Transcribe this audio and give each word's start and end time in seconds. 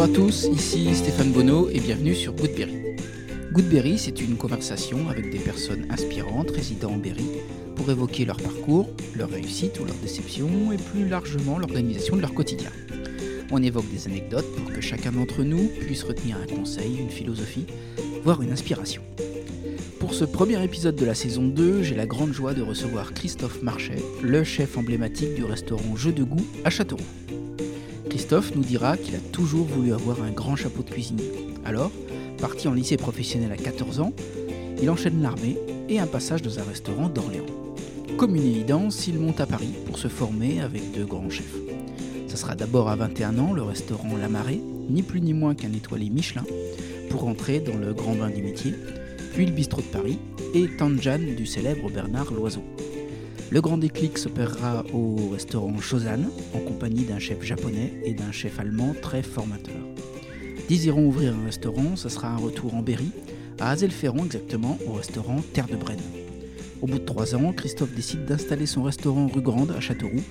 Bonjour 0.00 0.14
à 0.14 0.16
tous, 0.16 0.48
ici 0.50 0.94
Stéphane 0.94 1.30
Bonneau 1.30 1.68
et 1.68 1.78
bienvenue 1.78 2.14
sur 2.14 2.32
Goodberry. 2.32 2.96
Goodberry, 3.52 3.98
c'est 3.98 4.22
une 4.22 4.38
conversation 4.38 5.10
avec 5.10 5.30
des 5.30 5.38
personnes 5.38 5.86
inspirantes 5.90 6.50
résidant 6.52 6.92
en 6.92 6.96
Berry 6.96 7.26
pour 7.76 7.90
évoquer 7.90 8.24
leur 8.24 8.38
parcours, 8.38 8.88
leur 9.14 9.28
réussite 9.28 9.78
ou 9.78 9.84
leur 9.84 9.96
déception 9.96 10.72
et 10.72 10.78
plus 10.78 11.06
largement 11.06 11.58
l'organisation 11.58 12.16
de 12.16 12.22
leur 12.22 12.32
quotidien. 12.32 12.70
On 13.50 13.62
évoque 13.62 13.90
des 13.90 14.06
anecdotes 14.06 14.50
pour 14.56 14.72
que 14.72 14.80
chacun 14.80 15.12
d'entre 15.12 15.42
nous 15.42 15.68
puisse 15.80 16.04
retenir 16.04 16.38
un 16.38 16.46
conseil, 16.46 16.96
une 16.98 17.10
philosophie, 17.10 17.66
voire 18.24 18.40
une 18.40 18.52
inspiration. 18.52 19.02
Pour 19.98 20.14
ce 20.14 20.24
premier 20.24 20.64
épisode 20.64 20.96
de 20.96 21.04
la 21.04 21.14
saison 21.14 21.46
2, 21.46 21.82
j'ai 21.82 21.94
la 21.94 22.06
grande 22.06 22.32
joie 22.32 22.54
de 22.54 22.62
recevoir 22.62 23.12
Christophe 23.12 23.60
Marchais, 23.60 24.02
le 24.22 24.44
chef 24.44 24.78
emblématique 24.78 25.34
du 25.34 25.44
restaurant 25.44 25.94
Jeu 25.94 26.12
de 26.12 26.24
goût 26.24 26.46
à 26.64 26.70
Châteauroux. 26.70 27.04
Christophe 28.30 28.54
nous 28.54 28.62
dira 28.62 28.96
qu'il 28.96 29.16
a 29.16 29.20
toujours 29.32 29.66
voulu 29.66 29.92
avoir 29.92 30.22
un 30.22 30.30
grand 30.30 30.54
chapeau 30.54 30.84
de 30.84 30.90
cuisinier. 30.90 31.32
Alors, 31.64 31.90
parti 32.40 32.68
en 32.68 32.74
lycée 32.74 32.96
professionnel 32.96 33.50
à 33.50 33.56
14 33.56 33.98
ans, 33.98 34.12
il 34.80 34.88
enchaîne 34.88 35.20
l'armée 35.20 35.58
et 35.88 35.98
un 35.98 36.06
passage 36.06 36.40
dans 36.40 36.60
un 36.60 36.62
restaurant 36.62 37.08
d'Orléans. 37.08 37.46
Comme 38.16 38.36
une 38.36 38.46
évidence, 38.46 39.08
il 39.08 39.18
monte 39.18 39.40
à 39.40 39.46
Paris 39.46 39.74
pour 39.84 39.98
se 39.98 40.06
former 40.06 40.60
avec 40.60 40.92
de 40.96 41.02
grands 41.02 41.28
chefs. 41.28 41.56
Ça 42.28 42.36
sera 42.36 42.54
d'abord 42.54 42.88
à 42.88 42.94
21 42.94 43.36
ans 43.40 43.52
le 43.52 43.64
restaurant 43.64 44.16
La 44.16 44.28
Marée, 44.28 44.60
ni 44.88 45.02
plus 45.02 45.20
ni 45.20 45.34
moins 45.34 45.56
qu'un 45.56 45.72
étoilé 45.72 46.08
Michelin, 46.08 46.44
pour 47.10 47.26
entrer 47.26 47.58
dans 47.58 47.78
le 47.78 47.94
grand 47.94 48.14
bain 48.14 48.30
du 48.30 48.44
métier, 48.44 48.74
puis 49.34 49.44
le 49.44 49.50
bistrot 49.50 49.80
de 49.80 49.86
Paris 49.86 50.20
et 50.54 50.68
Tanjan 50.76 51.34
du 51.36 51.46
célèbre 51.46 51.90
Bernard 51.90 52.32
Loiseau. 52.32 52.62
Le 53.52 53.60
grand 53.60 53.78
déclic 53.78 54.16
s'opérera 54.16 54.84
au 54.92 55.30
restaurant 55.30 55.76
Shozan, 55.80 56.20
en 56.54 56.60
compagnie 56.60 57.02
d'un 57.02 57.18
chef 57.18 57.42
japonais 57.42 57.94
et 58.04 58.14
d'un 58.14 58.30
chef 58.30 58.60
allemand 58.60 58.94
très 59.02 59.24
formateur. 59.24 59.74
Désirant 60.68 61.02
ouvrir 61.02 61.34
un 61.34 61.46
restaurant, 61.46 61.96
ce 61.96 62.08
sera 62.08 62.28
un 62.28 62.36
retour 62.36 62.76
en 62.76 62.82
Berry, 62.82 63.10
à 63.58 63.72
Azelferron 63.72 64.24
exactement, 64.24 64.78
au 64.86 64.92
restaurant 64.92 65.42
Terre 65.52 65.66
de 65.66 65.74
Brenne. 65.74 65.98
Au 66.80 66.86
bout 66.86 67.00
de 67.00 67.04
trois 67.04 67.34
ans, 67.34 67.52
Christophe 67.52 67.92
décide 67.92 68.24
d'installer 68.24 68.66
son 68.66 68.84
restaurant 68.84 69.26
rue 69.26 69.42
Grande 69.42 69.72
à 69.72 69.80
Châteauroux, 69.80 70.22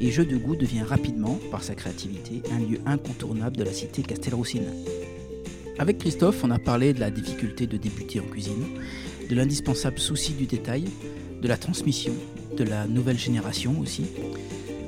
et 0.00 0.12
Jeu 0.12 0.24
de 0.24 0.36
goût 0.36 0.54
devient 0.54 0.82
rapidement, 0.82 1.40
par 1.50 1.64
sa 1.64 1.74
créativité, 1.74 2.42
un 2.52 2.60
lieu 2.60 2.78
incontournable 2.86 3.56
de 3.56 3.64
la 3.64 3.72
cité 3.72 4.02
Castelroussine. 4.02 4.72
Avec 5.80 5.98
Christophe, 5.98 6.44
on 6.44 6.50
a 6.52 6.60
parlé 6.60 6.92
de 6.92 7.00
la 7.00 7.10
difficulté 7.10 7.66
de 7.66 7.76
débuter 7.76 8.20
en 8.20 8.26
cuisine, 8.26 8.66
de 9.28 9.34
l'indispensable 9.34 9.98
souci 9.98 10.32
du 10.34 10.46
détail, 10.46 10.84
de 11.42 11.48
la 11.48 11.56
transmission, 11.56 12.14
de 12.58 12.64
la 12.64 12.86
nouvelle 12.88 13.18
génération 13.18 13.78
aussi. 13.80 14.04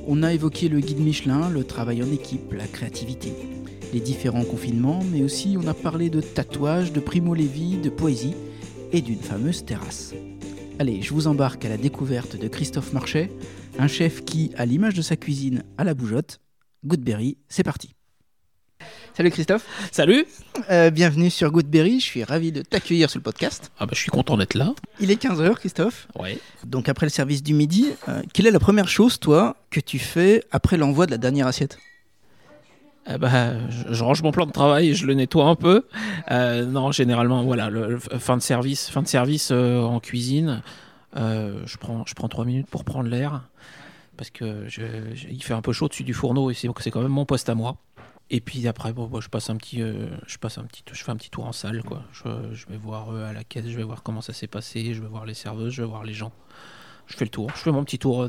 On 0.06 0.22
a 0.22 0.32
évoqué 0.32 0.68
le 0.68 0.80
guide 0.80 0.98
Michelin, 0.98 1.48
le 1.48 1.62
travail 1.62 2.02
en 2.02 2.10
équipe, 2.12 2.52
la 2.52 2.66
créativité, 2.66 3.32
les 3.92 4.00
différents 4.00 4.44
confinements, 4.44 5.02
mais 5.12 5.22
aussi 5.22 5.56
on 5.56 5.66
a 5.68 5.74
parlé 5.74 6.10
de 6.10 6.20
tatouage, 6.20 6.92
de 6.92 7.00
Primo 7.00 7.34
Levi, 7.34 7.76
de 7.76 7.88
poésie 7.88 8.34
et 8.92 9.02
d'une 9.02 9.20
fameuse 9.20 9.64
terrasse. 9.64 10.14
Allez, 10.80 11.00
je 11.00 11.14
vous 11.14 11.28
embarque 11.28 11.64
à 11.64 11.68
la 11.68 11.76
découverte 11.76 12.36
de 12.36 12.48
Christophe 12.48 12.92
Marchais, 12.92 13.30
un 13.78 13.86
chef 13.86 14.24
qui, 14.24 14.50
à 14.56 14.66
l'image 14.66 14.94
de 14.94 15.02
sa 15.02 15.16
cuisine 15.16 15.62
à 15.78 15.84
la 15.84 15.94
bougeotte, 15.94 16.40
Goodberry, 16.84 17.38
c'est 17.48 17.62
parti. 17.62 17.94
Salut 19.14 19.30
Christophe. 19.30 19.66
Salut. 19.92 20.24
Euh, 20.70 20.90
bienvenue 20.90 21.30
sur 21.30 21.50
Goodberry. 21.50 22.00
Je 22.00 22.04
suis 22.04 22.24
ravi 22.24 22.52
de 22.52 22.62
t'accueillir 22.62 23.10
sur 23.10 23.18
le 23.18 23.22
podcast. 23.22 23.70
Ah 23.78 23.84
bah, 23.86 23.92
je 23.94 23.98
suis 24.00 24.10
content 24.10 24.36
d'être 24.36 24.54
là. 24.54 24.72
Il 24.98 25.10
est 25.10 25.22
15h, 25.22 25.54
Christophe. 25.56 26.08
Ouais. 26.18 26.38
Donc, 26.64 26.88
après 26.88 27.06
le 27.06 27.10
service 27.10 27.42
du 27.42 27.52
midi, 27.52 27.88
euh, 28.08 28.22
quelle 28.32 28.46
est 28.46 28.50
la 28.50 28.60
première 28.60 28.88
chose, 28.88 29.18
toi, 29.18 29.56
que 29.70 29.80
tu 29.80 29.98
fais 29.98 30.42
après 30.52 30.76
l'envoi 30.78 31.06
de 31.06 31.10
la 31.10 31.18
dernière 31.18 31.46
assiette? 31.46 31.78
Eh 33.12 33.18
bah, 33.18 33.68
je, 33.68 33.92
je 33.92 34.04
range 34.04 34.22
mon 34.22 34.30
plan 34.30 34.46
de 34.46 34.52
travail, 34.52 34.94
je 34.94 35.06
le 35.06 35.14
nettoie 35.14 35.46
un 35.46 35.56
peu. 35.56 35.84
Euh, 36.30 36.64
non, 36.64 36.92
généralement, 36.92 37.42
voilà, 37.44 37.68
le, 37.68 37.88
le 37.88 37.98
fin 37.98 38.36
de 38.36 38.42
service, 38.42 38.88
fin 38.88 39.02
de 39.02 39.08
service 39.08 39.50
euh, 39.52 39.80
en 39.80 40.00
cuisine. 40.00 40.62
euh, 41.16 41.60
je 41.66 41.76
prends, 41.76 42.04
je 42.06 42.14
prends 42.14 42.28
trois 42.28 42.44
minutes 42.44 42.68
pour 42.70 42.84
prendre 42.84 43.08
l'air 43.08 43.42
parce 44.16 44.28
que 44.30 44.64
je, 44.68 44.82
je- 45.14 45.28
il 45.30 45.42
fait 45.42 45.54
un 45.54 45.62
peu 45.62 45.72
chaud 45.72 45.88
dessus 45.88 46.04
du 46.04 46.12
fourneau 46.12 46.50
et 46.50 46.54
c'est 46.54 46.68
quand 46.90 47.00
même 47.00 47.08
mon 47.10 47.24
poste 47.24 47.48
à 47.48 47.54
moi. 47.54 47.76
Et 48.32 48.40
puis 48.40 48.66
après, 48.68 48.92
bon, 48.92 49.06
bon, 49.08 49.20
je 49.20 49.28
passe 49.28 49.50
un 49.50 49.56
petit, 49.56 49.82
euh, 49.82 50.06
je 50.26 50.38
passe 50.38 50.56
un 50.58 50.62
petit, 50.64 50.84
je 50.92 51.02
fais 51.02 51.10
un 51.10 51.16
petit 51.16 51.30
tour 51.30 51.46
en 51.46 51.52
salle, 51.52 51.82
quoi. 51.82 52.02
Je, 52.12 52.22
je 52.54 52.66
vais 52.68 52.76
voir 52.76 53.10
euh, 53.10 53.28
à 53.28 53.32
la 53.32 53.42
caisse, 53.42 53.66
je 53.66 53.76
vais 53.76 53.82
voir 53.82 54.02
comment 54.04 54.20
ça 54.20 54.32
s'est 54.32 54.46
passé, 54.46 54.94
je 54.94 55.02
vais 55.02 55.08
voir 55.08 55.26
les 55.26 55.34
serveuses, 55.34 55.72
je 55.72 55.82
vais 55.82 55.88
voir 55.88 56.04
les 56.04 56.12
gens. 56.14 56.32
Je 57.08 57.16
fais 57.16 57.24
le 57.24 57.30
tour, 57.30 57.50
je 57.56 57.60
fais 57.60 57.72
mon 57.72 57.82
petit 57.82 57.98
tour 57.98 58.22
euh, 58.22 58.28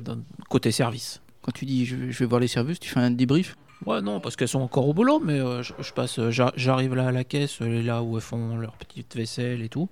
côté 0.50 0.72
service. 0.72 1.22
Quand 1.44 1.52
tu 1.52 1.66
dis 1.66 1.86
je, 1.86 2.10
je 2.10 2.20
vais 2.20 2.26
voir 2.26 2.42
les 2.42 2.48
serveuses, 2.48 2.80
tu 2.80 2.90
fais 2.90 3.00
un 3.00 3.12
débrief? 3.12 3.56
Ouais, 3.86 4.02
non, 4.02 4.20
parce 4.20 4.36
qu'elles 4.36 4.48
sont 4.48 4.60
encore 4.62 4.88
au 4.88 4.94
boulot, 4.94 5.20
mais 5.24 5.40
euh, 5.40 5.62
je, 5.62 5.74
je 5.80 5.92
passe, 5.94 6.18
euh, 6.20 6.32
j'a- 6.32 6.54
j'arrive 6.56 6.96
là 6.96 7.08
à 7.08 7.12
la 7.12 7.24
caisse, 7.24 7.62
euh, 7.62 7.82
là 7.84 8.02
où 8.02 8.16
elles 8.16 8.22
font 8.24 8.56
leur 8.58 8.74
petite 8.78 9.16
vaisselle 9.16 9.62
et 9.62 9.70
tout. 9.70 9.88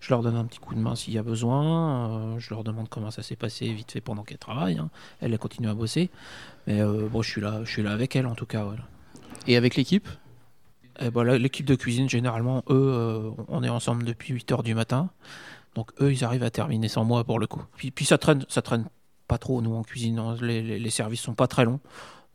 Je 0.00 0.10
leur 0.10 0.20
donne 0.22 0.36
un 0.36 0.44
petit 0.44 0.58
coup 0.58 0.74
de 0.74 0.80
main 0.80 0.94
s'il 0.94 1.14
y 1.14 1.18
a 1.18 1.22
besoin. 1.22 2.10
euh, 2.34 2.38
je 2.38 2.50
leur 2.50 2.64
demande 2.64 2.90
comment 2.90 3.10
ça 3.10 3.22
s'est 3.22 3.36
passé 3.36 3.72
vite 3.72 3.92
fait 3.92 4.02
pendant 4.02 4.22
qu'elles 4.24 4.36
travaillent. 4.38 4.78
hein. 4.78 4.90
Elles, 5.20 5.32
elles 5.32 5.38
continuent 5.38 5.70
à 5.70 5.74
bosser. 5.74 6.10
Mais 6.66 6.82
euh, 6.82 7.08
bon, 7.10 7.22
je 7.22 7.30
suis 7.30 7.40
là, 7.40 7.60
je 7.64 7.70
suis 7.70 7.82
là 7.82 7.92
avec 7.92 8.14
elles 8.14 8.26
en 8.26 8.34
tout 8.34 8.44
cas. 8.46 8.64
voilà. 8.64 8.82
Et 9.46 9.56
avec 9.56 9.76
l'équipe 9.76 10.08
Et 11.00 11.10
ben 11.10 11.24
l'équipe 11.24 11.66
de 11.66 11.74
cuisine, 11.74 12.08
généralement, 12.08 12.58
eux, 12.70 12.92
euh, 12.92 13.30
on 13.48 13.62
est 13.62 13.68
ensemble 13.68 14.04
depuis 14.04 14.32
8 14.34 14.50
heures 14.52 14.62
du 14.62 14.74
matin. 14.74 15.10
Donc 15.74 15.90
eux, 16.00 16.12
ils 16.12 16.24
arrivent 16.24 16.44
à 16.44 16.50
terminer 16.50 16.88
sans 16.88 17.04
moi 17.04 17.24
pour 17.24 17.38
le 17.38 17.46
coup. 17.46 17.62
Puis, 17.76 17.90
puis 17.90 18.04
ça 18.04 18.16
traîne, 18.18 18.44
ça 18.48 18.62
traîne 18.62 18.86
pas 19.28 19.38
trop, 19.38 19.60
nous, 19.60 19.74
en 19.74 19.82
cuisine. 19.82 20.20
Les, 20.40 20.62
les- 20.62 20.78
les 20.78 20.90
services 20.90 21.20
sont 21.20 21.34
pas 21.34 21.46
très 21.48 21.64
longs. 21.64 21.80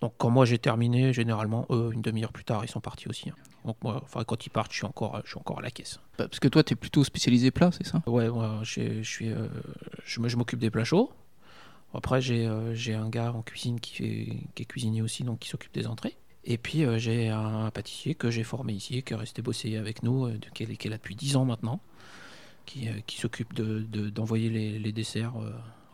Donc 0.01 0.13
quand 0.17 0.29
moi 0.29 0.45
j'ai 0.45 0.59
terminé, 0.59 1.11
généralement, 1.13 1.65
eux, 1.69 1.89
une 1.93 2.01
demi-heure 2.01 2.31
plus 2.31 2.43
tard, 2.45 2.63
ils 2.63 2.69
sont 2.69 2.79
partis 2.81 3.07
aussi. 3.09 3.29
hein. 3.29 3.33
Donc 3.65 3.75
moi, 3.83 3.99
enfin, 4.03 4.23
quand 4.23 4.45
ils 4.45 4.49
partent, 4.49 4.71
je 4.71 4.77
suis 4.77 4.85
encore, 4.85 5.19
je 5.25 5.29
suis 5.31 5.37
encore 5.39 5.59
à 5.59 5.61
la 5.61 5.71
caisse. 5.71 5.99
Bah, 6.17 6.27
Parce 6.27 6.39
que 6.39 6.47
toi, 6.47 6.63
tu 6.63 6.73
es 6.73 6.75
plutôt 6.75 7.03
spécialisé 7.03 7.51
plat, 7.51 7.71
c'est 7.71 7.85
ça? 7.85 8.01
Ouais, 8.07 8.29
moi, 8.29 8.59
j'ai- 8.63 9.03
je 9.03 9.09
suis, 9.09 9.29
euh, 9.29 9.47
je 10.05 10.37
m'occupe 10.37 10.59
des 10.59 10.69
plats 10.71 10.85
chauds. 10.85 11.11
Après, 11.93 12.21
j'ai 12.21 12.45
euh, 12.47 12.73
un 12.97 13.09
gars 13.09 13.33
en 13.33 13.41
cuisine 13.41 13.79
qui 13.79 14.47
est 14.57 14.65
cuisinier 14.65 15.01
aussi, 15.01 15.23
donc 15.23 15.39
qui 15.39 15.49
s'occupe 15.49 15.73
des 15.73 15.87
entrées. 15.87 16.15
Et 16.51 16.57
puis, 16.57 16.83
euh, 16.83 16.97
j'ai 16.97 17.29
un 17.29 17.69
pâtissier 17.71 18.15
que 18.15 18.29
j'ai 18.31 18.43
formé 18.43 18.73
ici, 18.73 19.03
qui 19.03 19.13
est 19.13 19.15
resté 19.15 19.41
bosser 19.41 19.77
avec 19.77 20.01
nous, 20.03 20.25
euh, 20.25 20.37
qui, 20.53 20.63
est, 20.63 20.75
qui 20.75 20.87
est 20.87 20.89
là 20.89 20.97
depuis 20.97 21.15
10 21.15 21.35
ans 21.35 21.45
maintenant, 21.45 21.79
qui, 22.65 22.87
euh, 22.89 22.93
qui 23.05 23.17
s'occupe 23.17 23.53
d'envoyer 23.53 23.85
de, 23.87 24.09
d'envoyer 24.09 24.49
les, 24.49 24.79
les 24.79 24.91
desserts, 24.91 25.33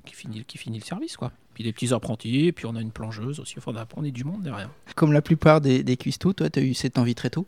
qui, 0.05 0.15
finit, 0.15 0.43
qui 0.45 0.57
finit 0.57 0.79
le 0.79 0.85
service, 0.85 1.17
quoi. 1.17 1.31
Puis 1.53 1.63
des 1.63 1.73
petits 1.73 1.93
apprentis, 1.93 2.51
puis 2.53 2.65
on 2.65 2.75
a 2.75 2.81
une 2.81 2.91
plongeuse 2.91 3.39
aussi, 3.39 3.55
enfin, 3.57 3.71
on 3.97 4.03
a- 4.03 4.09
du 4.09 4.23
monde 4.23 4.43
derrière. 4.43 4.69
Comme 4.95 5.11
la 5.13 5.21
plupart 5.21 5.59
des, 5.61 5.83
des 5.83 5.97
cuistots, 5.97 6.33
toi, 6.33 6.49
tu 6.49 6.59
as 6.59 6.63
eu 6.63 6.73
cette 6.73 6.97
envie 6.97 7.15
très 7.15 7.29
tôt? 7.29 7.45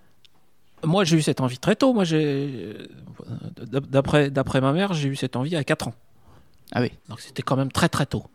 Moi, 0.84 1.04
j'ai 1.06 1.18
eu 1.18 1.22
cette 1.22 1.42
envie 1.42 1.58
très 1.58 1.76
tôt. 1.76 1.94
Moi, 1.94 2.04
j'ai, 2.04 2.76
d'après 3.72 4.30
d'après 4.30 4.62
ma 4.62 4.74
mère, 4.74 4.94
j'ai 4.94 5.10
eu 5.10 5.16
cette 5.16 5.36
envie 5.36 5.56
à 5.56 5.64
4 5.64 5.88
ans. 5.88 5.94
Ah 6.72 6.82
oui. 6.82 6.92
Donc 7.10 7.20
c'était 7.22 7.42
quand 7.42 7.56
même 7.56 7.72
très 7.72 7.90
très 7.90 8.06
tôt. 8.06 8.26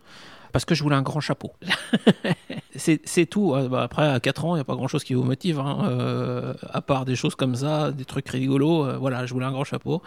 Parce 0.52 0.64
que 0.64 0.74
je 0.74 0.82
voulais 0.82 0.96
un 0.96 1.02
grand 1.02 1.20
chapeau. 1.20 1.52
c'est 2.76 3.26
tout. 3.26 3.54
Euh, 3.54 3.68
bah, 3.68 3.82
après, 3.82 4.06
à 4.06 4.20
4 4.20 4.44
ans, 4.44 4.54
il 4.54 4.58
n'y 4.58 4.60
a 4.60 4.64
pas 4.64 4.74
grand-chose 4.74 5.04
qui 5.04 5.14
vous 5.14 5.24
motive. 5.24 5.58
hein. 5.58 5.86
Euh, 5.88 6.54
à 6.70 6.80
part 6.82 7.04
des 7.04 7.16
choses 7.16 7.34
comme 7.34 7.54
ça, 7.56 7.90
des 7.90 8.04
trucs 8.04 8.28
rigolos. 8.28 8.84
euh, 8.86 8.96
voilà, 8.98 9.26
je 9.26 9.32
voulais 9.32 9.46
un 9.46 9.52
grand 9.52 9.64
chapeau. 9.64 10.02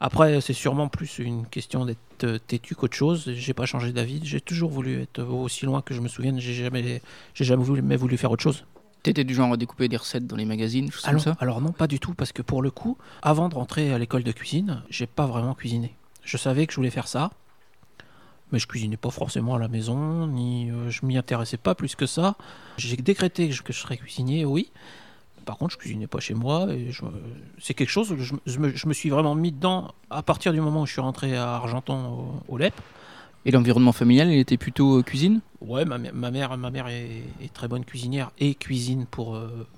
Après, 0.00 0.40
c'est 0.40 0.52
sûrement 0.52 0.88
plus 0.88 1.18
une 1.18 1.46
question 1.46 1.86
d'être 1.86 2.36
têtu 2.46 2.74
qu'autre 2.74 2.96
chose. 2.96 3.30
J'ai 3.34 3.54
pas 3.54 3.66
changé 3.66 3.92
d'avis. 3.92 4.20
J'ai 4.24 4.40
toujours 4.40 4.70
voulu 4.70 5.02
être 5.02 5.22
aussi 5.22 5.64
loin 5.66 5.82
que 5.82 5.94
je 5.94 6.00
me 6.00 6.08
souvienne. 6.08 6.38
J'ai 6.40 6.54
jamais, 6.54 7.00
j'ai 7.34 7.44
jamais 7.44 7.64
voulu, 7.64 7.82
mais 7.82 7.96
voulu 7.96 8.16
faire 8.16 8.30
autre 8.30 8.42
chose. 8.42 8.64
Tu 9.02 9.10
étais 9.10 9.24
du 9.24 9.34
genre 9.34 9.52
à 9.52 9.56
découper 9.56 9.88
des 9.88 9.96
recettes 9.96 10.26
dans 10.26 10.36
les 10.36 10.44
magazines, 10.44 10.90
choses 10.90 11.04
Alors, 11.06 11.22
comme 11.22 11.32
ça? 11.34 11.38
Alors 11.40 11.60
non, 11.60 11.70
pas 11.70 11.86
du 11.86 12.00
tout, 12.00 12.12
parce 12.14 12.32
que 12.32 12.42
pour 12.42 12.60
le 12.60 12.70
coup, 12.72 12.98
avant 13.22 13.48
de 13.48 13.54
rentrer 13.54 13.92
à 13.92 13.98
l'école 13.98 14.24
de 14.24 14.32
cuisine, 14.32 14.82
j'ai 14.90 15.06
pas 15.06 15.26
vraiment 15.26 15.54
cuisiné. 15.54 15.94
Je 16.24 16.36
savais 16.36 16.66
que 16.66 16.72
je 16.72 16.76
voulais 16.76 16.90
faire 16.90 17.06
ça, 17.06 17.30
mais 18.52 18.58
je 18.58 18.66
cuisinais 18.66 18.96
pas 18.96 19.10
forcément 19.10 19.54
à 19.54 19.58
la 19.58 19.68
maison, 19.68 20.26
ni 20.26 20.70
euh, 20.70 20.90
je 20.90 21.04
m'y 21.04 21.16
intéressais 21.16 21.56
pas 21.56 21.74
plus 21.74 21.94
que 21.94 22.06
ça. 22.06 22.36
J'ai 22.78 22.96
décrété 22.96 23.48
que 23.48 23.54
je, 23.54 23.62
que 23.62 23.72
je 23.72 23.78
serais 23.78 23.96
cuisinier, 23.96 24.44
oui. 24.44 24.70
Par 25.44 25.58
contre, 25.58 25.74
je 25.74 25.78
cuisinais 25.78 26.08
pas 26.08 26.18
chez 26.18 26.34
moi, 26.34 26.66
et 26.72 26.90
c'est 27.60 27.74
quelque 27.74 27.90
chose 27.90 28.08
que 28.08 28.16
je, 28.18 28.34
je 28.46 28.58
me, 28.58 28.74
je 28.74 28.88
me 28.88 28.92
suis 28.92 29.10
vraiment 29.10 29.36
mis 29.36 29.52
dedans 29.52 29.92
à 30.10 30.22
partir 30.22 30.52
du 30.52 30.60
moment 30.60 30.82
où 30.82 30.86
je 30.86 30.92
suis 30.92 31.00
rentré 31.00 31.36
à 31.36 31.54
Argentan 31.54 32.12
au, 32.48 32.54
au 32.54 32.58
LEP. 32.58 32.74
Et 33.44 33.52
l'environnement 33.52 33.92
familial, 33.92 34.28
il 34.28 34.40
était 34.40 34.56
plutôt 34.56 34.98
euh, 34.98 35.02
cuisine? 35.04 35.40
Ouais, 35.60 35.84
ma, 35.84 35.98
ma 35.98 36.32
mère, 36.32 36.56
ma 36.56 36.72
mère 36.72 36.88
est, 36.88 37.22
est 37.40 37.52
très 37.52 37.68
bonne 37.68 37.84
cuisinière 37.84 38.32
et 38.40 38.56
cuisine 38.56 39.06
pour, 39.06 39.36
euh, 39.36 39.68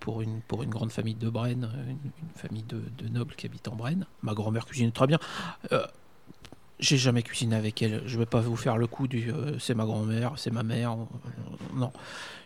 pour, 0.00 0.20
une, 0.20 0.40
pour 0.48 0.64
une 0.64 0.70
grande 0.70 0.90
famille 0.90 1.14
de 1.14 1.30
Brenne, 1.30 1.70
une, 1.88 1.92
une 1.92 2.34
famille 2.34 2.64
de, 2.64 2.82
de 2.98 3.08
nobles 3.08 3.36
qui 3.36 3.46
habitent 3.46 3.68
en 3.68 3.76
Brenne. 3.76 4.06
Ma 4.22 4.34
grand-mère 4.34 4.66
cuisine 4.66 4.90
très 4.90 5.06
bien. 5.06 5.20
Euh, 5.70 5.86
j'ai 6.80 6.98
jamais 6.98 7.22
cuisiné 7.22 7.56
avec 7.56 7.82
elle. 7.82 8.02
Je 8.06 8.18
vais 8.18 8.26
pas 8.26 8.40
vous 8.40 8.56
faire 8.56 8.76
le 8.76 8.86
coup 8.86 9.06
du 9.06 9.30
euh, 9.30 9.58
c'est 9.58 9.74
ma 9.74 9.84
grand-mère, 9.84 10.32
c'est 10.36 10.50
ma 10.50 10.62
mère. 10.62 10.96
Non, 11.74 11.92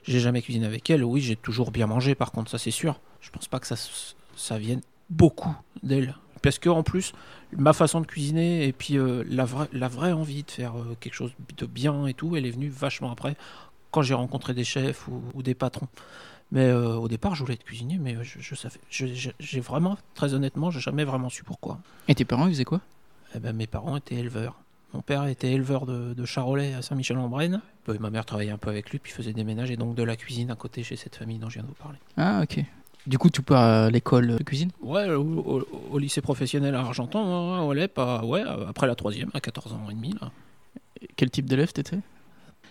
j'ai 0.04 0.20
jamais 0.20 0.42
cuisiné 0.42 0.66
avec 0.66 0.88
elle. 0.90 1.04
Oui, 1.04 1.20
j'ai 1.20 1.36
toujours 1.36 1.70
bien 1.70 1.86
mangé. 1.86 2.14
Par 2.14 2.32
contre, 2.32 2.50
ça 2.50 2.58
c'est 2.58 2.70
sûr. 2.70 3.00
Je 3.20 3.30
pense 3.30 3.48
pas 3.48 3.58
que 3.58 3.66
ça, 3.66 3.76
ça 4.36 4.58
vienne 4.58 4.80
beaucoup 5.10 5.54
d'elle. 5.82 6.14
Parce 6.42 6.58
que 6.58 6.68
en 6.68 6.82
plus, 6.82 7.12
ma 7.56 7.72
façon 7.72 8.00
de 8.00 8.06
cuisiner 8.06 8.66
et 8.66 8.72
puis 8.72 8.96
euh, 8.96 9.24
la, 9.28 9.44
vraie, 9.44 9.68
la 9.72 9.88
vraie 9.88 10.12
envie 10.12 10.44
de 10.44 10.50
faire 10.50 10.78
euh, 10.78 10.96
quelque 11.00 11.14
chose 11.14 11.32
de 11.56 11.66
bien 11.66 12.06
et 12.06 12.14
tout, 12.14 12.36
elle 12.36 12.46
est 12.46 12.50
venue 12.50 12.68
vachement 12.68 13.10
après, 13.10 13.36
quand 13.90 14.02
j'ai 14.02 14.14
rencontré 14.14 14.54
des 14.54 14.64
chefs 14.64 15.08
ou, 15.08 15.42
des 15.42 15.54
patrons. 15.54 15.88
Mais 16.50 16.72
au 16.72 17.08
départ, 17.08 17.34
je 17.34 17.42
voulais 17.42 17.54
être 17.54 17.64
cuisinier, 17.64 17.98
mais 17.98 18.16
je, 18.22 18.38
je 18.40 18.54
savais, 18.54 18.78
j'ai 18.88 19.60
vraiment, 19.60 19.98
très 20.14 20.32
honnêtement, 20.32 20.70
j'ai 20.70 20.80
jamais 20.80 21.04
vraiment 21.04 21.28
su 21.28 21.44
pourquoi. 21.44 21.78
Et 22.06 22.14
tes 22.14 22.24
parents, 22.24 22.46
ils 22.46 22.54
faisaient 22.54 22.64
quoi? 22.64 22.80
Eh 23.34 23.38
ben, 23.40 23.54
mes 23.54 23.66
parents 23.66 23.96
étaient 23.96 24.16
éleveurs. 24.16 24.54
Mon 24.94 25.02
père 25.02 25.26
était 25.26 25.52
éleveur 25.52 25.84
de, 25.84 26.14
de 26.14 26.24
charolais 26.24 26.72
à 26.74 26.80
Saint-Michel-en-Brenne. 26.82 27.60
Ma 28.00 28.10
mère 28.10 28.24
travaillait 28.24 28.50
un 28.52 28.58
peu 28.58 28.70
avec 28.70 28.90
lui, 28.90 28.98
puis 28.98 29.12
faisait 29.12 29.32
des 29.34 29.44
ménages 29.44 29.70
et 29.70 29.76
donc 29.76 29.94
de 29.94 30.02
la 30.02 30.16
cuisine 30.16 30.50
à 30.50 30.56
côté 30.56 30.82
chez 30.82 30.96
cette 30.96 31.16
famille 31.16 31.38
dont 31.38 31.48
je 31.48 31.54
viens 31.54 31.62
de 31.62 31.68
vous 31.68 31.74
parler. 31.74 31.98
Ah, 32.16 32.40
ok. 32.42 32.64
Du 33.06 33.16
coup, 33.18 33.30
tu 33.30 33.40
pars 33.42 33.84
à 33.86 33.90
l'école 33.90 34.36
de 34.38 34.42
cuisine? 34.42 34.70
Ouais, 34.82 35.08
au, 35.10 35.22
au- 35.22 35.68
au 35.92 35.98
lycée 35.98 36.20
professionnel 36.20 36.74
à 36.74 36.80
Argentan, 36.80 37.66
ouais, 37.68 37.80
ouais, 37.80 37.88
pas, 37.88 38.24
ouais, 38.24 38.42
après 38.42 38.86
la 38.86 38.94
troisième, 38.94 39.30
à 39.34 39.40
14 39.40 39.72
ans 39.72 39.86
et 39.90 39.94
demi. 39.94 40.14
Là. 40.20 40.30
Quel 41.16 41.30
type 41.30 41.46
d'élève 41.46 41.72
t'étais? 41.72 41.98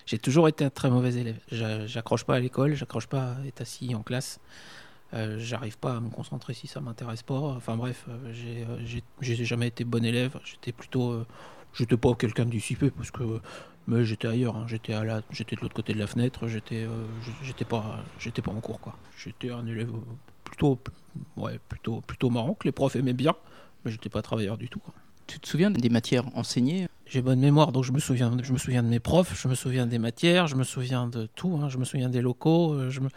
J'ai 0.05 0.17
toujours 0.19 0.47
été 0.47 0.63
un 0.65 0.69
très 0.69 0.89
mauvais 0.89 1.13
élève. 1.15 1.37
J'a- 1.51 1.85
J'accroche 1.87 2.23
pas 2.23 2.35
à 2.35 2.39
l'école, 2.39 2.73
j'accroche 2.75 3.07
pas 3.07 3.33
à 3.41 3.45
être 3.47 3.61
assis 3.61 3.93
en 3.95 4.01
classe. 4.03 4.39
Euh, 5.13 5.37
J'arrive 5.39 5.77
pas 5.77 5.95
à 5.97 5.99
me 5.99 6.09
concentrer 6.09 6.53
si 6.53 6.67
ça 6.67 6.81
m'intéresse 6.81 7.23
pas. 7.23 7.35
Enfin 7.39 7.77
bref, 7.77 8.05
euh, 8.09 8.33
j'ai 8.33 8.65
euh, 8.65 8.99
j'ai- 9.21 9.45
jamais 9.45 9.67
été 9.67 9.83
bon 9.85 10.03
élève. 10.05 10.37
J'étais 10.43 10.71
plutôt, 10.73 11.11
euh, 11.11 11.25
j'étais 11.73 11.97
pas 11.97 12.13
quelqu'un 12.15 12.45
de 12.45 12.51
dissipé 12.51 12.91
parce 12.91 13.11
que, 13.11 13.23
mais 13.87 14.03
j'étais 14.05 14.27
ailleurs. 14.27 14.55
hein. 14.57 14.65
J'étais 14.67 14.93
à 14.93 15.03
la, 15.03 15.21
j'étais 15.31 15.55
de 15.55 15.61
l'autre 15.61 15.75
côté 15.75 15.93
de 15.93 15.99
la 15.99 16.07
fenêtre. 16.07 16.47
J'étais, 16.47 16.83
euh, 16.83 17.05
j'étais 17.41 17.65
pas, 17.65 18.03
j'étais 18.19 18.41
pas 18.41 18.51
en 18.51 18.59
cours 18.61 18.79
quoi. 18.81 18.95
J'étais 19.17 19.49
un 19.51 19.65
élève 19.65 19.91
plutôt, 20.43 20.79
ouais, 21.37 21.59
plutôt, 21.69 22.01
plutôt 22.01 22.29
marrant 22.29 22.53
que 22.53 22.65
les 22.67 22.71
profs 22.71 22.95
aimaient 22.95 23.13
bien, 23.13 23.35
mais 23.85 23.91
j'étais 23.91 24.09
pas 24.09 24.21
travailleur 24.21 24.57
du 24.57 24.69
tout. 24.69 24.79
quoi. 24.79 24.93
Tu 25.27 25.39
te 25.39 25.47
souviens 25.47 25.71
des 25.71 25.89
matières 25.89 26.25
enseignées? 26.37 26.87
J'ai 27.05 27.21
bonne 27.21 27.39
mémoire, 27.39 27.71
donc 27.71 27.83
je 27.85 27.91
me 27.91 27.99
souviens, 27.99 28.35
je 28.43 28.51
me 28.53 28.57
souviens 28.57 28.83
de 28.83 28.87
mes 28.89 28.99
profs, 28.99 29.39
je 29.41 29.47
me 29.47 29.55
souviens 29.55 29.85
des 29.85 29.99
matières, 29.99 30.47
je 30.47 30.55
me 30.55 30.63
souviens 30.63 31.07
de 31.07 31.27
tout, 31.35 31.57
hein, 31.61 31.69
je 31.69 31.77
me 31.77 31.85
souviens 31.85 32.09
des 32.09 32.21
locaux, 32.21 32.89
je 32.89 32.99
me, 32.99 33.09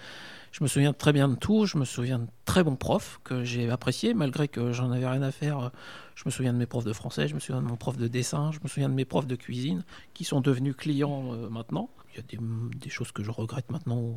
je 0.52 0.62
me 0.64 0.69
souviens 0.69 0.93
très 0.93 1.12
bien 1.12 1.29
de 1.29 1.37
tout, 1.37 1.64
je 1.67 1.79
me 1.79 1.85
souviens 1.85 2.19
de 2.19 2.26
très 2.44 2.64
bons 2.64 2.76
profs 2.76 3.20
que 3.25 3.44
j'ai 3.44 3.70
appréciés 3.70 4.14
malgré 4.14 4.49
que 4.49 4.73
j'en 4.73 4.91
avais 4.91 5.06
rien 5.08 5.23
à 5.23 5.31
faire. 5.31 5.70
Je 6.17 6.23
me 6.26 6.31
souviens 6.31 6.52
de 6.52 6.58
mes 6.58 6.67
profs 6.67 6.85
de 6.85 6.93
français, 6.93 7.29
je 7.29 7.35
me 7.35 7.41
souviens 7.41 7.62
de 7.62 7.67
mon 7.67 7.76
prof 7.76 7.97
de 7.97 8.08
dessin, 8.08 8.50
je 8.52 8.58
me 8.62 8.69
souviens 8.69 8.88
de 8.88 8.94
mes 8.94 9.05
profs 9.05 9.26
de 9.26 9.37
cuisine 9.37 9.85
qui 10.12 10.25
sont 10.25 10.41
devenus 10.41 10.75
clients 10.76 11.32
euh, 11.32 11.49
maintenant. 11.49 11.88
Il 12.12 12.17
y 12.17 12.20
a 12.20 12.23
des, 12.23 12.38
des 12.79 12.91
choses 12.91 13.12
que 13.12 13.23
je 13.23 13.31
regrette 13.31 13.70
maintenant, 13.70 14.14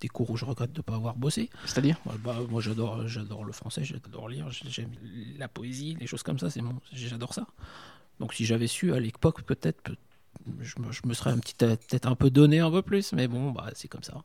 des 0.00 0.08
cours 0.08 0.30
où 0.30 0.36
je 0.36 0.44
regrette 0.44 0.72
de 0.72 0.78
ne 0.78 0.82
pas 0.82 0.94
avoir 0.94 1.16
bossé. 1.16 1.50
C'est-à-dire? 1.66 1.98
Bah, 2.24 2.36
moi 2.48 2.60
j'adore 2.62 3.06
j'adore 3.08 3.44
le 3.44 3.52
français, 3.52 3.82
j'adore 3.84 4.28
lire, 4.28 4.46
j'aime 4.50 4.92
la 5.38 5.48
poésie, 5.48 5.96
les 6.00 6.06
choses 6.06 6.22
comme 6.22 6.38
ça, 6.38 6.48
c'est 6.50 6.62
mon 6.62 6.74
j'adore 6.92 7.34
ça. 7.34 7.46
Donc 8.20 8.32
si 8.34 8.44
j'avais 8.44 8.68
su 8.68 8.92
à 8.94 9.00
l'époque 9.00 9.42
peut-être 9.42 9.82
peut- 9.82 9.96
je 10.60 10.78
me, 10.80 10.90
je 10.92 11.00
me 11.04 11.12
serais 11.14 11.30
un 11.30 11.38
petit 11.38 11.54
peut-être 11.54 12.06
un 12.06 12.14
peu 12.14 12.30
donné 12.30 12.60
un 12.60 12.70
peu 12.70 12.82
plus, 12.82 13.12
mais 13.12 13.26
bon 13.28 13.50
bah 13.50 13.70
c'est 13.74 13.88
comme 13.88 14.04
ça. 14.04 14.22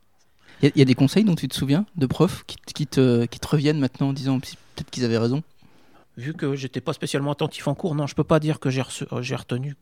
Il 0.61 0.65
y, 0.65 0.67
a- 0.69 0.71
il 0.75 0.79
y 0.79 0.81
a 0.81 0.85
des 0.85 0.95
conseils 0.95 1.23
dont 1.23 1.35
tu 1.35 1.47
te 1.47 1.55
souviens 1.55 1.85
de 1.95 2.05
profs 2.05 2.43
qui, 2.45 2.87
te, 2.87 3.25
qui 3.25 3.39
te 3.39 3.47
reviennent 3.47 3.79
maintenant 3.79 4.09
en 4.09 4.13
disant 4.13 4.39
peut-être 4.39 4.89
qu'ils 4.89 5.05
avaient 5.05 5.17
raison? 5.17 5.43
Vu 6.17 6.33
que 6.33 6.55
j'étais 6.55 6.81
pas 6.81 6.93
spécialement 6.93 7.31
attentif 7.31 7.67
en 7.67 7.75
cours, 7.75 7.93
non, 7.93 8.07
je 8.07 8.15
peux 8.15 8.23
pas 8.23 8.39
dire 8.39 8.59
que 8.59 8.69
j'ai 8.71 8.81
euh, 8.81 9.35
retenu 9.37 9.75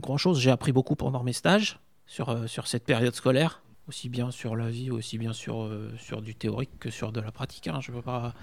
grand 0.00 0.16
chose. 0.18 0.38
J'ai 0.38 0.50
appris 0.52 0.70
beaucoup 0.72 0.94
pendant 0.94 1.24
mes 1.24 1.32
stages 1.32 1.80
sur, 2.06 2.28
euh, 2.28 2.46
sur 2.46 2.68
cette 2.68 2.84
période 2.84 3.14
scolaire, 3.16 3.62
aussi 3.88 4.08
bien 4.08 4.30
sur 4.30 4.54
la 4.54 4.70
vie, 4.70 4.92
aussi 4.92 5.18
bien 5.18 5.32
sur, 5.32 5.62
euh, 5.62 5.92
sur 5.98 6.22
du 6.22 6.36
théorique 6.36 6.70
que 6.78 6.90
sur 6.90 7.10
de 7.10 7.20
la 7.20 7.32
pratique. 7.32 7.66
hein. 7.66 7.80
Je 7.80 7.90
peux 7.90 8.02
pas. 8.02 8.34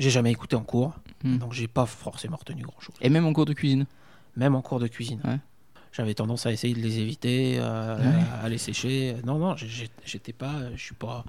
J'ai 0.00 0.10
jamais 0.10 0.32
écouté 0.32 0.56
en 0.56 0.64
cours, 0.64 0.94
Hmm. 1.22 1.36
donc 1.38 1.52
j'ai 1.52 1.68
pas 1.68 1.84
forcément 1.86 2.38
retenu 2.38 2.62
grand 2.62 2.80
chose. 2.80 2.94
Et 3.02 3.10
même 3.10 3.26
en 3.26 3.32
cours 3.34 3.44
de 3.44 3.52
cuisine? 3.52 3.86
Même 4.36 4.54
en 4.56 4.62
cours 4.62 4.80
de 4.80 4.88
cuisine. 4.88 5.20
Ouais. 5.24 5.38
J'avais 5.92 6.14
tendance 6.14 6.46
à 6.46 6.52
essayer 6.52 6.74
de 6.74 6.78
les 6.80 6.98
éviter, 7.00 7.56
euh, 7.58 7.96
Ouais. 7.98 8.24
à 8.42 8.48
les 8.48 8.58
sécher. 8.58 9.16
Non, 9.24 9.38
non, 9.38 9.56
j'étais 9.56 10.32
pas, 10.32 10.54
je 10.76 10.80
suis 10.82 10.94
pas, 10.94 11.24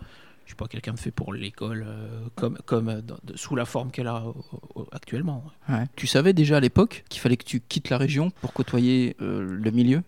je 0.46 0.50
suis 0.50 0.56
pas 0.56 0.68
quelqu'un 0.68 0.94
de 0.94 1.00
fait 1.00 1.10
pour 1.12 1.34
l'école 1.34 1.84
euh, 1.88 2.28
comme, 2.36 2.58
comme 2.66 2.90
euh, 2.90 3.02
dans- 3.02 3.18
de- 3.24 3.36
sous 3.38 3.56
la 3.56 3.66
forme 3.66 3.90
qu'elle 3.90 4.08
a 4.08 4.18
euh, 4.18 4.32
euh, 4.78 4.84
actuellement. 4.92 5.44
Ouais. 5.68 5.86
Tu 5.96 6.06
savais 6.06 6.34
déjà 6.34 6.58
à 6.58 6.60
l'époque 6.60 7.04
qu'il 7.10 7.22
fallait 7.22 7.38
que 7.38 7.44
tu 7.46 7.60
quittes 7.60 7.90
la 7.90 7.98
région 7.98 8.30
pour 8.42 8.54
côtoyer 8.54 9.16
euh, 9.22 9.42
le 9.42 9.72
milieu? 9.72 10.04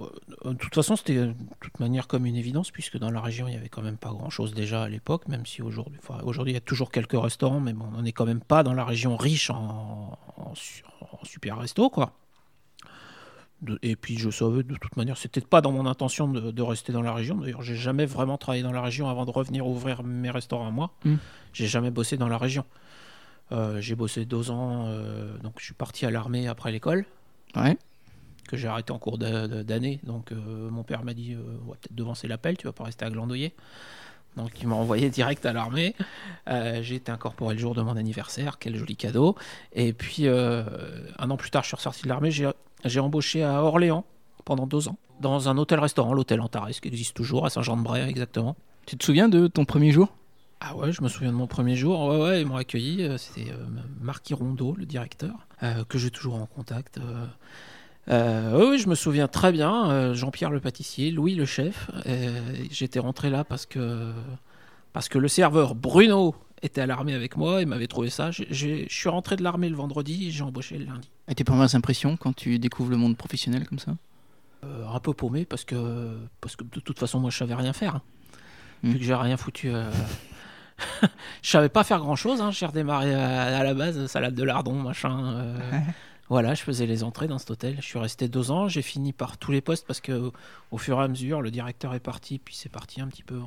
Euh, 0.00 0.06
De 0.46 0.54
toute 0.54 0.74
façon, 0.74 0.96
c'était 0.96 1.18
euh, 1.18 1.26
de 1.26 1.34
toute 1.60 1.78
manière 1.78 2.06
comme 2.08 2.24
une 2.24 2.36
évidence, 2.36 2.70
puisque 2.70 2.96
dans 2.98 3.10
la 3.10 3.20
région, 3.20 3.48
il 3.48 3.54
y 3.54 3.56
avait 3.58 3.68
quand 3.68 3.82
même 3.82 3.98
pas 3.98 4.08
grand-chose 4.10 4.54
déjà 4.54 4.84
à 4.84 4.88
l'époque, 4.88 5.28
même 5.28 5.44
si 5.44 5.60
aujourd'hui, 5.60 5.98
enfin, 6.02 6.22
aujourd'hui, 6.24 6.52
il 6.52 6.54
y 6.54 6.58
a 6.58 6.62
toujours 6.62 6.90
quelques 6.90 7.20
restaurants, 7.20 7.60
mais 7.60 7.74
bon, 7.74 7.84
on 7.94 8.00
n'est 8.00 8.12
quand 8.12 8.24
même 8.24 8.40
pas 8.40 8.62
dans 8.62 8.72
la 8.72 8.86
région 8.86 9.18
riche 9.18 9.50
en, 9.50 10.16
en 10.38 10.54
su- 10.54 10.84
en 11.02 11.22
super 11.26 11.58
resto, 11.58 11.90
quoi. 11.90 12.14
De- 13.62 13.78
et 13.82 13.94
puis 13.94 14.16
je 14.16 14.30
savais 14.30 14.62
de 14.62 14.74
toute 14.76 14.96
manière, 14.96 15.18
c'était 15.18 15.40
pas 15.42 15.60
dans 15.60 15.70
mon 15.72 15.84
intention 15.86 16.28
de, 16.28 16.50
de 16.50 16.62
rester 16.62 16.92
dans 16.92 17.02
la 17.02 17.12
région. 17.12 17.36
D'ailleurs, 17.36 17.60
j'ai 17.62 17.76
jamais 17.76 18.06
vraiment 18.06 18.38
travaillé 18.38 18.62
dans 18.62 18.72
la 18.72 18.80
région 18.82 19.08
avant 19.08 19.26
de 19.26 19.30
revenir 19.30 19.66
ouvrir 19.66 20.02
mes 20.02 20.30
restaurants 20.30 20.68
à 20.68 20.70
moi. 20.70 20.92
Mm. 21.04 21.14
J'ai 21.52 21.66
jamais 21.66 21.90
bossé 21.90 22.16
dans 22.16 22.28
la 22.28 22.38
région. 22.38 22.64
Euh, 23.52 23.80
j'ai 23.80 23.94
bossé 23.96 24.24
deux 24.24 24.50
ans, 24.50 24.86
euh, 24.88 25.36
donc 25.38 25.54
je 25.58 25.64
suis 25.64 25.74
parti 25.74 26.06
à 26.06 26.10
l'armée 26.10 26.46
après 26.48 26.70
l'école 26.72 27.04
Ouais. 27.56 27.76
que 28.48 28.56
j'ai 28.56 28.68
arrêté 28.68 28.92
en 28.92 28.98
cours 28.98 29.18
d'a- 29.18 29.48
d'a- 29.48 29.64
d'année. 29.64 30.00
Donc 30.04 30.30
euh, 30.32 30.70
mon 30.70 30.84
père 30.84 31.02
m'a 31.04 31.14
dit 31.14 31.36
on 31.36 31.70
va 31.70 31.76
peut-être 31.76 31.94
devancer 31.94 32.28
l'appel, 32.28 32.56
tu 32.56 32.66
vas 32.66 32.72
pas 32.72 32.84
rester 32.84 33.04
à 33.04 33.10
glandoyer. 33.10 33.52
Donc 34.36 34.60
il 34.60 34.68
m'a 34.68 34.76
envoyé 34.76 35.10
direct 35.10 35.44
à 35.44 35.52
l'armée. 35.52 35.94
Euh, 36.48 36.82
j'ai 36.82 36.96
été 36.96 37.10
incorporé 37.12 37.54
le 37.54 37.60
jour 37.60 37.74
de 37.74 37.82
mon 37.82 37.96
anniversaire, 37.96 38.58
quel 38.58 38.76
joli 38.76 38.96
cadeau. 38.96 39.36
Et 39.72 39.92
puis 39.92 40.28
euh, 40.28 40.62
un 41.18 41.30
an 41.30 41.36
plus 41.36 41.50
tard, 41.50 41.62
je 41.62 41.68
suis 41.68 41.76
ressorti 41.76 42.04
de 42.04 42.08
l'armée, 42.08 42.30
j'ai 42.30 43.00
embauché 43.00 43.42
à 43.42 43.62
Orléans 43.62 44.04
pendant 44.44 44.66
deux 44.66 44.88
ans, 44.88 44.98
dans 45.20 45.48
un 45.48 45.58
hôtel-restaurant, 45.58 46.14
l'hôtel 46.14 46.40
Antares, 46.40 46.70
qui 46.70 46.88
existe 46.88 47.14
toujours, 47.14 47.44
à 47.44 47.50
Saint-Jean-de-Bray 47.50 48.08
exactement. 48.08 48.56
Tu 48.86 48.96
te 48.96 49.04
souviens 49.04 49.28
de 49.28 49.46
ton 49.46 49.64
premier 49.64 49.90
jour? 49.92 50.08
Ah 50.60 50.76
ouais, 50.76 50.92
je 50.92 51.02
me 51.02 51.08
souviens 51.08 51.30
de 51.30 51.36
mon 51.36 51.46
premier 51.46 51.76
jour. 51.76 52.06
Ouais, 52.06 52.20
ouais, 52.20 52.40
ils 52.42 52.46
m'ont 52.46 52.56
accueilli. 52.56 53.02
euh, 53.02 53.18
C'était 53.18 53.50
Marc 54.00 54.28
Rondeau, 54.32 54.74
le 54.78 54.86
directeur, 54.86 55.46
euh, 55.62 55.84
que 55.84 55.98
j'ai 55.98 56.10
toujours 56.10 56.36
en 56.36 56.46
contact. 56.46 56.98
Euh. 58.10 58.70
Oui, 58.70 58.78
je 58.78 58.88
me 58.88 58.94
souviens 58.94 59.28
très 59.28 59.52
bien. 59.52 59.90
euh, 59.90 60.14
Jean-Pierre 60.14 60.50
le 60.50 60.60
pâtissier, 60.60 61.10
Louis 61.10 61.34
le 61.34 61.44
chef. 61.46 61.90
euh, 62.06 62.40
J'étais 62.70 62.98
rentré 62.98 63.30
là 63.30 63.44
parce 63.44 63.66
que, 63.66 64.12
parce 64.92 65.08
que 65.08 65.18
le 65.18 65.28
serveur 65.28 65.74
Bruno 65.74 66.34
était 66.62 66.80
à 66.82 66.86
l'armée 66.86 67.14
avec 67.14 67.36
moi 67.36 67.62
et 67.62 67.64
m'avait 67.64 67.86
trouvé 67.86 68.10
ça. 68.10 68.30
Je 68.30 68.84
suis 68.88 69.08
rentré 69.08 69.36
de 69.36 69.42
l'armée 69.42 69.68
le 69.68 69.76
vendredi 69.76 70.28
et 70.28 70.30
j'ai 70.30 70.42
embauché 70.42 70.76
le 70.78 70.84
lundi. 70.86 71.08
Et 71.28 71.34
tes 71.34 71.44
premières 71.44 71.74
impressions 71.74 72.16
quand 72.16 72.34
tu 72.34 72.58
découvres 72.58 72.90
le 72.90 72.96
monde 72.96 73.16
professionnel 73.16 73.66
comme 73.66 73.78
ça? 73.78 73.92
Euh, 74.64 74.84
un 74.92 75.00
peu 75.00 75.14
paumé 75.14 75.46
parce 75.46 75.64
que, 75.64 76.18
parce 76.42 76.56
que 76.56 76.64
de 76.64 76.80
toute 76.80 76.98
façon, 76.98 77.18
moi, 77.18 77.30
je 77.30 77.38
savais 77.38 77.54
rien 77.54 77.72
faire. 77.72 77.96
hein. 77.96 78.02
Mm. 78.82 78.90
Vu 78.92 78.98
que 78.98 79.04
j'ai 79.04 79.14
rien 79.14 79.36
foutu. 79.38 79.70
euh, 79.72 79.90
je 81.42 81.50
savais 81.50 81.68
pas 81.70 81.84
faire 81.84 81.98
grand 82.00 82.16
chose. 82.16 82.42
J'ai 82.50 82.66
redémarré 82.66 83.14
à, 83.14 83.58
à 83.58 83.64
la 83.64 83.72
base, 83.74 84.06
salade 84.06 84.34
de 84.34 84.42
lardon, 84.42 84.74
machin. 84.74 85.34
euh, 85.36 85.58
voilà, 86.30 86.54
je 86.54 86.62
faisais 86.62 86.86
les 86.86 87.02
entrées 87.02 87.26
dans 87.26 87.38
cet 87.38 87.50
hôtel. 87.50 87.76
Je 87.80 87.86
suis 87.86 87.98
resté 87.98 88.28
deux 88.28 88.52
ans. 88.52 88.68
J'ai 88.68 88.82
fini 88.82 89.12
par 89.12 89.36
tous 89.36 89.50
les 89.50 89.60
postes 89.60 89.84
parce 89.84 90.00
que 90.00 90.30
au 90.70 90.78
fur 90.78 91.00
et 91.00 91.02
à 91.02 91.08
mesure, 91.08 91.42
le 91.42 91.50
directeur 91.50 91.92
est 91.92 92.00
parti, 92.00 92.38
puis 92.38 92.54
c'est 92.54 92.68
parti 92.68 93.00
un 93.00 93.08
petit 93.08 93.24
peu 93.24 93.40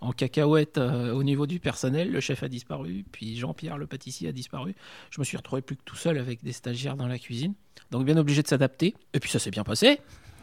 en, 0.00 0.12
cacahuète 0.12 0.78
euh, 0.78 1.12
au 1.12 1.24
niveau 1.24 1.48
du 1.48 1.58
personnel. 1.58 2.12
Le 2.12 2.20
chef 2.20 2.44
a 2.44 2.48
disparu, 2.48 3.04
puis 3.10 3.36
Jean-Pierre, 3.36 3.76
le 3.76 3.88
pâtissier, 3.88 4.28
a 4.28 4.32
disparu. 4.32 4.76
Je 5.10 5.20
me 5.20 5.24
suis 5.24 5.36
retrouvé 5.36 5.62
plus 5.62 5.76
que 5.76 5.82
tout 5.84 5.96
seul 5.96 6.16
avec 6.18 6.44
des 6.44 6.52
stagiaires 6.52 6.96
dans 6.96 7.08
la 7.08 7.18
cuisine. 7.18 7.54
Donc 7.90 8.04
bien 8.04 8.16
obligé 8.16 8.42
de 8.42 8.48
s'adapter. 8.48 8.94
Et 9.12 9.18
puis 9.18 9.28
ça 9.28 9.40
s'est 9.40 9.50
bien 9.50 9.64
passé. 9.64 10.00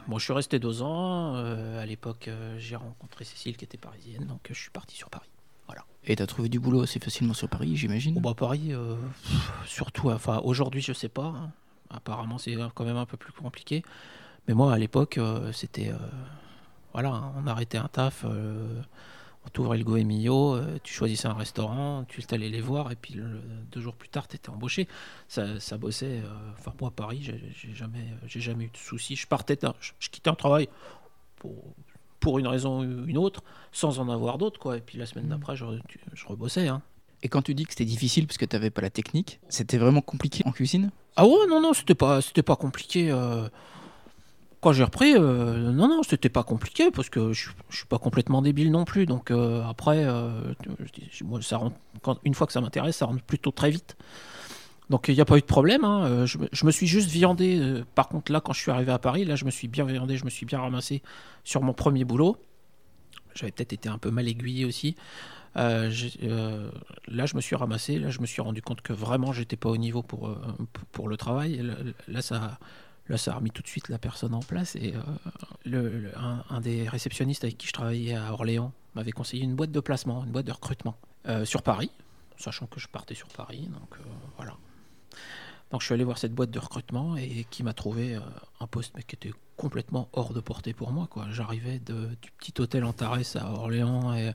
Bon, 0.09 0.19
je 0.19 0.25
suis 0.25 0.33
resté 0.33 0.59
deux 0.59 0.81
ans. 0.81 1.37
euh, 1.37 1.81
à 1.81 1.85
l'époque, 1.85 2.27
euh, 2.27 2.57
j'ai 2.59 2.75
rencontré 2.75 3.23
Cécile 3.23 3.55
qui 3.55 3.63
était 3.63 3.77
parisienne, 3.77 4.25
donc 4.25 4.41
je 4.49 4.59
suis 4.59 4.71
parti 4.71 4.97
sur 4.97 5.09
Paris. 5.09 5.29
Et 6.09 6.15
t'as 6.15 6.25
trouvé 6.25 6.47
du 6.47 6.57
boulot 6.59 6.83
assez 6.83 6.99
facilement 6.99 7.33
sur 7.33 7.49
Paris, 7.49 7.75
j'imagine 7.75 8.13
Bon, 8.15 8.21
bah, 8.21 8.33
Paris, 8.33 8.73
euh, 8.73 8.95
surtout, 9.65 10.09
enfin, 10.09 10.39
aujourd'hui, 10.43 10.81
je 10.81 10.93
sais 10.93 11.09
pas. 11.09 11.25
hein. 11.25 11.51
Apparemment, 11.89 12.37
c'est 12.37 12.55
quand 12.75 12.85
même 12.85 12.95
un 12.95 13.05
peu 13.05 13.17
plus 13.17 13.33
compliqué. 13.33 13.83
Mais 14.47 14.53
moi, 14.53 14.73
à 14.73 14.77
l'époque, 14.77 15.17
euh, 15.17 15.51
c'était. 15.51 15.89
euh, 15.89 15.97
voilà, 16.93 17.09
hein, 17.09 17.33
on 17.37 17.45
arrêtait 17.47 17.77
un 17.77 17.89
taf, 17.89 18.23
on 18.25 19.49
t'ouvrait 19.49 19.77
le 19.77 19.83
Goemio, 19.83 20.59
tu 20.81 20.93
choisissais 20.93 21.27
un 21.27 21.33
restaurant, 21.33 22.05
tu 22.07 22.21
allais 22.31 22.49
les 22.49 22.61
voir, 22.61 22.91
et 22.91 22.95
puis 22.95 23.19
deux 23.71 23.81
jours 23.81 23.95
plus 23.95 24.09
tard, 24.09 24.27
tu 24.29 24.37
étais 24.37 24.49
embauché. 24.49 24.87
Ça, 25.27 25.59
ça 25.59 25.77
bossait. 25.77 26.21
Enfin, 26.57 26.73
moi, 26.79 26.87
à 26.89 26.91
Paris, 26.91 27.21
j'ai 27.21 27.73
jamais, 27.73 28.13
jamais 28.25 28.63
eu 28.65 28.69
de 28.69 28.77
soucis. 28.77 29.17
Je 29.17 29.27
partais, 29.27 29.59
je, 29.81 29.91
je 29.99 30.09
quittais 30.09 30.29
un 30.29 30.35
travail 30.35 30.69
pour, 31.35 31.53
pour 32.19 32.39
une 32.39 32.47
raison 32.47 32.79
ou 32.81 33.05
une 33.05 33.17
autre, 33.17 33.43
sans 33.71 33.99
en 33.99 34.09
avoir 34.09 34.37
d'autres, 34.37 34.59
quoi. 34.59 34.77
Et 34.77 34.81
puis 34.81 34.97
la 34.97 35.05
semaine 35.05 35.27
d'après, 35.27 35.55
je, 35.55 35.65
tu- 35.87 35.99
je 36.13 36.25
rebossais, 36.25 36.67
hein. 36.67 36.81
Et 37.23 37.29
quand 37.29 37.41
tu 37.41 37.55
dis 37.55 37.63
que 37.65 37.71
c'était 37.71 37.85
difficile 37.85 38.27
parce 38.27 38.37
que 38.37 38.45
t'avais 38.45 38.69
pas 38.69 38.81
la 38.81 38.89
technique, 38.91 39.39
c'était 39.49 39.77
vraiment 39.77 40.01
compliqué 40.01 40.43
en 40.45 40.51
cuisine? 40.51 40.91
Ah 41.15 41.25
ouais, 41.25 41.47
non, 41.49 41.59
non, 41.61 41.73
c'était 41.73 41.95
pas, 41.95 42.21
c'était 42.21 42.43
pas 42.43 42.55
compliqué. 42.55 43.09
euh. 43.11 43.47
Quand 44.61 44.73
j'ai 44.73 44.83
repris, 44.83 45.13
euh, 45.15 45.71
non, 45.71 45.87
non, 45.87 46.01
c'était 46.03 46.29
pas 46.29 46.43
compliqué 46.43 46.89
parce 46.91 47.09
que 47.09 47.31
je, 47.33 47.49
je 47.69 47.77
suis 47.77 47.85
pas 47.85 47.99
complètement 47.99 48.41
débile 48.41 48.71
non 48.71 48.85
plus. 48.85 49.05
Donc 49.05 49.31
euh, 49.31 49.63
après, 49.63 50.05
moi, 51.23 51.41
ça 51.41 51.57
rentre, 51.57 51.75
quand, 52.01 52.19
une 52.23 52.33
fois 52.33 52.47
que 52.47 52.53
ça 52.53 52.61
m'intéresse, 52.61 52.97
ça 52.97 53.05
rentre 53.05 53.23
plutôt 53.23 53.51
très 53.51 53.69
vite. 53.69 53.95
Donc 54.89 55.09
il 55.09 55.15
n'y 55.15 55.21
a 55.21 55.25
pas 55.25 55.37
eu 55.37 55.41
de 55.41 55.45
problème. 55.45 55.83
hein, 55.83 56.05
euh, 56.05 56.25
Je, 56.25 56.65
me- 56.65 56.71
suis 56.71 56.87
juste 56.87 57.09
viandé. 57.09 57.59
euh, 57.59 57.83
par 57.95 58.07
contre, 58.07 58.31
là, 58.31 58.39
quand 58.39 58.53
je 58.53 58.61
suis 58.61 58.71
arrivé 58.71 58.91
à 58.91 58.99
Paris, 58.99 59.25
là, 59.25 59.35
je 59.35 59.45
me 59.45 59.51
suis 59.51 59.67
bien 59.67 59.85
viandé, 59.85 60.17
je 60.17 60.25
me 60.25 60.29
suis 60.29 60.45
bien 60.45 60.59
ramassé 60.59 61.01
sur 61.43 61.61
mon 61.61 61.73
premier 61.73 62.05
boulot. 62.05 62.37
J'avais 63.35 63.51
peut-être 63.51 63.73
été 63.73 63.89
un 63.89 63.97
peu 63.97 64.09
mal 64.11 64.27
aiguillé 64.27 64.65
aussi. 64.65 64.95
Euh, 65.57 65.91
là, 67.07 67.25
je 67.25 67.35
me 67.35 67.41
suis 67.41 67.55
ramassé. 67.55 67.99
Là, 67.99 68.09
je 68.09 68.19
me 68.21 68.25
suis 68.25 68.41
rendu 68.41 68.61
compte 68.61 68.81
que 68.81 68.93
vraiment, 68.93 69.33
j'étais 69.33 69.57
pas 69.57 69.69
au 69.69 69.77
niveau 69.77 70.03
pour, 70.03 70.29
le 71.07 71.17
travail. 71.17 71.63
Là, 72.07 72.21
ça, 72.21 72.57
là, 73.09 73.17
ça 73.17 73.33
a 73.33 73.35
remis 73.35 73.51
tout 73.51 73.61
de 73.61 73.67
suite 73.67 73.89
la 73.89 73.97
personne 73.99 74.33
en 74.33 74.39
place. 74.39 74.75
Et 74.75 74.93
le, 75.65 76.11
un, 76.49 76.61
des 76.61 76.87
réceptionnistes 76.87 77.43
avec 77.43 77.57
qui 77.57 77.67
je 77.67 77.73
travaillais 77.73 78.15
à 78.15 78.31
Orléans 78.33 78.71
m'avait 78.95 79.11
conseillé 79.11 79.43
une 79.43 79.55
boîte 79.55 79.71
de 79.71 79.79
placement, 79.79 80.23
une 80.23 80.31
boîte 80.31 80.45
de 80.47 80.51
recrutement 80.51 80.95
sur 81.43 81.61
Paris, 81.61 81.91
sachant 82.37 82.67
que 82.67 82.79
je 82.79 82.87
partais 82.87 83.15
sur 83.15 83.27
Paris. 83.27 83.69
Donc 83.71 83.99
voilà. 84.37 84.55
Donc 85.71 85.81
je 85.81 85.85
suis 85.85 85.93
allé 85.93 86.03
voir 86.03 86.17
cette 86.17 86.33
boîte 86.33 86.51
de 86.51 86.59
recrutement 86.59 87.17
et 87.17 87.45
qui 87.49 87.63
m'a 87.63 87.73
trouvé 87.73 88.15
euh, 88.15 88.21
un 88.59 88.67
poste 88.67 88.93
mais 88.95 89.03
qui 89.03 89.15
était 89.15 89.33
complètement 89.57 90.09
hors 90.13 90.33
de 90.33 90.39
portée 90.39 90.73
pour 90.73 90.91
moi. 90.91 91.09
J'arrivais 91.31 91.79
du 91.79 92.31
petit 92.37 92.53
hôtel 92.61 92.85
Antares 92.85 93.19
à 93.35 93.51
Orléans 93.51 94.15
et, 94.15 94.31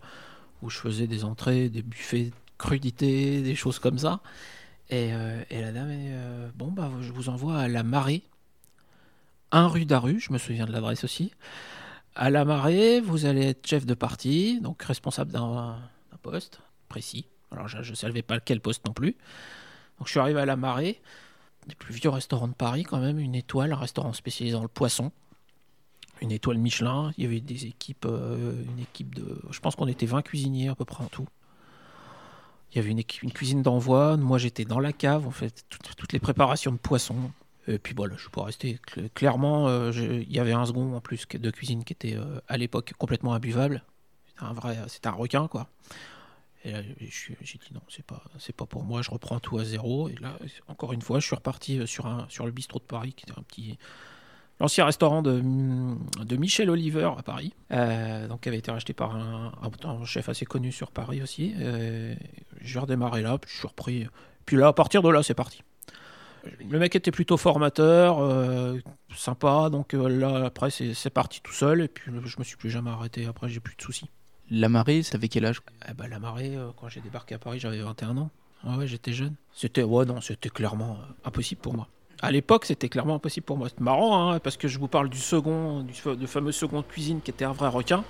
où 0.61 0.69
je 0.69 0.79
faisais 0.79 1.07
des 1.07 1.25
entrées, 1.25 1.69
des 1.69 1.83
buffets 1.83 2.25
de 2.25 2.33
crudité, 2.59 3.41
des 3.43 3.55
choses 3.55 3.79
comme 3.79 3.99
ça. 3.99 4.21
Et, 4.91 5.13
euh, 5.13 5.43
la 5.51 5.73
dame 5.73 5.91
est 5.91 6.13
euh, 6.13 6.51
bon 6.55 6.71
bah 6.71 6.91
je 7.01 7.13
vous 7.13 7.29
envoie 7.29 7.59
à 7.59 7.69
la 7.69 7.83
marée, 7.83 8.23
un 9.53 9.69
rue 9.69 9.87
d'Aru, 9.87 10.21
je 10.21 10.33
me 10.33 10.39
souviens 10.39 10.67
de 10.67 10.73
l'adresse 10.73 11.05
aussi. 11.05 11.33
À 12.15 12.29
la 12.29 12.45
marée, 12.45 13.01
vous 13.01 13.25
allez 13.25 13.47
être 13.47 13.67
chef 13.67 13.87
de 13.87 13.95
parti, 13.95 14.61
donc 14.61 14.83
responsable 14.83 15.33
d'un 15.33 15.79
poste 16.21 16.61
précis. 16.89 17.27
Alors 17.51 17.69
je 17.69 17.79
ne 17.79 17.97
savais 17.97 18.23
pas 18.23 18.39
quel 18.39 18.61
poste 18.61 18.87
non 18.87 18.93
plus. 18.93 19.17
Donc 19.99 20.07
je 20.07 20.13
suis 20.13 20.21
arrivé 20.21 20.41
à 20.41 20.47
la 20.47 20.57
marée, 20.57 21.01
des 21.67 21.75
plus 21.75 21.95
vieux 21.95 22.11
restaurants 22.11 22.49
de 22.49 22.55
Paris 22.55 22.85
quand 22.85 22.99
même, 22.99 23.19
une 23.19 23.35
étoile, 23.35 23.73
un 23.73 23.77
restaurant 23.77 24.13
spécialisé 24.13 24.55
dans 24.55 24.63
le 24.63 24.69
poisson, 24.69 25.13
une 26.23 26.33
étoile 26.33 26.59
Michelin. 26.59 27.13
Il 27.19 27.25
y 27.25 27.27
avait 27.27 27.41
des 27.41 27.67
équipes, 27.67 28.07
euh, 28.07 28.63
une 28.65 28.81
équipe 28.81 29.15
de, 29.15 29.41
je 29.51 29.61
pense 29.61 29.77
qu'on 29.77 29.89
était 29.89 30.07
20 30.07 30.23
cuisiniers 30.23 30.69
à 30.69 30.75
peu 30.75 30.85
près 30.85 31.05
en 31.05 31.09
tout. 31.09 31.27
Il 32.73 32.77
y 32.77 32.79
avait 32.79 32.91
une, 32.91 33.05
cuisine 33.05 33.63
d'envoi. 33.63 34.17
Moi, 34.17 34.39
j'étais 34.39 34.65
dans 34.65 34.81
la 34.81 34.95
cave, 34.95 35.27
en 35.27 35.31
fait, 35.31 35.65
toutes, 35.69 36.13
les 36.13 36.19
préparations 36.19 36.73
de 36.73 36.79
poisson. 36.79 37.17
Et 37.69 37.79
puis 37.79 37.95
voilà, 37.95 38.15
je 38.17 38.29
peux 38.31 38.41
rester. 38.41 38.81
Clairement, 39.15 39.69
euh, 39.69 39.93
il 39.93 40.33
y 40.33 40.39
avait 40.39 40.53
un 40.53 40.65
second 40.65 40.95
en 40.95 41.01
plus 41.01 41.27
de 41.29 41.51
cuisine 41.51 41.85
qui 41.85 41.93
était 41.93 42.17
euh, 42.17 42.41
à 42.49 42.57
l'époque 42.57 42.95
complètement 42.99 43.35
imbuvable. 43.35 43.85
C'était 44.27 44.45
un 44.45 44.53
vrai, 44.55 44.79
c'était 44.89 45.09
un 45.09 45.13
requin 45.13 45.49
quoi. 45.49 45.69
Et 46.65 46.75
j'ai 47.11 47.59
dit 47.59 47.75
non, 47.75 47.81
c'est 47.89 48.05
pas, 48.05 48.23
c'est 48.39 48.55
pas 48.55 48.67
pour 48.67 48.85
moi, 48.85 49.03
je 49.03 49.11
reprends 49.11 49.41
tout 49.41 49.59
à 49.59 49.65
zéro. 49.65 50.09
Et 50.09 50.15
là, 50.21 50.39
encore 50.69 50.93
une 50.93 51.03
fois, 51.03 51.19
je 51.19 51.27
suis 51.27 51.35
reparti 51.35 51.79
euh, 51.79 51.87
sur, 51.87 52.07
un, 52.07 52.27
sur 52.29 52.47
le 52.47 52.53
bistrot 52.53 52.79
de 52.79 52.85
Paris, 52.85 53.13
qui 53.15 53.25
était 53.25 53.39
un 53.39 53.43
petit. 53.43 53.79
L'ancien 54.61 54.85
restaurant 54.85 55.23
de, 55.23 55.43
de 56.23 56.37
Michel 56.37 56.71
Oliver 56.71 57.11
à 57.19 57.23
Paris, 57.23 57.53
euh, 57.73 58.29
donc 58.29 58.43
qui 58.43 58.49
avait 58.49 58.59
été 58.59 58.71
racheté 58.71 58.93
par 58.93 59.17
un, 59.17 59.51
chef 60.05 60.29
assez 60.29 60.45
connu 60.45 60.71
sur 60.71 60.93
Paris 60.93 61.21
aussi. 61.21 61.55
Euh, 61.59 62.15
j'ai 62.61 62.79
redémarré 62.79 63.23
là, 63.23 63.39
puis 63.39 63.51
je 63.51 63.59
suis 63.59 63.67
repris. 63.67 64.07
Puis 64.47 64.57
là, 64.57 64.69
à 64.69 64.73
partir 64.73 65.03
de 65.03 65.09
là, 65.09 65.25
c'est 65.25 65.35
parti. 65.35 65.63
Le 66.71 66.79
mec 66.79 66.95
était 66.95 67.11
plutôt 67.11 67.37
formateur, 67.37 68.21
sympa, 69.17 69.69
donc 69.71 69.95
là, 69.95 70.45
après, 70.45 70.71
c'est 70.71 71.11
parti 71.11 71.41
tout 71.41 71.53
seul, 71.53 71.81
et 71.81 71.89
puis 71.89 72.13
je 72.25 72.39
me 72.39 72.45
suis 72.45 72.57
plus 72.57 72.71
jamais 72.71 72.91
arrêté. 72.91 73.27
Après, 73.27 73.49
j'ai 73.49 73.61
plus 73.61 73.75
de 73.75 73.83
soucis. 73.83 74.11
La 74.51 74.69
marée, 74.69 75.03
ça 75.03 75.17
avait 75.17 75.29
quel 75.29 75.45
âge? 75.45 75.61
Eh 75.89 75.95
ben, 75.95 76.09
La 76.09 76.19
marée, 76.19 76.57
euh, 76.57 76.71
quand 76.77 76.89
j'ai 76.89 77.01
débarqué 77.01 77.35
à 77.35 77.39
Paris, 77.39 77.59
j'avais 77.59 77.81
21 77.81 78.17
ans. 78.19 78.31
Ah 78.65 78.77
ouais, 78.77 78.87
j'étais 78.87 79.13
jeune. 79.13 79.35
C'était 79.55 79.83
ouais, 79.83 80.05
non, 80.05 80.21
c'était 80.21 80.49
clairement 80.49 80.99
euh, 81.01 81.29
impossible 81.29 81.61
pour 81.61 81.75
moi. 81.75 81.89
À 82.21 82.31
l'époque, 82.31 82.67
c'était 82.67 82.89
clairement 82.89 83.17
impossible 83.17 83.45
pour 83.45 83.59
moi. 83.59 83.69
C'est 83.69 83.81
marrant, 83.81 84.31
hein, 84.31 84.39
parce 84.39 84.57
que 84.57 84.69
je 84.69 84.79
vous 84.79 84.87
parle 84.87 85.09
du 85.09 85.19
second, 85.19 85.83
du, 85.83 86.27
fameux 86.27 86.53
second 86.53 86.83
cuisine 86.83 87.21
qui 87.21 87.33
était 87.33 87.45
un 87.45 87.53
vrai 87.53 87.69
requin, 87.69 88.05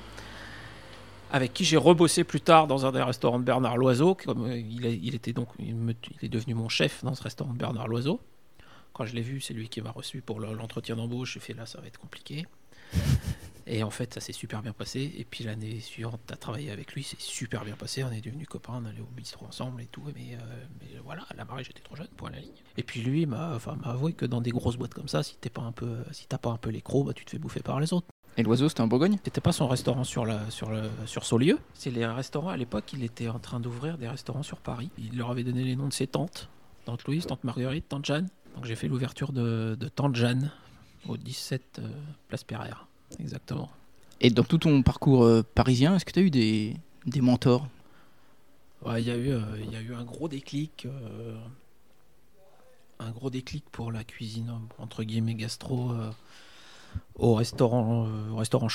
avec 1.31 1.55
qui 1.55 1.65
j'ai 1.65 1.79
rebossé 1.79 2.23
plus 2.23 2.43
tard 2.43 2.67
dans 2.67 2.85
un 2.85 2.93
des 2.93 3.03
restaurants 3.03 3.39
de 3.39 3.45
Bernard 3.45 3.79
Loiseau. 3.79 4.15
Comme 4.15 4.45
euh, 4.51 4.59
il, 4.59 5.15
était 5.15 5.33
donc, 5.33 5.49
il, 5.59 5.97
est 6.23 6.29
devenu 6.29 6.55
mon 6.55 6.69
chef 6.69 7.03
dans 7.03 7.15
ce 7.15 7.23
restaurant 7.23 7.55
de 7.55 7.59
Bernard 7.59 7.89
Loiseau. 7.89 8.21
Quand 8.93 9.07
je 9.07 9.15
l'ai 9.15 9.23
vu, 9.23 9.41
c'est 9.41 9.55
lui 9.55 9.71
qui 9.71 9.81
m'a 9.81 9.91
reçu 9.91 10.21
pour 10.21 10.39
l'entretien 10.41 10.97
d'embauche. 10.97 11.35
J'ai 11.35 11.41
fait 11.41 11.55
là, 11.55 11.65
ça 11.65 11.81
va 11.81 11.87
être 11.87 11.99
compliqué. 11.99 12.47
Et 13.67 13.83
en 13.83 13.91
fait, 13.91 14.15
ça 14.15 14.21
s'est 14.21 14.33
super 14.33 14.63
bien 14.63 14.73
passé. 14.73 15.13
Et 15.17 15.25
puis 15.25 15.45
l'année 15.45 15.81
suivante, 15.81 16.21
tu 16.27 16.33
as 16.33 16.37
travaillé 16.37 16.71
avec 16.71 16.93
lui, 16.93 17.03
c'est 17.03 17.21
super 17.21 17.65
bien 17.65 17.77
passé. 17.77 18.05
On 18.05 18.11
est 18.11 18.21
devenus 18.21 18.49
copains, 18.49 18.75
on 18.83 18.85
allait 18.85 19.01
au 19.01 19.09
bistrot 19.17 19.47
ensemble 19.47 19.83
et 19.83 19.87
tout. 19.87 20.03
Mais, 20.15 20.35
euh, 20.35 20.65
mais 20.81 20.99
voilà, 21.05 21.23
à 21.31 21.35
la 21.35 21.45
marée, 21.45 21.65
j'étais 21.65 21.83
trop 21.83 21.97
jeune, 21.97 22.09
pour 22.17 22.29
la 22.31 22.39
ligne. 22.39 22.53
Et 22.77 22.83
puis 22.83 23.03
lui 23.03 23.27
m'a 23.27 23.55
enfin, 23.55 23.77
avoué 23.85 24.13
que 24.13 24.27
dans 24.27 24.41
des 24.41 24.51
grosses 24.51 24.77
boîtes 24.77 24.95
comme 24.95 25.09
ça, 25.09 25.23
si 25.23 25.37
t'es 25.37 25.51
pas 25.51 25.63
un 25.63 25.73
peu, 25.73 25.99
si 26.13 26.27
t'as 26.27 26.39
pas 26.39 26.51
un 26.51 26.57
peu 26.57 26.71
les 26.71 26.83
crocs, 26.83 27.07
bah, 27.07 27.13
tu 27.13 27.25
te 27.25 27.31
fais 27.31 27.39
bouffer 27.39 27.61
par 27.61 27.81
les 27.81 27.93
autres. 27.93 28.07
Et 28.39 28.43
l'oiseau, 28.43 28.69
c'était 28.69 28.81
en 28.81 28.87
Bourgogne? 28.87 29.19
C'était 29.23 29.43
pas 29.43 29.53
son 29.53 29.69
restaurant 29.69 30.05
sur, 30.05 30.25
la, 30.25 30.51
sur, 30.51 30.71
le, 30.71 30.89
sur 31.05 31.25
Saulieu. 31.25 31.59
C'est 31.75 31.91
les 31.91 32.07
restaurants, 32.07 32.49
à 32.49 32.57
l'époque, 32.57 32.91
il 32.95 33.05
était 33.05 33.29
en 33.29 33.39
train 33.39 33.61
d'ouvrir 33.61 33.99
des 33.99 34.09
restaurants 34.09 34.43
sur 34.43 34.59
Paris. 34.59 34.91
Il 34.97 35.19
leur 35.19 35.31
avait 35.31 35.45
donné 35.45 35.65
les 35.65 35.77
noms 35.77 35.89
de 35.89 35.93
ses 35.93 36.07
tantes. 36.07 36.49
Tante 36.87 37.05
Louise, 37.05 37.27
Tante 37.27 37.45
Marguerite, 37.45 37.89
Tante 37.89 38.07
Jeanne. 38.07 38.29
Donc 38.55 38.65
j'ai 38.65 38.75
fait 38.75 38.89
l'ouverture 38.89 39.33
de, 39.33 39.77
de 39.79 39.89
Tante 39.89 40.17
Jeanne 40.17 40.51
au 41.09 41.17
17 41.17 41.81
euh, 41.81 41.89
Place 42.29 42.45
Pereire. 42.45 42.87
Exactement. 43.21 43.71
Et 44.21 44.31
dans 44.31 44.45
tout 44.45 44.59
ton 44.59 44.83
parcours 44.83 45.25
euh, 45.25 45.43
parisien, 45.43 45.97
est-ce 45.97 46.05
que 46.05 46.13
tu 46.13 46.21
as 46.21 46.23
eu 46.23 46.31
des, 46.31 46.77
des 47.07 47.21
mentors? 47.21 47.67
Il 48.97 49.05
y, 49.05 49.11
a 49.11 49.17
eu, 49.17 49.31
euh, 49.31 49.41
y 49.71 49.77
a 49.77 49.81
eu 49.81 49.95
un 49.95 50.05
gros 50.05 50.29
déclic. 50.29 50.87
Euh, 50.87 51.37
un 52.99 53.11
gros 53.11 53.31
déclic 53.31 53.65
pour 53.71 53.91
la 53.91 54.05
cuisine, 54.05 54.53
entre 54.79 55.03
guillemets, 55.03 55.35
gastro, 55.35 55.93
au 57.17 57.35
restaurant, 57.35 58.09
au 58.31 58.37
restaurant 58.37 58.69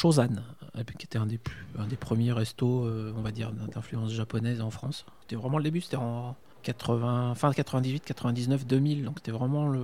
qui 0.97 1.05
était 1.05 1.17
un 1.17 1.25
des, 1.25 1.37
plus, 1.37 1.65
un 1.77 1.87
des 1.87 1.95
premiers 1.95 2.33
restos, 2.33 2.89
on 3.15 3.21
va 3.21 3.31
dire, 3.31 3.53
d'influence 3.53 4.11
japonaise 4.11 4.59
en 4.59 4.69
France. 4.69 5.05
C'était 5.21 5.37
vraiment 5.37 5.59
le 5.59 5.63
début, 5.63 5.79
c'était 5.79 5.95
en 5.95 6.35
80, 6.67 7.35
fin 7.35 7.53
98, 7.53 8.03
99, 8.03 8.67
2000. 8.67 9.05
Donc 9.05 9.15
c'était 9.17 9.31
vraiment 9.31 9.69
le. 9.69 9.81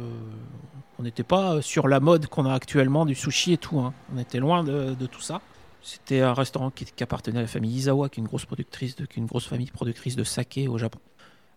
On 1.00 1.04
n'était 1.04 1.24
pas 1.24 1.62
sur 1.62 1.88
la 1.88 2.02
mode 2.02 2.28
qu'on 2.28 2.46
a 2.46 2.54
actuellement 2.54 3.06
du 3.06 3.16
sushi 3.16 3.54
et 3.54 3.58
tout. 3.58 3.80
Hein. 3.80 3.94
On 4.14 4.20
était 4.20 4.40
loin 4.40 4.66
de, 4.66 4.94
tout 5.06 5.22
ça. 5.22 5.42
C'était 5.82 6.22
un 6.22 6.34
restaurant 6.34 6.72
qui, 6.72 6.86
appartenait 7.02 7.40
à 7.40 7.42
la 7.42 7.48
famille 7.48 7.74
Izawa, 7.74 8.10
qui 8.10 8.20
est 8.20 8.22
une 8.22 8.28
grosse 8.28 8.46
productrice, 8.46 8.98
de, 8.98 9.08
une 9.16 9.26
grosse 9.26 9.48
famille 9.48 9.72
productrice 9.72 10.18
de 10.18 10.26
saké 10.26 10.68
au 10.68 10.78
Japon. 10.78 11.00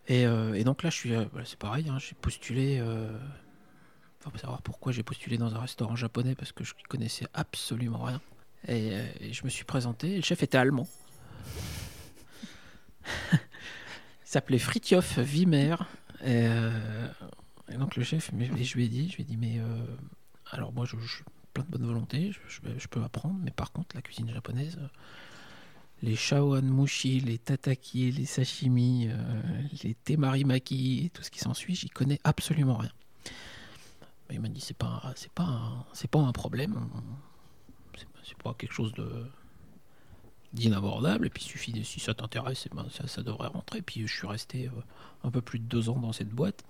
Et, 0.07 0.27
euh, 0.27 0.63
donc 0.63 0.85
là, 0.85 0.91
je 0.91 0.97
suis, 0.97 1.15
euh, 1.15 1.25
c'est 1.45 1.59
pareil, 1.59 1.89
hein, 1.89 1.99
j'ai 1.99 2.15
postulé. 2.15 2.79
Euh, 2.81 3.09
faut 4.21 4.39
savoir 4.39 4.63
pourquoi 4.63 4.91
j'ai 4.93 5.05
postulé 5.05 5.39
dans 5.39 5.55
un 5.55 5.61
restaurant 5.61 5.95
japonais 5.95 6.35
parce 6.35 6.51
que 6.53 6.65
je 6.65 6.75
connaissais 6.89 7.27
absolument 7.35 8.03
rien. 8.03 8.21
Et, 8.69 8.93
je 9.33 9.45
me 9.45 9.49
suis 9.49 9.65
présenté. 9.65 10.13
Et 10.13 10.17
le 10.17 10.23
chef 10.23 10.43
était 10.43 10.59
allemand. 10.59 10.89
Il 14.27 14.31
s'appelait 14.31 14.59
Fritjof 14.59 15.19
Wimmer. 15.19 15.77
Et, 16.25 16.49
donc 17.79 17.97
le 17.97 18.03
chef, 18.03 18.31
je 18.33 18.75
lui 18.75 18.85
ai 18.85 18.89
dit, 18.89 19.09
je 19.09 19.17
lui 19.17 19.23
ai 19.23 19.25
dit, 19.25 19.37
mais 19.37 19.61
alors 20.51 20.73
moi, 20.73 20.85
je, 20.85 20.97
plein 21.53 21.65
de 21.65 21.71
bonne 21.71 21.87
volonté, 21.87 22.33
je, 22.49 22.89
peux 22.89 23.03
apprendre, 23.03 23.37
mais 23.43 23.51
par 23.51 23.73
contre, 23.73 23.97
la 23.97 24.03
cuisine 24.03 24.31
japonaise, 24.31 24.79
euh, 24.81 24.89
les 26.03 26.17
shawan 26.17 26.65
mushi, 26.65 27.21
les 27.21 27.39
tataki, 27.39 28.11
les 28.13 28.27
sashimi, 28.27 29.09
euh, 29.09 29.63
les 29.83 29.95
temarimaki 29.95 31.07
et 31.07 31.11
tout 31.11 31.23
ce 31.23 31.31
qui 31.31 31.39
s'ensuit, 31.39 31.75
j'y 31.75 31.89
connais 31.89 32.21
absolument 32.25 32.77
rien. 32.77 32.93
il 34.31 34.41
m'a 34.41 34.49
dit 34.49 34.61
c'est 34.61 34.77
pas 34.77 35.15
pas 35.35 35.87
c'est 35.95 36.11
pas 36.11 36.21
un 36.21 36.33
problème, 36.33 36.89
c'est 38.25 38.37
pas 38.43 38.55
quelque 38.55 38.73
chose 38.75 38.93
de 38.93 39.27
d'inabordable 40.53 41.27
et 41.27 41.31
puis 41.31 41.45
il 41.45 41.49
suffit 41.49 41.73
de, 41.73 41.83
si 41.83 42.01
ça 42.01 42.15
t'intéresse, 42.15 42.69
ben 42.75 42.87
ça, 42.91 43.07
ça, 43.07 43.23
devrait 43.23 43.49
rentrer. 43.49 43.83
Puis 43.83 44.07
je 44.07 44.15
suis 44.15 44.27
resté 44.27 44.67
euh, 44.67 44.81
un 45.25 45.31
peu 45.31 45.41
plus 45.41 45.59
de 45.59 45.65
deux 45.65 45.89
ans 45.89 45.99
dans 45.99 46.13
cette 46.13 46.31
boîte. 46.31 46.65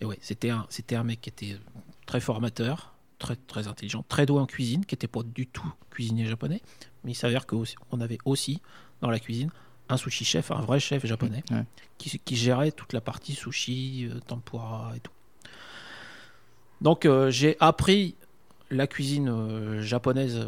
Et 0.00 0.04
ouais, 0.04 0.18
c'était 0.20 0.50
un 0.50 0.66
c'était 0.68 0.94
un 0.94 1.04
mec 1.04 1.20
qui 1.20 1.30
était 1.30 1.58
très 2.06 2.20
formateur, 2.20 2.94
très, 3.18 3.36
très 3.36 3.68
intelligent, 3.68 4.04
très 4.08 4.26
doué 4.26 4.40
en 4.40 4.46
cuisine, 4.46 4.84
qui 4.84 4.94
n'était 4.94 5.08
pas 5.08 5.22
du 5.22 5.46
tout 5.46 5.72
cuisinier 5.90 6.26
japonais. 6.26 6.62
Mais 7.04 7.12
il 7.12 7.16
s'avère 7.16 7.46
qu'on 7.46 8.00
avait 8.00 8.18
aussi 8.24 8.60
dans 9.00 9.10
la 9.10 9.18
cuisine 9.18 9.50
un 9.88 9.96
sushi 9.96 10.24
chef, 10.24 10.50
un 10.50 10.60
vrai 10.60 10.80
chef 10.80 11.06
japonais, 11.06 11.42
qui, 11.96 12.36
gérait 12.36 12.72
toute 12.72 12.92
la 12.92 13.00
partie 13.00 13.34
sushi, 13.34 14.08
euh, 14.10 14.20
tempura 14.20 14.92
et 14.96 15.00
tout. 15.00 15.12
Donc 16.80 17.06
euh, 17.06 17.30
j'ai 17.30 17.56
appris 17.60 18.14
la 18.70 18.86
cuisine 18.86 19.28
euh, 19.28 19.82
japonaise 19.82 20.38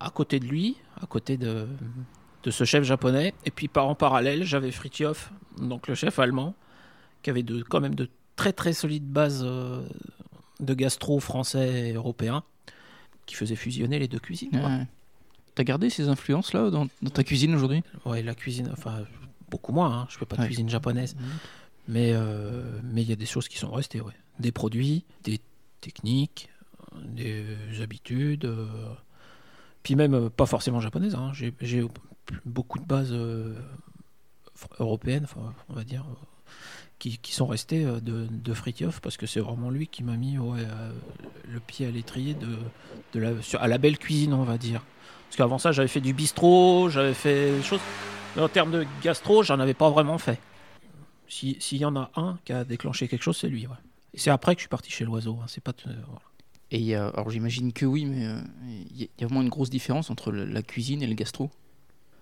à 0.00 0.10
côté 0.10 0.40
de 0.40 0.46
lui, 0.46 0.76
à 1.00 1.06
côté 1.06 1.36
de, 1.36 1.66
de 2.42 2.50
ce 2.50 2.64
chef 2.64 2.84
japonais. 2.84 3.34
Et 3.44 3.50
puis 3.50 3.68
par 3.68 3.88
en 3.88 3.94
parallèle, 3.94 4.44
j'avais 4.44 4.70
Fritjof, 4.70 5.32
donc 5.58 5.88
le 5.88 5.94
chef 5.94 6.18
allemand, 6.18 6.54
qui 7.22 7.30
avait 7.30 7.42
de, 7.42 7.62
quand 7.62 7.80
même 7.80 7.94
de 7.94 8.08
très 8.36 8.52
très 8.52 8.72
solides 8.72 9.06
bases 9.06 9.44
de 9.44 10.74
gastro 10.74 11.20
français 11.20 11.90
et 11.90 11.92
européen 11.92 12.42
qui 13.26 13.34
faisait 13.34 13.56
fusionner 13.56 13.98
les 13.98 14.08
deux 14.08 14.18
cuisines. 14.18 14.86
T'as 15.54 15.64
gardé 15.64 15.90
ces 15.90 16.08
influences-là 16.08 16.70
dans, 16.70 16.86
ta 17.12 17.24
cuisine 17.24 17.54
aujourd'hui? 17.54 17.82
Ouais, 18.04 18.22
la 18.22 18.34
cuisine, 18.34 18.70
enfin, 18.72 19.04
beaucoup 19.50 19.72
moins. 19.72 19.92
Hein. 19.92 20.06
Je 20.10 20.18
fais 20.18 20.26
pas 20.26 20.36
de 20.36 20.44
cuisine 20.44 20.68
japonaise. 20.68 21.14
Mmh. 21.14 21.20
Mais 21.88 22.12
euh, 22.12 22.62
mais 22.84 23.02
il 23.02 23.08
y 23.08 23.12
a 23.12 23.16
des 23.16 23.26
choses 23.26 23.48
qui 23.48 23.58
sont 23.58 23.70
restées, 23.70 24.00
ouais. 24.00 24.12
Des 24.38 24.52
produits, 24.52 25.04
des 25.24 25.40
techniques, 25.80 26.48
des 26.94 27.44
habitudes. 27.80 28.44
Euh, 28.44 28.66
puis 29.82 29.96
même, 29.96 30.14
euh, 30.14 30.28
pas 30.28 30.46
forcément 30.46 30.80
japonaises. 30.80 31.14
Hein. 31.14 31.32
J'ai 31.32 31.84
beaucoup 32.44 32.78
de 32.78 32.84
bases 32.84 33.14
européennes, 34.78 35.26
on 35.68 35.74
va 35.74 35.84
dire, 35.84 36.04
qui, 36.98 37.18
sont 37.32 37.46
restés 37.46 37.84
de, 37.84 38.26
de 38.30 38.54
parce 39.00 39.16
que 39.16 39.26
c'est 39.26 39.40
vraiment 39.40 39.70
lui 39.70 39.86
qui 39.86 40.04
m'a 40.04 40.16
mis 40.16 40.36
le 40.36 41.60
pied 41.60 41.86
à 41.86 41.90
l'étrier 41.90 42.34
de, 42.34 43.18
la, 43.18 43.30
à 43.58 43.68
la 43.68 43.78
belle 43.78 43.98
cuisine, 43.98 44.34
on 44.34 44.44
va 44.44 44.58
dire. 44.58 44.82
Parce 45.30 45.36
qu'avant 45.36 45.58
ça, 45.58 45.72
j'avais 45.72 45.88
fait 45.88 46.00
du 46.00 46.12
bistrot, 46.12 46.88
j'avais 46.90 47.14
fait 47.14 47.56
des 47.56 47.62
choses. 47.62 47.80
Mais 48.36 48.42
en 48.42 48.48
termes 48.48 48.70
de 48.70 48.86
gastro, 49.02 49.42
j'en 49.42 49.58
avais 49.60 49.74
pas 49.74 49.90
vraiment 49.90 50.18
fait. 50.18 50.40
S'il 51.28 51.78
y 51.78 51.84
en 51.84 51.94
a 51.96 52.10
un 52.16 52.38
qui 52.44 52.52
a 52.52 52.64
déclenché 52.64 53.06
quelque 53.06 53.22
chose, 53.22 53.36
c'est 53.36 53.48
lui. 53.48 53.66
C'est 54.14 54.30
après 54.30 54.54
que 54.54 54.60
je 54.60 54.62
suis 54.62 54.68
parti 54.68 54.90
chez 54.90 55.04
l'oiseau. 55.04 55.38
Hein. 55.40 55.46
C'est 55.46 55.62
pas. 55.62 55.72
Et 56.70 56.94
alors 56.94 57.30
j'imagine 57.30 57.72
que 57.72 57.84
oui, 57.84 58.04
mais 58.04 58.26
il 58.66 59.02
y 59.02 59.24
a 59.24 59.26
vraiment 59.26 59.42
une 59.42 59.48
grosse 59.48 59.70
différence 59.70 60.10
entre 60.10 60.30
la 60.30 60.62
cuisine 60.62 61.02
et 61.02 61.06
le 61.06 61.14
gastro. 61.14 61.50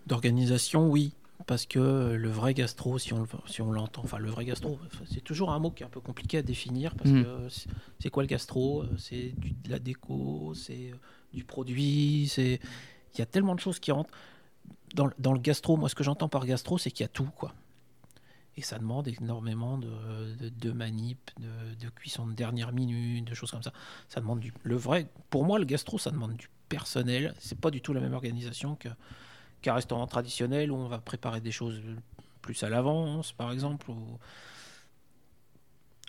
D'organisation, 0.07 0.89
oui. 0.89 1.13
Parce 1.47 1.67
que 1.67 2.15
le 2.15 2.29
vrai 2.29 2.53
gastro, 2.53 2.99
si 2.99 3.13
on, 3.13 3.27
si 3.47 3.63
on 3.63 3.71
l'entend, 3.71 4.03
enfin 4.03 4.19
le 4.19 4.29
vrai 4.29 4.45
gastro, 4.45 4.79
c'est 5.11 5.23
toujours 5.23 5.53
un 5.53 5.59
mot 5.59 5.71
qui 5.71 5.83
est 5.83 5.87
un 5.87 5.91
peu 5.91 6.01
compliqué 6.01 6.39
à 6.39 6.43
définir 6.43 6.95
parce 6.97 7.11
mm. 7.11 7.23
que 7.23 7.29
c'est 8.01 8.11
quoi 8.11 8.23
le 8.23 8.27
gastro 8.27 8.85
C'est 8.99 9.35
de 9.65 9.71
la 9.71 9.79
déco, 9.79 10.53
c'est 10.55 10.93
du 11.33 11.45
produit, 11.45 12.27
c'est 12.29 12.59
il 13.15 13.19
y 13.19 13.23
a 13.23 13.27
tellement 13.27 13.55
de 13.55 13.61
choses 13.61 13.79
qui 13.79 13.93
rentrent 13.93 14.11
dans, 14.95 15.11
dans 15.19 15.33
le 15.33 15.39
gastro. 15.39 15.77
Moi, 15.77 15.89
ce 15.89 15.95
que 15.95 16.05
j'entends 16.05 16.29
par 16.29 16.47
gastro, 16.47 16.79
c'est 16.79 16.91
qu'il 16.91 17.05
y 17.05 17.07
a 17.07 17.09
tout, 17.09 17.29
quoi. 17.37 17.55
Et 18.59 18.61
ça 18.61 18.77
demande 18.77 19.07
énormément 19.07 19.79
de, 19.79 20.73
manip, 20.73 21.31
de, 21.39 21.89
cuisson 21.91 22.27
de 22.27 22.33
dernière 22.33 22.73
minute, 22.73 23.25
de 23.25 23.33
choses 23.33 23.53
comme 23.53 23.63
ça. 23.63 23.73
Ça 24.09 24.21
demande 24.21 24.41
du. 24.41 24.53
Le 24.65 24.75
vrai, 24.75 25.07
pour 25.31 25.45
moi, 25.45 25.61
le 25.61 25.65
gastro, 25.65 25.97
ça 25.97 26.11
demande 26.11 26.35
du 26.35 26.51
personnel. 26.69 27.35
C'est 27.39 27.61
pas 27.61 27.71
du 27.71 27.81
tout 27.81 27.93
la 27.93 28.01
même 28.01 28.15
organisation 28.15 28.77
qu'un 29.63 29.75
restaurant 29.75 30.09
traditionnel 30.09 30.73
où 30.73 30.75
on 30.75 30.89
va 30.89 30.99
préparer 30.99 31.41
des 31.41 31.53
choses 31.53 31.81
plus 32.43 32.61
à 32.65 32.69
l'avance, 32.69 33.31
par 33.31 33.53
exemple. 33.53 33.93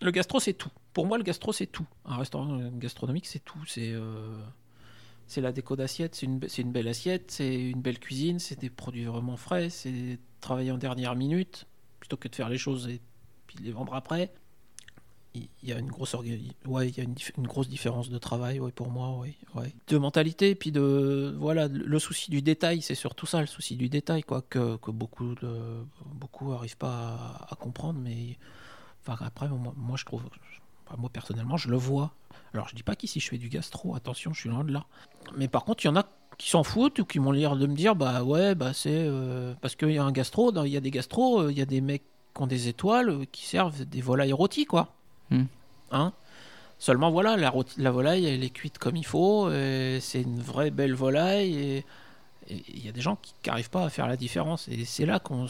Le 0.01 0.09
gastro, 0.09 0.39
c'est 0.39 0.53
tout. 0.53 0.71
Pour 0.93 1.05
moi, 1.05 1.19
le 1.19 1.23
gastro, 1.23 1.53
c'est 1.53 1.67
tout. 1.67 1.85
Un 2.03 2.17
restaurant 2.17 2.57
gastronomique, 2.71 3.27
c'est 3.27 3.45
tout. 3.45 3.63
C'est 3.67 3.91
euh, 3.91 4.41
c'est 5.27 5.41
la 5.41 5.51
déco 5.51 5.75
d'assiette, 5.75 6.15
c'est 6.15 6.25
une, 6.25 6.39
une, 6.57 6.71
belle 6.71 6.87
assiette, 6.87 7.29
c'est 7.29 7.69
une 7.69 7.81
belle 7.81 7.99
cuisine, 7.99 8.39
c'est 8.39 8.59
des 8.59 8.71
produits 8.71 9.05
vraiment 9.05 9.37
frais, 9.37 9.69
c'est 9.69 10.17
travailler 10.41 10.71
en 10.71 10.79
dernière 10.79 11.15
minute 11.15 11.67
plutôt 12.09 12.17
que 12.17 12.27
de 12.27 12.35
faire 12.35 12.49
les 12.49 12.57
choses 12.57 12.87
et 12.87 12.99
puis 13.45 13.57
les 13.61 13.71
vendre 13.71 13.93
après. 13.93 14.31
Il 15.35 15.47
y 15.61 15.71
a 15.71 15.77
une 15.77 15.91
grosse, 15.91 16.15
ouais, 16.15 16.89
il 16.89 16.97
y 16.97 17.01
a 17.01 17.03
une, 17.03 17.45
grosse 17.47 17.69
différence 17.69 18.09
de 18.09 18.17
travail 18.17 18.59
ouais, 18.59 18.71
pour 18.71 18.89
moi, 18.89 19.15
ouais, 19.19 19.35
ouais. 19.53 19.71
de 19.87 19.97
mentalité, 19.99 20.55
puis 20.55 20.71
de 20.71 21.35
voilà 21.37 21.67
le 21.67 21.99
souci 21.99 22.31
du 22.31 22.41
détail, 22.41 22.81
c'est 22.81 22.95
surtout 22.95 23.27
ça, 23.27 23.39
le 23.39 23.45
souci 23.45 23.75
du 23.75 23.89
détail, 23.89 24.23
quoi, 24.23 24.41
que, 24.41 24.77
que 24.77 24.89
beaucoup 24.89 25.35
de, 25.35 25.85
beaucoup 26.05 26.51
arrivent 26.53 26.77
pas 26.77 27.45
à, 27.47 27.55
comprendre, 27.55 27.99
mais 27.99 28.37
enfin, 29.05 29.23
après 29.23 29.47
moi, 29.49 29.71
moi 29.77 29.97
je 29.97 30.05
trouve, 30.05 30.23
moi 30.97 31.09
personnellement 31.09 31.57
je 31.57 31.69
le 31.69 31.77
vois. 31.77 32.11
Alors 32.53 32.67
je 32.67 32.75
dis 32.75 32.83
pas 32.83 32.95
qu'ici 32.95 33.19
je 33.19 33.29
fais 33.29 33.37
du 33.37 33.49
gastro, 33.49 33.95
attention, 33.95 34.33
je 34.33 34.41
suis 34.41 34.49
loin 34.49 34.63
de 34.63 34.71
là, 34.71 34.85
mais 35.37 35.47
par 35.47 35.65
contre 35.65 35.83
il 35.83 35.87
y 35.87 35.91
en 35.91 35.95
a 35.95 36.05
qui 36.37 36.49
s'en 36.49 36.63
foutent 36.63 36.99
ou 36.99 37.05
qui 37.05 37.19
m'ont 37.19 37.31
l'air 37.31 37.55
de 37.55 37.67
me 37.67 37.75
dire 37.75 37.95
bah 37.95 38.23
ouais 38.23 38.55
bah 38.55 38.73
c'est 38.73 38.89
euh, 38.93 39.53
parce 39.61 39.75
qu'il 39.75 39.91
y 39.91 39.97
a 39.97 40.03
un 40.03 40.11
gastro 40.11 40.53
il 40.63 40.71
y 40.71 40.77
a 40.77 40.79
des 40.79 40.91
gastros 40.91 41.41
euh, 41.41 41.51
il 41.51 41.57
y 41.57 41.61
a 41.61 41.65
des 41.65 41.81
mecs 41.81 42.03
qui 42.33 42.41
ont 42.41 42.47
des 42.47 42.69
étoiles 42.69 43.09
euh, 43.09 43.25
qui 43.31 43.45
servent 43.45 43.83
des 43.83 44.01
volailles 44.01 44.33
rôties 44.33 44.65
quoi. 44.65 44.93
Hmm. 45.31 45.45
hein? 45.91 46.13
Seulement 46.77 47.11
voilà 47.11 47.35
la, 47.35 47.53
la, 47.77 47.91
volaille 47.91 48.25
elle 48.25 48.43
est 48.43 48.49
cuite 48.51 48.77
comme 48.77 48.95
il 48.95 49.05
faut 49.05 49.49
c'est 49.99 50.21
une 50.21 50.39
vraie 50.39 50.71
belle 50.71 50.93
volaille 50.93 51.55
et 51.55 51.85
il 52.49 52.85
y 52.85 52.89
a 52.89 52.91
des 52.91 53.01
gens 53.01 53.17
qui 53.17 53.33
n'arrivent 53.45 53.69
pas 53.69 53.83
à 53.83 53.89
faire 53.89 54.07
la 54.07 54.17
différence. 54.17 54.67
Et 54.69 54.85
c'est 54.85 55.05
là 55.05 55.19
qu'on 55.19 55.47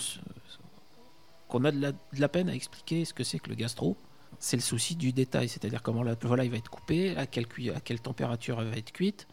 qu'on 1.48 1.64
a 1.66 1.72
de 1.72 1.82
la, 1.82 1.92
de 1.92 1.98
la, 2.20 2.30
peine 2.30 2.50
à 2.50 2.54
expliquer 2.54 3.06
ce 3.06 3.14
que 3.14 3.24
c'est 3.24 3.40
que 3.40 3.50
le 3.50 3.56
gastro 3.56 3.98
c'est 4.40 4.58
le 4.58 4.62
souci 4.62 4.96
du 4.96 5.12
détail 5.14 5.50
c'est-à-dire 5.50 5.82
comment 5.82 6.04
la 6.04 6.16
volaille 6.16 6.50
va 6.50 6.58
être 6.58 6.70
coupée 6.70 7.16
à 7.18 7.28
quelle, 7.28 7.48
à 7.76 7.80
quelle 7.80 8.00
température 8.00 8.62
elle 8.62 8.70
va 8.70 8.78
être 8.78 8.92
cuite 8.92 9.28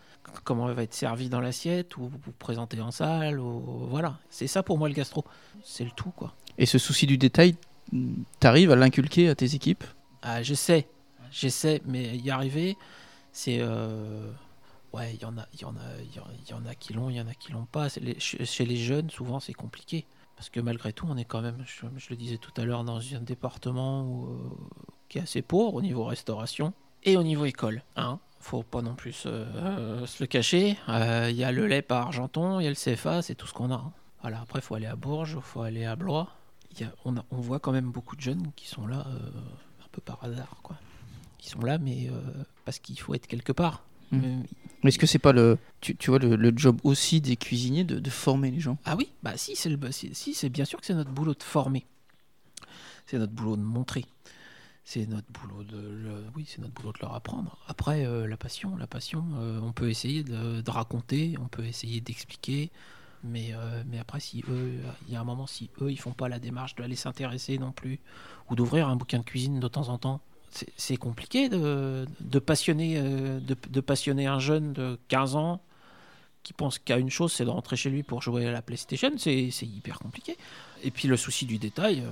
comment 0.45 0.69
elle 0.69 0.75
va 0.75 0.83
être 0.83 0.95
servie 0.95 1.29
dans 1.29 1.40
l'assiette 1.40 1.97
ou, 1.97 2.11
présentée 2.38 2.81
en 2.81 2.90
salle. 2.90 3.38
Ou, 3.38 3.87
voilà, 3.88 4.19
c'est 4.31 4.47
ça 4.47 4.62
pour 4.62 4.79
moi 4.79 4.88
le 4.88 4.95
gastro. 4.95 5.25
C'est 5.64 5.85
le 5.85 5.90
tout, 5.90 6.11
quoi. 6.11 6.35
Et 6.59 6.66
ce 6.66 6.79
souci 6.79 7.07
du 7.07 7.19
détail, 7.19 7.57
t'arrives 8.40 8.71
à 8.71 8.77
l'inculquer 8.77 9.29
à 9.29 9.35
tes 9.35 9.55
équipes? 9.55 9.85
Ah, 10.23 10.42
J'essaie, 10.42 10.88
j'essaie, 11.31 11.83
mais 11.85 12.16
y 12.16 12.31
arriver, 12.31 12.77
c'est... 13.33 13.59
Euh, 13.61 14.31
ouais, 14.92 15.14
il 15.14 15.21
y 15.21 15.25
en 15.25 15.37
a, 15.38 15.47
il 15.53 15.61
y 15.61 15.64
en 15.64 15.77
a, 15.77 15.81
il 16.03 16.51
y 16.51 16.55
en 16.55 16.66
a 16.66 16.75
qui 16.75 16.95
l'ont, 16.95 17.11
il 17.11 17.16
y 17.16 17.21
en 17.21 17.29
a 17.29 17.35
qui 17.35 17.53
l'ont 17.53 17.66
pas. 17.66 17.88
chez 18.19 18.64
les 18.64 18.77
jeunes, 18.77 19.11
souvent, 19.11 19.40
c'est 19.40 19.53
compliqué. 19.53 20.07
Parce 20.37 20.51
que 20.51 20.61
malgré 20.61 20.92
tout, 20.92 21.07
on 21.09 21.16
est 21.16 21.25
quand 21.25 21.40
même, 21.40 21.64
je, 21.64 22.11
le 22.11 22.16
disais 22.16 22.37
tout 22.37 22.53
à 22.61 22.64
l'heure, 22.64 22.85
dans 22.85 23.01
un 23.14 23.21
département 23.21 24.27
euh, 24.29 24.37
qui 25.09 25.19
est 25.19 25.23
assez 25.23 25.42
pauvre 25.42 25.75
au 25.75 25.83
niveau 25.83 26.05
restauration 26.05 26.73
et 27.03 27.16
au 27.16 27.23
niveau 27.23 27.45
école. 27.45 27.83
Hein 27.97 28.19
faut 28.47 28.62
pas 28.62 28.81
non 28.81 28.95
plus 28.95 29.25
euh, 29.27 30.07
se 30.07 30.23
le 30.23 30.27
cacher. 30.27 30.77
Il 30.88 30.95
euh, 30.95 31.31
y 31.31 31.45
a 31.45 31.53
le 31.53 31.66
lait 31.66 31.83
par 31.83 32.07
Argenton, 32.07 32.61
il 32.61 32.64
y 32.64 32.66
a 32.66 32.71
le 32.71 32.77
CFA, 32.77 33.23
c'est 33.23 33.35
tout 33.35 33.47
ce 33.47 33.53
qu'on 33.53 33.71
a. 33.71 33.75
Hein. 33.75 33.92
Voilà, 34.23 34.40
après, 34.40 34.61
il 34.61 34.62
faut 34.62 34.75
aller 34.75 34.87
à 34.87 34.97
Bourges, 34.97 35.35
il 35.37 35.42
faut 35.42 35.62
aller 35.62 35.85
à 35.85 35.97
Blois. 35.97 36.29
Y 36.79 36.85
a, 36.85 36.92
on, 37.05 37.14
on, 37.31 37.37
voit 37.37 37.59
quand 37.59 37.73
même 37.73 37.90
beaucoup 37.90 38.16
de 38.16 38.21
jeunes 38.21 38.53
qui 38.55 38.69
sont 38.69 38.87
là 38.87 39.05
euh, 39.09 39.31
un 39.85 39.88
peu 39.90 40.01
par 40.01 40.23
hasard. 40.23 40.57
Quoi. 40.62 40.77
Ils 41.45 41.49
sont 41.49 41.61
là, 41.61 41.79
mais 41.79 42.11
parce 42.64 42.79
qu'il 42.79 42.99
faut 42.99 43.14
être 43.14 43.27
quelque 43.27 43.53
part. 43.53 43.85
Mmh. 44.11 44.42
Mais 44.83 44.88
est-ce 44.88 44.99
que 44.99 45.07
c'est 45.07 45.19
pas 45.19 45.33
le, 45.33 45.59
tu, 45.81 45.97
tu 45.97 46.11
vois, 46.11 46.19
le, 46.19 46.53
job 46.57 46.79
aussi 46.85 47.21
des 47.21 47.37
cuisiniers 47.37 47.85
de, 47.85 47.99
de, 47.99 48.11
former 48.11 48.51
les 48.51 48.61
gens? 48.61 48.79
Ah 48.85 48.95
oui, 48.97 49.11
bah 49.23 49.37
si, 49.37 49.57
c'est 49.57 49.71
si, 49.92 50.35
c'est 50.35 50.49
bien 50.49 50.64
sûr 50.64 50.81
que 50.81 50.87
c'est 50.87 50.95
notre 50.95 51.11
boulot 51.11 51.35
de 51.35 51.42
former. 51.42 51.85
C'est 53.07 53.19
notre 53.19 53.33
boulot 53.33 53.57
de 53.57 53.62
montrer 53.62 54.05
c'est 54.87 55.09
notre 55.09 55.27
boulot 55.33 55.64
de 55.64 56.22
oui 56.37 56.44
c'est 56.46 56.61
notre 56.61 56.72
boulot 56.72 56.92
de 56.92 56.99
leur 57.03 57.12
apprendre. 57.12 57.59
Après 57.66 58.07
euh, 58.07 58.29
la 58.29 58.37
passion 58.37 58.77
la 58.77 58.87
passion 58.87 59.25
euh, 59.40 59.59
on 59.61 59.72
peut 59.72 59.90
essayer 59.90 60.22
de, 60.22 60.70
raconter 60.70 61.35
on 61.42 61.49
peut 61.49 61.64
essayer 61.64 62.01
d'expliquer 62.01 62.70
mais 63.25 63.49
euh, 63.53 63.83
mais 63.90 63.99
après 63.99 64.20
si 64.20 64.44
eux 64.49 64.75
il 65.09 65.12
y 65.12 65.16
a 65.16 65.20
un 65.20 65.25
moment 65.25 65.49
si 65.49 65.70
eux 65.83 65.90
ils 65.90 65.99
font 65.99 66.12
pas 66.12 66.29
la 66.29 66.38
démarche 66.38 66.77
d'aller 66.77 66.94
s'intéresser 66.94 67.59
non 67.59 67.72
plus 67.72 67.99
ou 68.49 68.55
d'ouvrir 68.55 68.87
un 68.88 68.94
bouquin 68.94 69.18
de 69.18 69.25
cuisine 69.25 69.59
de 69.59 69.66
temps 69.66 69.88
en 69.88 69.99
temps 69.99 70.20
c'est 70.77 70.96
compliqué 70.96 71.49
de, 71.49 72.07
de 72.20 72.38
passionner 72.38 73.03
de, 73.03 73.57
de, 73.68 73.81
passionner 73.81 74.29
un 74.29 74.38
jeune 74.38 74.72
de 74.72 75.01
15 75.09 75.35
ans 75.35 75.61
qui 76.44 76.53
pense 76.53 76.79
qu'à 76.79 76.96
une 76.96 77.11
chose 77.11 77.33
c'est 77.33 77.44
de 77.44 77.51
rentrer 77.51 77.75
chez 77.75 77.90
lui 77.90 78.05
pour 78.05 78.22
jouer 78.22 78.46
à 78.46 78.53
la 78.53 78.62
PlayStation 78.62 79.11
c'est 79.18 79.51
hyper 79.62 79.99
compliqué. 79.99 80.37
Et 80.85 80.92
puis 80.92 81.09
le 81.09 81.16
souci 81.16 81.44
du 81.44 81.59
détail 81.59 82.05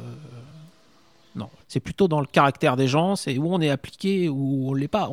non, 1.35 1.51
c'est 1.68 1.81
plutôt 1.81 2.09
dans 2.09 2.20
le 2.20 2.27
caractère 2.27 2.77
des 2.77 2.88
gens, 2.88 3.16
c'est 3.16 3.38
où 3.38 3.53
on 3.53 3.61
est 3.61 3.70
appliqué 3.70 4.29
ou 4.29 4.70
on 4.70 4.75
l'est 4.75 4.88
pas. 4.88 5.11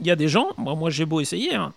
Il 0.00 0.06
y 0.06 0.10
a 0.10 0.16
des 0.16 0.28
gens, 0.28 0.48
moi, 0.56 0.74
moi 0.74 0.90
j'ai 0.90 1.04
beau 1.04 1.20
essayer, 1.20 1.54
hein, 1.54 1.72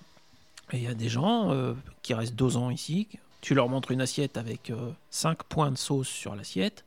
il 0.74 0.84
y 0.84 0.88
a 0.88 0.94
des 0.94 1.10
gens 1.10 1.52
euh, 1.52 1.74
qui 2.04 2.14
restent 2.14 2.36
deux 2.36 2.58
ans 2.58 2.70
ici, 2.70 3.08
tu 3.42 3.56
leur 3.56 3.70
montres 3.70 3.92
une 3.92 4.02
assiette 4.02 4.38
avec 4.38 4.70
euh, 4.70 4.92
cinq 5.10 5.44
points 5.44 5.72
de 5.72 5.78
sauce 5.78 6.08
sur 6.08 6.36
l'assiette. 6.36 6.86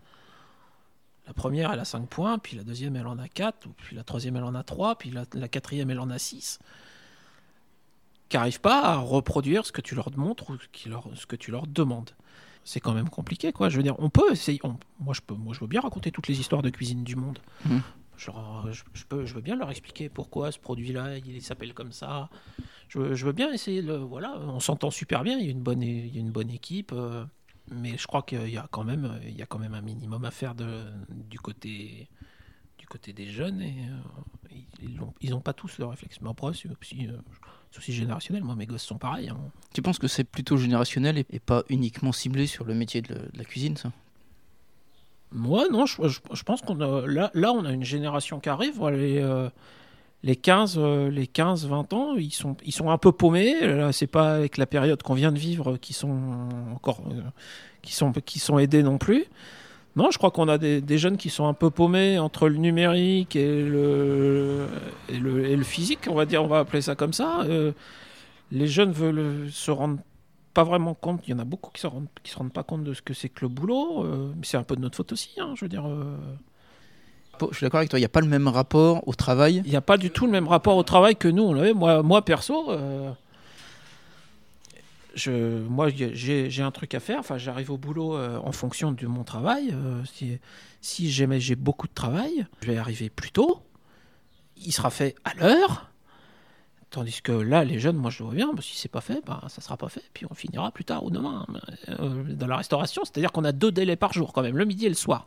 La 1.27 1.33
première, 1.33 1.73
elle 1.73 1.81
a 1.81 1.87
5 1.87 2.07
points, 2.07 2.39
puis 2.39 2.57
la 2.57 2.65
deuxième, 2.65 2.97
elle 2.97 3.07
en 3.07 3.19
a 3.19 3.29
4, 3.29 3.69
puis 3.79 3.97
la 3.97 4.05
troisième, 4.05 4.37
elle 4.37 4.45
en 4.45 4.55
a 4.55 4.63
3, 4.63 4.97
puis 4.97 5.11
la, 5.11 5.49
quatrième, 5.49 5.91
elle 5.91 6.01
en 6.01 6.11
a 6.11 6.19
6. 6.19 6.59
Qui 8.29 8.37
n'arrivent 8.37 8.61
pas 8.61 8.83
à 8.83 8.97
reproduire 8.97 9.65
ce 9.65 9.73
que 9.73 9.81
tu 9.81 9.95
leur 9.95 10.11
montres 10.19 10.51
ou 10.51 10.57
ce 10.59 11.27
que 11.27 11.37
tu 11.37 11.51
leur 11.51 11.67
demandes 11.67 12.11
c'est 12.65 12.81
quand 12.81 12.95
même 12.95 13.11
compliqué, 13.11 13.53
quoi. 13.53 13.69
Je 13.69 13.77
veux 13.77 13.83
dire, 13.83 13.95
on 13.99 14.11
peut 14.11 14.33
essayer. 14.33 14.61
moi, 14.99 15.15
je 15.15 15.21
peux, 15.21 15.35
moi, 15.35 15.55
je 15.55 15.61
veux 15.61 15.67
bien 15.67 15.81
raconter 15.81 16.11
toutes 16.11 16.29
les 16.29 16.41
histoires 16.41 16.63
de 16.63 16.71
cuisine 16.71 17.05
du 17.05 17.15
monde. 17.15 17.39
Mmh. 17.67 17.79
Je, 18.17 18.31
je, 18.95 19.05
peux, 19.05 19.27
je 19.27 19.35
veux 19.35 19.41
bien 19.41 19.57
leur 19.57 19.71
expliquer 19.71 20.09
pourquoi 20.09 20.53
ce 20.53 20.59
produit-là, 20.59 21.19
il 21.19 21.43
s'appelle 21.43 21.75
comme 21.75 21.93
ça. 21.93 22.31
Je, 22.89 23.01
veux 23.01 23.33
bien 23.33 23.53
essayer. 23.53 23.83
De, 23.83 23.93
voilà, 23.93 24.39
on 24.39 24.61
s'entend 24.61 24.91
super 24.91 25.25
bien. 25.25 25.39
Il 25.39 25.45
y 25.45 25.49
a 25.49 25.51
une 25.51 25.63
bonne, 25.63 25.83
il 25.83 26.15
y 26.15 26.19
a 26.19 26.21
une 26.21 26.31
bonne 26.31 26.51
équipe. 26.51 26.93
Euh, 26.93 27.25
mais 27.71 27.97
je 27.99 28.07
crois 28.07 28.23
qu'il 28.23 28.49
y 28.49 28.57
a 28.57 28.67
quand 28.71 28.85
même, 28.85 29.21
il 29.25 29.37
y 29.37 29.43
a 29.43 29.47
quand 29.47 29.59
même 29.59 29.75
un 29.75 29.81
minimum 29.81 30.25
à 30.25 30.31
faire 30.31 30.55
de, 30.55 30.85
du 31.09 31.39
côté, 31.41 32.09
du 32.79 32.87
côté 32.87 33.13
des 33.13 33.27
jeunes. 33.27 33.61
Et 33.61 33.89
euh, 33.89 35.07
ils 35.21 35.31
n'ont 35.31 35.41
pas 35.41 35.53
tous 35.53 35.79
le 35.79 35.87
réflexe. 35.87 36.21
Mais 36.21 36.31
après, 36.31 36.49
aussi, 36.49 36.69
euh, 36.69 37.19
aussi 37.79 37.93
générationnel. 37.93 38.45
Moi, 38.45 38.55
mes 38.55 38.67
gosses 38.67 38.83
sont 38.83 38.99
pareils. 38.99 39.29
Hein. 39.29 39.39
Tu 39.73 39.83
penses 39.83 39.99
que 39.99 40.09
c'est 40.09 40.25
plutôt 40.25 40.57
générationnel 40.57 41.19
et, 41.19 41.39
pas 41.41 41.65
uniquement 41.69 42.13
ciblé 42.13 42.47
sur 42.47 42.65
le 42.65 42.75
métier 42.75 43.03
de, 43.03 43.17
la 43.35 43.45
cuisine, 43.45 43.77
ça? 43.77 43.93
Moi, 45.33 45.67
non. 45.71 45.85
Je, 45.87 45.97
je, 46.07 46.43
pense 46.45 46.63
qu'on 46.63 46.81
a 46.81 47.07
là, 47.07 47.31
là, 47.35 47.53
on 47.53 47.65
a 47.65 47.73
une 47.73 47.85
génération 47.85 48.39
qui 48.39 48.49
arrive. 48.49 48.87
Les, 48.91 49.19
euh, 49.19 49.49
les 50.23 50.37
15, 50.37 50.77
euh, 50.79 51.11
les 51.11 51.27
15, 51.27 51.67
20 51.67 51.93
ans, 51.93 52.15
ils 52.17 52.33
sont, 52.33 52.57
ils 52.65 52.73
sont 52.73 52.91
un 52.91 52.99
peu 52.99 53.13
paumés. 53.13 53.55
C'est 53.93 54.07
pas 54.07 54.35
avec 54.35 54.57
la 54.57 54.67
période 54.67 55.03
qu'on 55.03 55.15
vient 55.15 55.33
de 55.33 55.39
vivre 55.39 55.77
qui 55.77 55.93
sont 55.93 56.49
encore, 56.73 57.03
euh, 57.11 57.21
qui 57.83 57.95
sont, 57.95 58.13
qui 58.13 58.39
sont 58.39 58.59
aidés 58.59 58.83
non 58.83 58.99
plus. 58.99 59.25
Non, 59.97 60.11
je 60.11 60.19
crois 60.19 60.31
qu'on 60.31 60.49
a 60.49 60.59
des, 60.59 60.99
jeunes 60.99 61.17
qui 61.17 61.31
sont 61.31 61.47
un 61.47 61.55
peu 61.55 61.71
paumés 61.71 62.19
entre 62.19 62.49
le 62.49 62.57
numérique 62.57 63.37
et 63.37 63.63
le, 63.63 64.67
et 65.09 65.19
le, 65.19 65.47
et 65.47 65.57
le 65.57 65.63
physique, 65.65 66.01
on 66.09 66.15
va 66.15 66.27
dire, 66.27 66.43
on 66.43 66.49
va 66.49 66.61
appeler 66.61 66.83
ça 66.83 66.97
comme 66.97 67.13
ça. 67.13 67.43
Euh, 67.43 67.73
les 68.51 68.67
jeunes 68.67 68.91
veulent 68.91 69.49
se 69.53 69.71
rendre 69.71 69.99
pas 70.55 70.65
vraiment 70.65 70.95
compte. 70.95 71.21
Il 71.27 71.31
y 71.31 71.35
en 71.35 71.39
a 71.41 71.45
beaucoup 71.45 71.71
qui 71.73 71.81
se 71.81 71.87
rendent, 71.87 72.07
qui 72.23 72.31
se 72.31 72.39
rendent 72.39 72.53
pas 72.53 72.63
compte 72.63 72.85
de 72.85 72.95
ce 72.95 73.03
que 73.03 73.13
c'est 73.13 73.29
que 73.29 73.41
le 73.43 73.49
boulot. 73.49 74.05
euh, 74.05 74.33
mais 74.37 74.45
c'est 74.45 74.57
un 74.57 74.63
peu 74.63 74.77
de 74.77 74.81
notre 74.81 74.97
faute 74.97 75.13
aussi. 75.13 75.31
hein, 75.39 75.53
je 75.57 75.65
veux 75.65 75.69
dire, 75.69 75.87
euh, 75.87 76.17
Je 77.51 77.57
suis 77.57 77.67
d'accord 77.67 77.79
avec 77.79 77.91
toi, 77.91 77.99
il 77.99 78.03
n'y 78.03 78.07
a 78.07 78.11
pas 78.11 78.21
le 78.21 78.29
même 78.29 78.49
rapport 78.49 79.07
au 79.07 79.15
travail. 79.15 79.63
il 79.65 79.71
n'y 79.71 79.77
a 79.77 79.81
pas 79.81 79.97
du 79.97 80.11
tout 80.11 80.27
le 80.27 80.33
même 80.33 80.49
rapport 80.49 80.77
au 80.77 80.85
travail 80.85 81.17
que 81.17 81.29
nous 81.29 81.43
on 81.43 81.57
avait. 81.57 81.75
Moi, 81.75 82.03
moi 82.03 82.25
perso, 82.25 82.71
euh, 82.71 83.11
je, 85.15 85.61
moi 85.69 85.89
j'ai 85.91 86.63
un 86.63 86.71
truc 86.71 86.95
à 86.95 87.01
faire. 87.01 87.19
Enfin, 87.19 87.39
j'arrive 87.39 87.71
au 87.71 87.79
boulot 87.79 88.17
euh, 88.17 88.39
en 88.43 88.53
fonction 88.53 88.93
de 88.93 89.07
mon 89.07 89.25
travail. 89.25 89.71
euh, 89.73 90.03
si 90.81 91.11
j'ai 91.11 91.57
beaucoup 91.57 91.87
de 91.87 91.95
travail, 91.95 92.47
je 92.63 92.71
vais 92.71 92.77
arriver 92.77 93.11
plus 93.11 93.31
tôt. 93.31 93.63
Il 94.57 94.73
sera 94.73 94.91
fait 94.91 95.15
à 95.25 95.35
l'heure. 95.35 95.91
Tandis 96.91 97.23
que 97.23 97.33
là, 97.33 97.65
les 97.65 97.81
jeunes, 97.81 97.97
moi 97.97 98.11
je 98.11 98.21
le 98.21 98.27
vois 98.27 98.35
bien, 98.35 98.53
bah, 98.55 98.63
si 98.63 98.77
c'est 98.77 98.89
pas 98.89 99.01
fait, 99.01 99.21
bah, 99.27 99.43
ça 99.49 99.61
sera 99.61 99.77
pas 99.77 99.89
fait, 99.89 100.05
puis 100.13 100.27
on 100.31 100.35
finira 100.35 100.71
plus 100.71 100.85
tard 100.85 101.03
ou 101.05 101.11
demain. 101.11 101.45
Euh, 101.89 102.23
dans 102.35 102.47
la 102.47 102.57
restauration, 102.57 103.03
c'est-à-dire 103.05 103.33
qu'on 103.33 103.45
a 103.45 103.51
deux 103.51 103.73
délais 103.73 103.97
par 103.97 104.13
jour 104.13 104.33
quand 104.33 104.43
même, 104.43 104.57
le 104.57 104.65
midi 104.65 104.87
et 104.87 104.91
le 104.91 104.95
soir. 104.95 105.27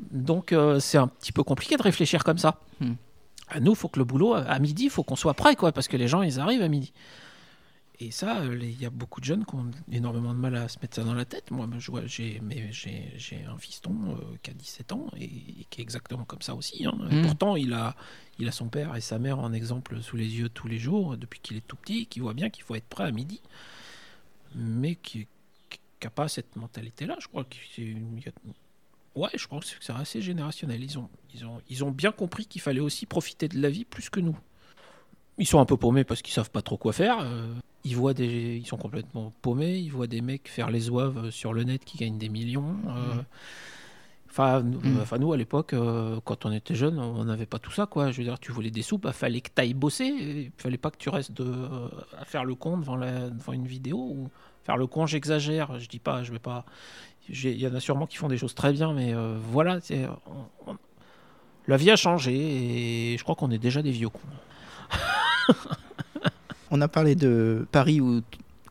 Donc 0.00 0.52
c'est 0.80 0.98
un 0.98 1.06
petit 1.06 1.30
peu 1.30 1.44
compliqué 1.44 1.76
de 1.76 1.82
réfléchir 1.82 2.24
comme 2.24 2.38
ça. 2.38 2.58
Hmm. 2.80 2.94
À 3.48 3.60
nous, 3.60 3.72
il 3.72 3.76
faut 3.76 3.88
que 3.88 3.98
le 3.98 4.04
boulot, 4.04 4.34
à 4.34 4.58
midi, 4.58 4.84
il 4.84 4.90
faut 4.90 5.04
qu'on 5.04 5.14
soit 5.14 5.34
prêt, 5.34 5.54
quoi, 5.54 5.70
parce 5.70 5.86
que 5.86 5.96
les 5.96 6.08
gens, 6.08 6.22
ils 6.22 6.40
arrivent 6.40 6.62
à 6.62 6.68
midi. 6.68 6.92
Et 8.00 8.10
ça, 8.10 8.40
euh, 8.40 8.58
il 8.60 8.80
y 8.80 8.86
a 8.86 8.90
beaucoup 8.90 9.20
de 9.20 9.24
jeunes 9.26 9.44
qui 9.44 9.54
ont 9.54 9.70
énormément 9.90 10.32
de 10.34 10.38
mal 10.38 10.56
à 10.56 10.66
se 10.68 10.78
mettre 10.80 10.96
ça 10.96 11.04
dans 11.04 11.14
la 11.14 11.24
tête. 11.24 11.50
Moi, 11.50 11.68
j'ai, 12.06 12.40
un 13.46 13.58
fiston 13.58 13.94
euh, 14.18 14.36
qui 14.42 14.50
a 14.50 14.54
17 14.54 14.92
ans 14.92 15.06
et, 15.16 15.24
et 15.24 15.66
qui 15.70 15.80
est 15.80 15.82
exactement 15.84 16.24
comme 16.24 16.42
ça 16.42 16.54
aussi. 16.54 16.84
hein. 16.86 16.94
Et 17.10 17.14
Mm. 17.16 17.22
Pourtant, 17.22 17.54
il 17.54 17.72
a, 17.74 17.94
il 18.38 18.48
a 18.48 18.52
son 18.52 18.68
père 18.68 18.96
et 18.96 19.00
sa 19.00 19.18
mère 19.18 19.38
en 19.38 19.52
exemple 19.52 20.02
sous 20.02 20.16
les 20.16 20.36
yeux 20.38 20.48
tous 20.48 20.66
les 20.68 20.78
jours, 20.78 21.16
depuis 21.16 21.38
qu'il 21.40 21.56
est 21.58 21.66
tout 21.66 21.76
petit, 21.76 22.06
qui 22.06 22.18
voit 22.20 22.34
bien 22.34 22.50
qu'il 22.50 22.64
faut 22.64 22.74
être 22.74 22.88
prêt 22.88 23.04
à 23.04 23.10
midi, 23.12 23.40
mais 24.54 24.96
qui 24.96 25.28
n'a 26.02 26.10
pas 26.10 26.28
cette 26.28 26.56
mentalité-là. 26.56 27.16
Je 27.20 27.28
crois 27.28 27.44
a- 28.26 28.30
Ouais, 29.14 29.28
je 29.34 29.46
pense 29.46 29.66
que 29.74 29.84
c'est 29.84 29.92
assez 29.92 30.22
générationnel. 30.22 30.82
Ils 30.82 30.98
ont, 30.98 31.10
ils, 31.34 31.44
ont, 31.44 31.60
ils 31.68 31.84
ont 31.84 31.90
bien 31.90 32.10
compris 32.12 32.46
qu'il 32.46 32.62
fallait 32.62 32.80
aussi 32.80 33.04
profiter 33.06 33.46
de 33.46 33.60
la 33.60 33.68
vie 33.68 33.84
plus 33.84 34.08
que 34.08 34.20
nous. 34.20 34.36
Ils 35.38 35.46
sont 35.46 35.60
un 35.60 35.64
peu 35.64 35.76
paumés 35.76 36.04
parce 36.04 36.22
qu'ils 36.22 36.34
savent 36.34 36.50
pas 36.50 36.62
trop 36.62 36.76
quoi 36.76 36.92
faire. 36.92 37.18
euh, 37.22 37.52
ils 37.84 37.96
voient 37.96 38.14
des, 38.14 38.56
ils 38.62 38.66
sont 38.66 38.76
complètement 38.76 39.32
paumés. 39.42 39.76
Ils 39.78 39.90
voient 39.90 40.06
des 40.06 40.20
mecs 40.20 40.48
faire 40.48 40.70
les 40.70 40.88
oeuvres 40.90 41.30
sur 41.30 41.52
le 41.52 41.64
net 41.64 41.84
qui 41.84 41.98
gagnent 41.98 42.18
des 42.18 42.28
millions. 42.28 42.76
euh, 42.88 43.22
Enfin, 44.30 44.62
nous, 44.62 44.80
Mm. 44.80 44.98
enfin, 45.02 45.18
nous, 45.18 45.30
à 45.34 45.36
l'époque, 45.36 45.74
euh, 45.74 46.18
quand 46.24 46.46
on 46.46 46.52
était 46.52 46.74
jeunes, 46.74 46.98
on 46.98 47.22
n'avait 47.24 47.44
pas 47.44 47.58
tout 47.58 47.70
ça, 47.70 47.84
quoi. 47.84 48.10
Je 48.12 48.16
veux 48.18 48.24
dire, 48.24 48.38
tu 48.38 48.50
voulais 48.50 48.70
des 48.70 48.80
sous, 48.80 48.96
bah, 48.96 49.12
fallait 49.12 49.42
que 49.42 49.50
tu 49.54 49.60
ailles 49.60 49.74
bosser. 49.74 50.06
Il 50.06 50.52
fallait 50.56 50.78
pas 50.78 50.90
que 50.90 50.96
tu 50.96 51.10
restes 51.10 51.32
de, 51.32 51.44
euh, 51.44 51.88
à 52.18 52.24
faire 52.24 52.44
le 52.46 52.54
con 52.54 52.78
devant, 52.78 52.96
la, 52.96 53.28
devant 53.28 53.52
une 53.52 53.66
vidéo 53.66 53.98
ou 53.98 54.30
faire 54.64 54.78
le 54.78 54.86
con. 54.86 55.04
J'exagère. 55.06 55.78
Je 55.78 55.86
dis 55.86 55.98
pas, 55.98 56.22
je 56.22 56.32
vais 56.32 56.38
pas. 56.38 56.64
Il 57.28 57.60
y 57.60 57.66
en 57.68 57.74
a 57.74 57.80
sûrement 57.80 58.06
qui 58.06 58.16
font 58.16 58.28
des 58.28 58.38
choses 58.38 58.54
très 58.54 58.72
bien, 58.72 58.94
mais 58.94 59.12
euh, 59.12 59.36
voilà, 59.50 59.80
c'est- 59.80 60.06
on- 60.66 60.70
on- 60.72 60.76
la 61.68 61.76
vie 61.76 61.90
a 61.90 61.96
changé 61.96 62.32
et 63.12 63.18
je 63.18 63.22
crois 63.22 63.34
qu'on 63.34 63.50
est 63.50 63.58
déjà 63.58 63.82
des 63.82 63.90
vieux 63.92 64.08
cons. 64.08 64.18
On 66.70 66.80
a 66.80 66.88
parlé 66.88 67.14
de 67.14 67.66
Paris 67.70 68.00
où, 68.00 68.22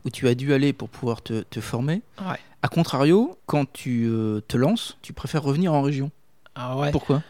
où 0.04 0.10
tu 0.10 0.28
as 0.28 0.34
dû 0.34 0.52
aller 0.52 0.72
pour 0.72 0.88
pouvoir 0.88 1.22
te, 1.22 1.42
te 1.42 1.60
former. 1.60 2.02
Ouais. 2.20 2.38
A 2.62 2.68
contrario, 2.68 3.38
quand 3.46 3.70
tu 3.72 4.06
euh, 4.06 4.40
te 4.46 4.56
lances, 4.56 4.96
tu 5.02 5.12
préfères 5.12 5.42
revenir 5.42 5.72
en 5.72 5.82
région. 5.82 6.10
Ah 6.54 6.76
ouais. 6.76 6.90
Pourquoi? 6.90 7.22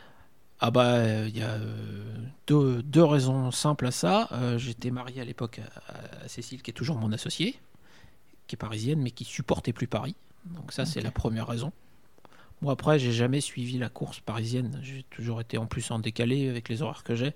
Ah 0.61 0.71
bah 0.71 1.27
il 1.27 1.37
y 1.37 1.43
a 1.43 1.51
euh, 1.51 2.15
deux, 2.47 2.83
deux 2.83 3.03
raisons 3.03 3.51
simples 3.51 3.87
à 3.87 3.91
ça. 3.91 4.29
Euh, 4.33 4.59
J'étais 4.59 4.91
marié 4.91 5.21
à 5.21 5.25
l'époque 5.25 5.61
à, 5.89 6.25
à 6.25 6.29
Cécile 6.29 6.63
qui 6.63 6.71
est 6.71 6.75
toujours 6.75 6.97
mon 6.97 7.13
associée, 7.13 7.59
qui 8.47 8.55
est 8.55 8.57
parisienne 8.57 9.01
mais 9.01 9.11
qui 9.11 9.25
supportait 9.25 9.73
plus 9.73 9.89
Paris. 9.89 10.15
Donc 10.47 10.73
ça 10.73 10.85
c'est 10.87 11.01
la 11.01 11.11
première 11.11 11.49
raison. 11.49 11.73
Moi 12.61 12.73
après 12.73 12.99
j'ai 13.01 13.11
jamais 13.11 13.41
suivi 13.41 13.77
la 13.77 13.89
course 13.89 14.21
parisienne. 14.21 14.79
J'ai 14.83 15.05
toujours 15.11 15.41
été 15.41 15.59
en 15.59 15.67
plus 15.67 15.91
en 15.91 15.99
décalé 15.99 16.49
avec 16.49 16.69
les 16.69 16.81
horaires 16.83 17.03
que 17.03 17.17
j'ai. 17.17 17.35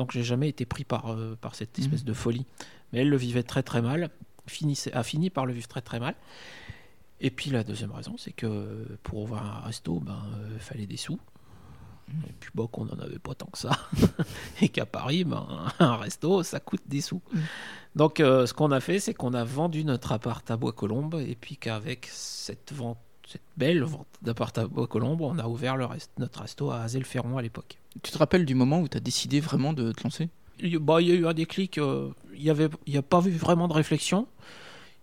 Donc 0.00 0.12
j'ai 0.12 0.22
jamais 0.22 0.48
été 0.48 0.64
pris 0.64 0.84
par, 0.84 1.12
euh, 1.12 1.36
par 1.38 1.54
cette 1.54 1.78
espèce 1.78 2.00
Mhm. 2.00 2.06
de 2.06 2.12
folie. 2.14 2.46
Mais 2.90 3.00
elle 3.00 3.10
le 3.10 3.18
vivait 3.18 3.42
très 3.42 3.62
très 3.62 3.82
mal, 3.82 4.08
finissait, 4.46 4.90
a 4.94 5.02
fini 5.02 5.28
par 5.28 5.44
le 5.44 5.52
vivre 5.52 5.68
très 5.68 5.82
très 5.82 6.00
mal. 6.00 6.14
Et 7.20 7.30
puis 7.30 7.50
la 7.50 7.64
deuxième 7.64 7.92
raison, 7.92 8.14
c'est 8.16 8.32
que 8.32 8.96
pour 9.02 9.18
ouvrir 9.24 9.42
un 9.42 9.60
resto, 9.60 10.00
ben, 10.00 10.16
euh, 10.38 10.58
fallait 10.58 10.86
des 10.86 10.96
sous. 10.96 11.20
Et 12.26 12.32
puis 12.40 12.50
bon, 12.54 12.66
qu'on 12.66 12.86
n'en 12.86 12.98
avait 12.98 13.18
pas 13.18 13.34
tant 13.34 13.46
que 13.52 13.58
ça. 13.58 13.72
Et 14.62 14.70
qu'à 14.70 14.86
Paris, 14.86 15.24
ben, 15.24 15.46
un 15.80 15.96
resto, 15.96 16.42
ça 16.42 16.60
coûte 16.60 16.80
des 16.86 17.02
sous. 17.02 17.20
Mm. 17.34 17.38
Donc 17.96 18.20
euh, 18.20 18.46
ce 18.46 18.54
qu'on 18.54 18.70
a 18.70 18.80
fait, 18.80 19.00
c'est 19.00 19.12
qu'on 19.12 19.34
a 19.34 19.44
vendu 19.44 19.84
notre 19.84 20.12
appart 20.12 20.50
à 20.50 20.56
Bois-Colombes. 20.56 21.22
Et 21.28 21.36
puis 21.38 21.58
qu'avec 21.58 22.08
cette 22.10 22.72
vente, 22.72 22.96
cette 23.28 23.42
belle 23.58 23.82
vente 23.82 24.08
d'appart 24.22 24.56
à 24.56 24.66
Bois-Colombes, 24.66 25.20
on 25.20 25.38
a 25.38 25.46
ouvert 25.46 25.76
le 25.76 25.84
reste, 25.84 26.10
notre 26.18 26.40
resto 26.40 26.70
à 26.70 26.80
Azel-Ferron 26.80 27.36
à 27.36 27.42
l'époque. 27.42 27.79
Tu 28.02 28.12
te 28.12 28.18
rappelles 28.18 28.44
du 28.46 28.54
moment 28.54 28.80
où 28.80 28.88
tu 28.88 28.96
as 28.96 29.00
décidé 29.00 29.40
vraiment 29.40 29.72
de 29.72 29.92
te 29.92 30.02
lancer? 30.04 30.28
Il 30.60 30.72
y, 30.72 30.78
bah, 30.78 31.00
il 31.00 31.08
y 31.08 31.12
a 31.12 31.14
eu 31.14 31.26
un 31.26 31.34
déclic. 31.34 31.78
euh, 31.78 32.10
il 32.34 32.42
y 32.42 32.50
avait, 32.50 32.68
il 32.86 32.94
y 32.94 32.98
a 32.98 33.02
pas 33.02 33.20
eu 33.26 33.30
vraiment 33.30 33.68
de 33.68 33.72
réflexion. 33.72 34.26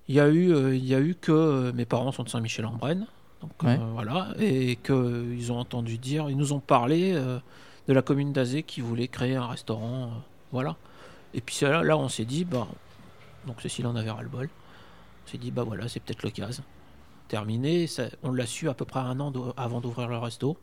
Il 0.08 0.16
y 0.16 0.20
a 0.20 0.28
eu, 0.30 0.54
euh, 0.54 0.76
il 0.76 0.86
y 0.86 0.96
a 0.96 1.00
eu 1.00 1.16
que 1.16 1.32
euh, 1.32 1.74
mes 1.74 1.86
parents 1.86 2.12
sont 2.12 2.24
de 2.24 2.30
Saint-Michel-en-Brenne, 2.30 3.08
donc 3.42 3.52
Ouais. 3.64 3.78
voilà, 3.94 4.34
et 4.40 4.78
que 4.78 5.26
ils 5.38 5.52
ont 5.52 5.60
entendu 5.60 5.98
dire, 5.98 6.30
ils 6.30 6.38
nous 6.38 6.54
ont 6.54 6.60
parlé 6.62 7.12
de 7.14 7.94
la 7.94 8.02
commune 8.02 8.32
d'Azé 8.32 8.64
qui 8.64 8.80
voulait 8.82 9.08
créer 9.10 9.36
un 9.36 9.48
restaurant, 9.48 10.12
voilà. 10.54 10.78
Et 11.34 11.42
puis 11.42 11.58
là, 11.64 11.84
là, 11.84 11.98
on 11.98 12.08
s'est 12.08 12.24
dit, 12.26 12.46
bah, 12.46 12.68
donc 13.46 13.62
Cécile 13.62 13.86
en 13.88 13.96
avait 13.98 14.10
ras 14.12 14.22
le 14.24 14.30
bol. 14.30 14.50
On 15.26 15.30
s'est 15.32 15.38
dit, 15.38 15.52
bah 15.52 15.64
voilà, 15.64 15.90
c'est 15.90 16.00
peut-être 16.00 16.24
l'occasion. 16.24 16.64
Terminé, 17.28 17.86
ça- 17.88 18.08
on 18.24 18.32
l'a 18.32 18.46
su 18.46 18.70
à 18.70 18.74
peu 18.74 18.86
près 18.86 19.02
un 19.02 19.20
an 19.20 19.34
avant 19.58 19.82
d'ouvrir 19.82 20.08
le 20.08 20.18
resto. 20.18 20.58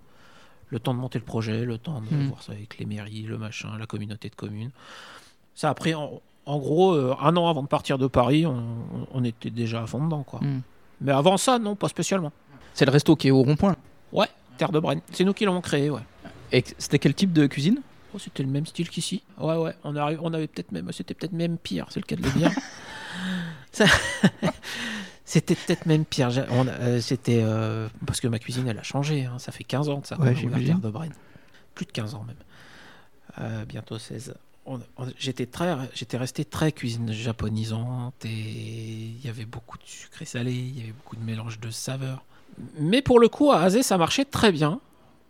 Le 0.74 0.80
temps 0.80 0.92
de 0.92 0.98
monter 0.98 1.20
le 1.20 1.24
projet, 1.24 1.64
le 1.64 1.78
temps 1.78 2.00
de 2.00 2.12
Mhm. 2.12 2.26
voir 2.30 2.42
ça 2.42 2.50
avec 2.50 2.78
les 2.78 2.84
mairies, 2.84 3.22
le 3.22 3.38
machin, 3.38 3.68
la 3.78 3.87
communauté 3.87 4.28
de 4.28 4.34
communes. 4.34 4.72
Ça 5.54 5.70
a 5.70 5.74
pris, 5.74 5.94
en, 5.94 6.20
en 6.46 6.58
gros, 6.58 6.94
euh, 6.94 7.14
un 7.20 7.37
an 7.37 7.48
avant 7.48 7.62
de 7.62 7.68
partir 7.68 7.96
de 7.96 8.08
Paris, 8.08 8.44
on, 8.44 8.64
on 9.12 9.22
était 9.22 9.50
déjà 9.50 9.84
à 9.84 9.87
fond 9.87 10.04
dedans, 10.04 10.24
quoi. 10.24 10.40
Hmm. 10.40 10.62
Mais 11.00 11.12
avant 11.12 11.37
ça, 11.37 11.60
non, 11.60 11.76
pas 11.76 11.87
spécialement. 11.88 12.32
C'est 12.74 12.87
le 12.87 12.90
resto 12.90 13.14
qui 13.14 13.28
est 13.28 13.30
au 13.30 13.40
rond-point. 13.44 13.76
Ouais, 14.12 14.26
Terre 14.58 14.72
de 14.72 14.80
Brenne. 14.80 15.00
C'est 15.12 15.22
nous 15.22 15.32
qui 15.32 15.44
l'avons 15.44 15.60
créé, 15.60 15.90
ouais. 15.90 16.00
Et 16.50 16.64
c'était 16.76 16.98
quel 16.98 17.14
type 17.14 17.32
de 17.32 17.46
cuisine? 17.46 17.80
Oh, 18.12 18.18
c'était 18.18 18.42
le 18.42 18.48
même 18.48 18.66
style 18.66 18.88
qu'ici. 18.90 19.22
Ouais, 19.38 19.56
ouais. 19.56 19.74
On, 19.84 19.94
arrive, 19.94 20.18
on 20.22 20.34
avait 20.34 20.48
peut-être 20.48 20.72
même, 20.72 20.90
c'était 20.90 21.14
peut-être 21.14 21.32
même 21.34 21.56
pire, 21.56 21.87
c'est 21.90 22.00
le 22.00 22.04
cas 22.06 22.16
de 22.16 22.22
le 22.22 22.30
dire. 22.30 22.50
Ça- 23.70 23.87
c'était 25.24 25.54
peut-être 25.54 25.87
même 25.87 26.04
pire. 26.04 26.30
J'ai- 26.30 26.42
euh, 26.50 27.00
c'était 27.00 27.40
euh, 27.42 27.88
parce 28.06 28.20
que 28.20 28.28
ma 28.28 28.38
cuisine, 28.38 28.66
elle 28.68 28.78
a 28.78 28.82
changé. 28.82 29.24
hein. 29.24 29.38
Ça 29.38 29.52
fait 29.52 29.64
15 29.64 29.88
ans 29.88 29.98
de 29.98 30.06
ça. 30.06 30.16
Ouais. 30.20 30.34
Terre 30.66 30.78
de. 30.78 30.88
Plus 31.74 31.87
de 31.87 31.92
15 31.92 32.14
ans 32.14 32.24
même. 32.26 32.37
Euh, 33.40 33.64
bientôt 33.64 33.98
16. 33.98 34.34
On- 34.66 34.80
on- 34.96 35.06
j'étais 35.18 35.46
très, 35.46 35.74
j'étais 35.94 36.16
resté 36.16 36.44
très 36.44 36.72
cuisine 36.72 37.12
japonisante 37.12 38.24
et 38.24 38.28
il 38.30 39.24
y 39.24 39.28
avait 39.28 39.44
beaucoup 39.44 39.76
de 39.76 39.82
sucré 39.84 40.24
salé, 40.24 40.52
il 40.52 40.78
y 40.78 40.82
avait 40.82 40.92
beaucoup 40.92 41.16
de 41.16 41.22
mélange 41.24 41.58
de 41.60 41.70
saveurs. 41.70 42.22
Mais 42.78 43.02
pour 43.02 43.18
le 43.18 43.28
coup, 43.28 43.50
à 43.50 43.60
Azé, 43.60 43.82
ça 43.82 43.98
marchait 43.98 44.24
très 44.24 44.52
bien 44.52 44.80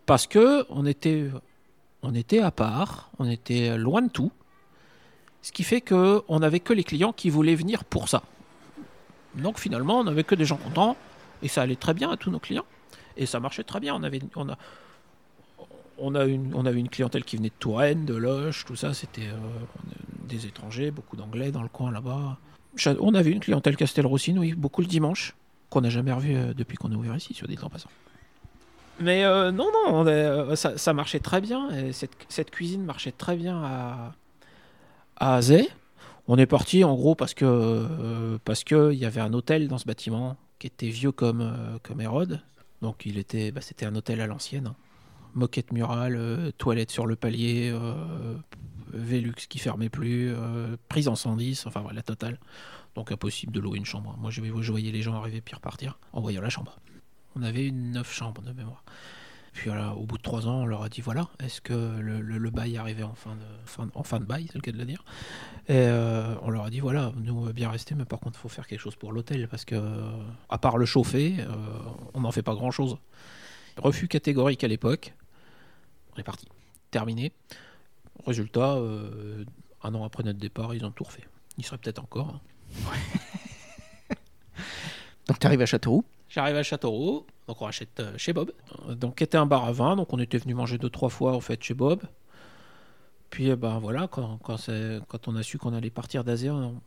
parce 0.05 0.27
que 0.27 0.65
on 0.69 0.85
était, 0.85 1.29
on 2.03 2.13
était 2.13 2.39
à 2.39 2.51
part, 2.51 3.09
on 3.19 3.27
était 3.29 3.77
loin 3.77 4.01
de 4.03 4.09
tout, 4.09 4.31
ce 5.41 5.51
qui 5.51 5.63
fait 5.63 5.81
que 5.81 6.21
on 6.27 6.39
n'avait 6.39 6.59
que 6.61 6.71
les 6.73 6.83
clients 6.83 7.11
qui 7.11 7.29
voulaient 7.29 7.55
venir 7.55 7.83
pour 7.83 8.07
ça. 8.07 8.23
Donc 9.37 9.59
finalement, 9.59 9.99
on 9.99 10.03
n'avait 10.03 10.23
que 10.23 10.35
des 10.35 10.45
gens 10.45 10.57
contents 10.57 10.95
et 11.41 11.47
ça 11.47 11.61
allait 11.61 11.75
très 11.75 11.93
bien 11.93 12.09
à 12.11 12.17
tous 12.17 12.31
nos 12.31 12.39
clients 12.39 12.65
et 13.17 13.25
ça 13.25 13.39
marchait 13.39 13.63
très 13.63 13.79
bien. 13.79 13.95
On 13.95 14.03
avait, 14.03 14.21
on 14.35 14.49
a, 14.49 14.57
on 15.97 16.15
a 16.15 16.25
une, 16.25 16.53
on 16.55 16.65
avait 16.65 16.79
une 16.79 16.89
clientèle 16.89 17.23
qui 17.23 17.37
venait 17.37 17.49
de 17.49 17.53
Touraine, 17.59 18.05
de 18.05 18.15
Loche, 18.15 18.65
tout 18.65 18.75
ça. 18.75 18.93
C'était 18.93 19.27
euh, 19.27 19.33
a 19.33 20.27
des 20.27 20.45
étrangers, 20.45 20.91
beaucoup 20.91 21.15
d'anglais 21.15 21.51
dans 21.51 21.61
le 21.61 21.69
coin 21.69 21.91
là-bas. 21.91 22.37
On 22.99 23.13
avait 23.13 23.31
une 23.31 23.39
clientèle 23.39 23.77
Castelroussine, 23.77 24.37
oui, 24.37 24.53
beaucoup 24.53 24.81
le 24.81 24.87
dimanche, 24.87 25.33
qu'on 25.69 25.81
n'a 25.81 25.89
jamais 25.89 26.11
revu 26.11 26.35
euh, 26.35 26.53
depuis 26.53 26.77
qu'on 26.77 26.91
est 26.91 26.95
ouvert 26.95 27.15
ici, 27.15 27.33
sur 27.33 27.47
dit 27.47 27.57
en 27.61 27.69
passant. 27.69 27.89
Mais 28.99 29.25
euh, 29.25 29.51
non, 29.51 29.67
non, 29.89 30.55
ça, 30.55 30.93
marchait 30.93 31.19
très 31.19 31.41
bien. 31.41 31.69
Et 31.71 31.91
cette, 31.91 32.11
cette 32.29 32.51
cuisine 32.51 32.83
marchait 32.83 33.11
très 33.11 33.35
bien 33.35 33.61
à, 33.63 34.13
à. 35.17 35.41
On 36.27 36.37
est 36.37 36.47
parti 36.47 36.83
en 36.83 36.95
gros 36.95 37.13
parce 37.15 37.33
que 37.33 37.45
euh, 37.45 38.37
parce 38.43 38.63
que 38.63 38.91
y 38.93 39.05
avait 39.05 39.21
un 39.21 39.33
hôtel 39.33 39.67
dans 39.67 39.77
ce 39.77 39.85
bâtiment 39.85 40.37
qui 40.57 40.67
était 40.67 40.89
vieux 40.89 41.11
comme 41.11 41.41
euh, 41.41 41.99
Hérode. 41.99 42.41
Donc 42.81 43.05
il 43.05 43.17
était, 43.17 43.51
bah, 43.51 43.61
c'était 43.61 43.85
un 43.85 43.95
hôtel 43.95 44.21
à 44.21 44.27
l'ancienne. 44.27 44.67
hein. 44.67 44.75
Moquette 45.35 45.71
murale, 45.71 46.15
euh, 46.15 46.51
toilette 46.57 46.91
sur 46.91 47.05
le 47.05 47.15
palier, 47.15 47.73
Velux 48.93 49.33
qui 49.49 49.59
fermait 49.59 49.89
plus, 49.89 50.33
prise 50.87 51.07
en 51.09 51.15
110, 51.15 51.67
enfin 51.67 51.81
voilà, 51.81 51.97
la 51.97 52.03
totale. 52.03 52.39
Donc 52.95 53.11
impossible 53.11 53.51
de 53.51 53.59
louer 53.59 53.77
une 53.77 53.85
chambre. 53.85 54.15
Moi 54.19 54.31
je, 54.31 54.41
je 54.41 54.71
voyais 54.71 54.91
les 54.91 55.01
gens 55.01 55.13
arriver 55.15 55.41
puis 55.41 55.53
repartir 55.53 55.99
en 56.13 56.21
voyant 56.21 56.41
la 56.41 56.49
chambre. 56.49 56.79
On 57.35 57.43
avait 57.43 57.67
une 57.67 57.91
neuf 57.91 58.13
chambres 58.13 58.41
de 58.41 58.53
mémoire. 58.53 58.83
Puis 59.55 59.69
au 59.69 60.03
bout 60.03 60.17
de 60.17 60.21
trois 60.21 60.47
ans, 60.47 60.63
on 60.63 60.65
leur 60.65 60.83
a 60.83 60.89
dit 60.89 60.99
voilà, 60.99 61.29
est-ce 61.39 61.61
que 61.61 61.73
le, 61.73 62.49
bail 62.49 62.77
arrivait 62.77 63.03
en 63.03 63.15
fin 63.15 63.37
de, 63.37 63.89
en 63.93 64.03
fin 64.03 64.19
de 64.19 64.25
bail, 64.25 64.47
c'est 64.47 64.55
le 64.55 64.61
cas 64.61 64.73
de 64.73 64.77
le 64.77 64.83
dire. 64.83 65.05
Et 65.69 65.75
euh, 65.75 66.35
on 66.41 66.49
leur 66.49 66.65
a 66.65 66.69
dit 66.69 66.81
voilà, 66.81 67.13
nous 67.15 67.33
on 67.33 67.39
veut 67.39 67.53
bien 67.53 67.69
rester, 67.69 67.95
mais 67.95 68.03
par 68.03 68.19
contre, 68.19 68.37
il 68.37 68.41
faut 68.41 68.49
faire 68.49 68.67
quelque 68.67 68.81
chose 68.81 68.97
pour 68.97 69.13
l'hôtel 69.13 69.47
parce 69.47 69.63
que, 69.63 69.81
à 70.49 70.57
part 70.57 70.77
le 70.77 70.85
chauffer, 70.85 71.37
euh, 71.39 71.47
on 72.13 72.19
n'en 72.19 72.31
fait 72.31 72.41
pas 72.41 72.53
grand 72.53 72.69
chose. 72.69 72.97
Refus 73.77 74.09
catégorique 74.09 74.61
à 74.65 74.67
l'époque. 74.67 75.13
On 76.13 76.19
est 76.19 76.23
parti. 76.23 76.49
Terminé. 76.91 77.31
Résultat, 78.27 78.73
euh, 78.75 79.45
un 79.83 79.95
an 79.95 80.03
après 80.03 80.23
notre 80.23 80.39
départ, 80.39 80.75
ils 80.75 80.83
ont 80.83 80.91
tout 80.91 81.05
refait. 81.05 81.23
Ils 81.57 81.65
seraient 81.65 81.77
peut-être 81.77 82.03
encore. 82.03 82.41
Hein. 82.83 82.97
Donc 85.27 85.39
tu 85.39 85.47
arrives 85.47 85.61
à 85.61 85.65
Châteauroux 85.65 86.03
J'arrive 86.35 86.57
à 86.57 86.63
Châteauroux, 86.63 87.25
donc 87.47 87.61
on 87.61 87.63
rachète 87.63 87.97
euh, 88.01 88.17
chez 88.17 88.33
Bob, 88.33 88.51
donc 88.89 89.15
qui 89.15 89.23
était 89.23 89.37
un 89.37 89.45
bar 89.45 89.63
à 89.63 89.71
vin, 89.71 89.95
donc 89.95 90.11
on 90.11 90.19
était 90.19 90.37
venu 90.37 90.53
manger 90.53 90.77
deux 90.77 90.89
trois 90.89 91.07
fois 91.07 91.33
en 91.33 91.39
fait 91.39 91.63
chez 91.63 91.73
Bob. 91.73 92.01
Puis 93.29 93.47
eh 93.47 93.55
ben 93.55 93.79
voilà, 93.79 94.09
quand, 94.09 94.37
quand, 94.43 94.57
quand 95.07 95.27
on 95.29 95.35
a 95.37 95.43
su 95.43 95.57
qu'on 95.57 95.73
allait 95.73 95.89
partir 95.89 96.25
d'Asie, 96.25 96.49
on, 96.49 96.81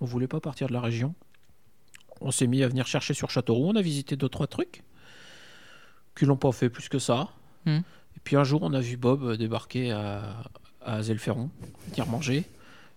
ne 0.00 0.06
voulait 0.06 0.26
pas 0.26 0.40
partir 0.40 0.66
de 0.66 0.72
la 0.72 0.80
région. 0.80 1.14
On 2.20 2.32
s'est 2.32 2.48
mis 2.48 2.64
à 2.64 2.66
venir 2.66 2.88
chercher 2.88 3.14
sur 3.14 3.30
Châteauroux, 3.30 3.68
on 3.68 3.76
a 3.76 3.82
visité 3.82 4.16
deux 4.16 4.28
trois 4.28 4.48
trucs 4.48 4.82
qui 6.16 6.24
l'ont 6.24 6.36
pas 6.36 6.50
fait 6.50 6.68
plus 6.68 6.88
que 6.88 6.98
ça. 6.98 7.28
Hmm. 7.66 7.82
Et 8.16 8.20
puis 8.24 8.34
un 8.34 8.42
jour, 8.42 8.62
on 8.64 8.72
a 8.72 8.80
vu 8.80 8.96
Bob 8.96 9.36
débarquer 9.36 9.92
à, 9.92 10.42
à 10.84 11.02
Zelferron, 11.02 11.50
venir 11.86 12.04
manger, 12.08 12.42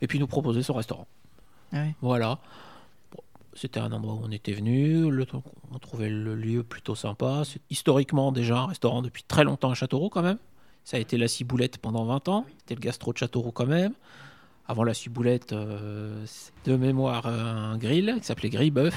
et 0.02 0.08
puis 0.08 0.18
nous 0.18 0.26
proposer 0.26 0.64
son 0.64 0.74
restaurant. 0.74 1.06
Ah 1.74 1.86
voilà. 2.02 2.40
C'était 3.54 3.80
un 3.80 3.92
endroit 3.92 4.14
où 4.14 4.22
on 4.24 4.32
était 4.32 4.54
venu, 4.54 5.06
on 5.72 5.80
trouvait 5.80 6.10
le 6.10 6.36
lieu 6.36 6.64
plutôt 6.64 6.96
sympa. 6.96 7.44
C'est 7.46 7.62
historiquement 7.70 8.32
déjà 8.32 8.60
un 8.60 8.68
restaurant 8.68 9.02
depuis 9.02 9.24
très 9.24 9.44
longtemps 9.44 9.72
à 9.72 9.74
Châteauroux 9.74 10.10
quand 10.10 10.22
même. 10.22 10.38
Ça 10.84 10.98
a 10.98 11.00
été 11.00 11.18
la 11.18 11.28
Ciboulette 11.28 11.78
pendant 11.78 12.06
20 12.06 12.30
ans. 12.30 12.46
C'était 12.60 12.76
le 12.76 12.80
gastro 12.80 13.14
de 13.14 13.18
Châteauroux 13.18 13.52
quand 13.52 13.66
même. 13.66 13.94
Avant 14.68 14.84
la 14.84 14.94
Ciboulette, 14.94 15.52
euh, 15.54 16.26
de 16.66 16.76
mémoire, 16.76 17.28
un 17.28 17.78
grill 17.78 18.16
qui 18.20 18.26
s'appelait 18.26 18.50
Gris 18.50 18.72
Bœuf. 18.72 18.96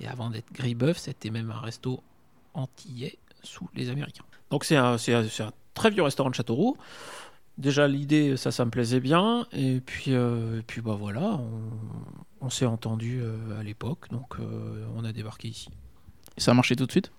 Et 0.00 0.06
avant 0.06 0.30
d'être 0.30 0.52
Gris 0.52 0.74
Bœuf, 0.74 0.98
c'était 0.98 1.30
même 1.30 1.50
un 1.50 1.60
resto 1.60 2.02
antillais 2.54 3.18
sous 3.42 3.68
les 3.74 3.88
Américains. 3.88 4.24
Donc 4.50 4.64
c'est 4.64 4.76
un, 4.76 4.96
un, 4.96 5.52
très 5.74 5.90
vieux 5.90 6.02
restaurant 6.02 6.28
de 6.28 6.34
Châteauroux 6.34 6.76
déjà 7.58 7.88
l'idée, 7.88 8.36
ça, 8.36 8.50
ça 8.50 8.64
me 8.64 8.70
plaisait 8.70 9.00
bien. 9.00 9.46
Et 9.52 9.80
puis, 9.80 10.06
euh, 10.08 10.62
puis 10.66 10.80
bah 10.80 10.96
voilà, 10.98 11.40
on, 12.40 12.50
s'est 12.50 12.66
entendu 12.66 13.20
euh, 13.20 13.58
à 13.58 13.62
l'époque, 13.62 14.10
donc 14.10 14.38
euh, 14.38 14.86
on 14.96 15.04
a 15.04 15.12
débarqué 15.12 15.48
ici. 15.48 15.68
Et 16.36 16.40
ça 16.40 16.50
a 16.52 16.54
marché 16.54 16.76
tout 16.76 16.86
de 16.86 16.90
suite? 16.90 17.12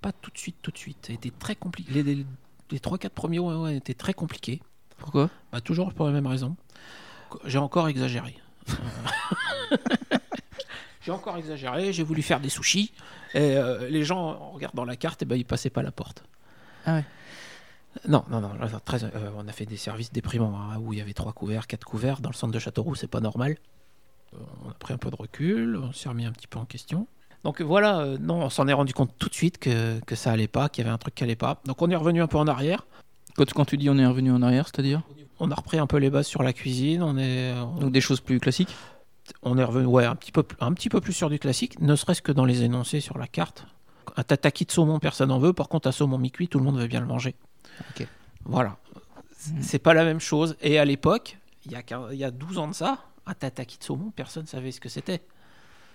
Pas 0.00 0.12
tout 0.12 0.30
de 0.30 0.38
suite, 0.38 0.56
tout 0.62 0.70
de 0.70 0.78
suite. 0.78 0.98
Ça 1.06 1.12
a 1.12 1.14
été 1.14 1.30
très 1.30 1.56
compliqué. 1.56 2.02
Les, 2.02 2.14
les, 2.70 2.78
3-4 2.78 3.10
premiers 3.10 3.38
mois 3.38 3.72
étaient 3.72 3.94
très 3.94 4.14
compliqués. 4.14 4.60
Pourquoi? 4.98 5.30
Bah, 5.52 5.60
Toujours 5.60 5.92
pour 5.94 6.06
la 6.06 6.12
même 6.12 6.26
raison. 6.26 6.56
J'ai 7.44 7.58
encore 7.58 7.88
exagéré. 7.88 8.36
j'ai 11.02 11.10
encore 11.10 11.36
exagéré, 11.36 11.92
j'ai 11.92 12.02
voulu 12.02 12.22
faire 12.22 12.40
des 12.40 12.48
sushis. 12.48 12.92
Et 13.34 13.56
les 13.90 14.04
gens, 14.04 14.20
en 14.20 14.50
regardant 14.52 14.84
la 14.84 14.96
carte, 14.96 15.22
et 15.22 15.24
eh 15.24 15.26
ben, 15.26 15.36
ils 15.36 15.44
passaient 15.44 15.70
pas 15.70 15.82
la 15.82 15.90
porte. 15.90 16.24
Ah 16.86 16.96
ouais 16.96 17.04
non, 18.08 18.24
non, 18.30 18.40
non. 18.40 18.50
Très, 18.84 19.04
euh, 19.04 19.30
on 19.36 19.46
a 19.48 19.52
fait 19.52 19.66
des 19.66 19.76
services 19.76 20.12
déprimants 20.12 20.58
hein, 20.58 20.78
où 20.80 20.92
il 20.92 20.98
y 20.98 21.02
avait 21.02 21.12
trois 21.12 21.32
couverts, 21.32 21.66
quatre 21.66 21.84
couverts. 21.84 22.20
Dans 22.20 22.30
le 22.30 22.34
centre 22.34 22.52
de 22.52 22.58
Châteauroux, 22.58 22.94
c'est 22.94 23.08
pas 23.08 23.20
normal. 23.20 23.56
Euh, 24.34 24.38
on 24.64 24.70
a 24.70 24.74
pris 24.74 24.94
un 24.94 24.98
peu 24.98 25.10
de 25.10 25.16
recul, 25.16 25.76
on 25.76 25.92
s'est 25.92 26.08
remis 26.08 26.26
un 26.26 26.32
petit 26.32 26.46
peu 26.46 26.58
en 26.58 26.64
question. 26.64 27.06
Donc 27.44 27.60
voilà, 27.60 28.00
euh, 28.00 28.18
non, 28.18 28.42
on 28.42 28.50
s'en 28.50 28.68
est 28.68 28.72
rendu 28.72 28.94
compte 28.94 29.12
tout 29.18 29.28
de 29.28 29.34
suite 29.34 29.58
que, 29.58 30.00
que 30.00 30.14
ça 30.14 30.32
allait 30.32 30.48
pas, 30.48 30.68
qu'il 30.68 30.82
y 30.82 30.86
avait 30.86 30.94
un 30.94 30.98
truc 30.98 31.14
qui 31.14 31.24
allait 31.24 31.36
pas. 31.36 31.60
Donc 31.66 31.82
on 31.82 31.90
est 31.90 31.96
revenu 31.96 32.22
un 32.22 32.26
peu 32.26 32.38
en 32.38 32.46
arrière. 32.46 32.86
Quand, 33.36 33.50
quand 33.52 33.64
tu 33.64 33.76
dis 33.76 33.90
on 33.90 33.98
est 33.98 34.06
revenu 34.06 34.32
en 34.32 34.42
arrière, 34.42 34.66
c'est-à-dire? 34.66 35.02
On 35.40 35.50
a 35.50 35.54
repris 35.54 35.78
un 35.78 35.86
peu 35.86 35.96
les 35.98 36.10
bases 36.10 36.26
sur 36.26 36.42
la 36.42 36.52
cuisine. 36.52 37.02
On 37.02 37.18
est, 37.18 37.54
Donc 37.80 37.92
des 37.92 38.00
choses 38.00 38.20
plus 38.20 38.40
classiques? 38.40 38.74
On 39.42 39.56
est 39.58 39.64
revenu, 39.64 39.86
ouais, 39.86 40.04
un 40.04 40.16
petit, 40.16 40.32
peu, 40.32 40.44
un 40.60 40.72
petit 40.72 40.88
peu 40.88 41.00
plus 41.00 41.12
sur 41.12 41.30
du 41.30 41.38
classique, 41.38 41.80
ne 41.80 41.96
serait-ce 41.96 42.20
que 42.22 42.32
dans 42.32 42.44
les 42.44 42.62
énoncés 42.62 43.00
sur 43.00 43.18
la 43.18 43.26
carte. 43.26 43.66
Un 44.16 44.22
tataki 44.22 44.66
de 44.66 44.70
saumon, 44.70 44.98
personne 44.98 45.30
n'en 45.30 45.38
veut. 45.38 45.52
Par 45.52 45.68
contre, 45.68 45.88
un 45.88 45.92
saumon 45.92 46.18
mi-cuit, 46.18 46.48
tout 46.48 46.58
le 46.58 46.64
monde 46.64 46.78
veut 46.78 46.86
bien 46.86 47.00
le 47.00 47.06
manger. 47.06 47.34
Voilà. 48.44 48.76
C'est 49.60 49.78
pas 49.78 49.94
la 49.94 50.04
même 50.04 50.20
chose. 50.20 50.56
Et 50.60 50.78
à 50.78 50.84
l'époque, 50.84 51.38
il 51.66 51.72
y, 51.72 51.76
a, 51.76 51.82
il 52.12 52.18
y 52.18 52.24
a 52.24 52.30
12 52.30 52.58
ans 52.58 52.68
de 52.68 52.74
ça, 52.74 53.04
un 53.26 53.34
tataki 53.34 53.78
de 53.78 53.84
saumon, 53.84 54.10
personne 54.10 54.44
ne 54.44 54.48
savait 54.48 54.72
ce 54.72 54.80
que 54.80 54.88
c'était. 54.88 55.22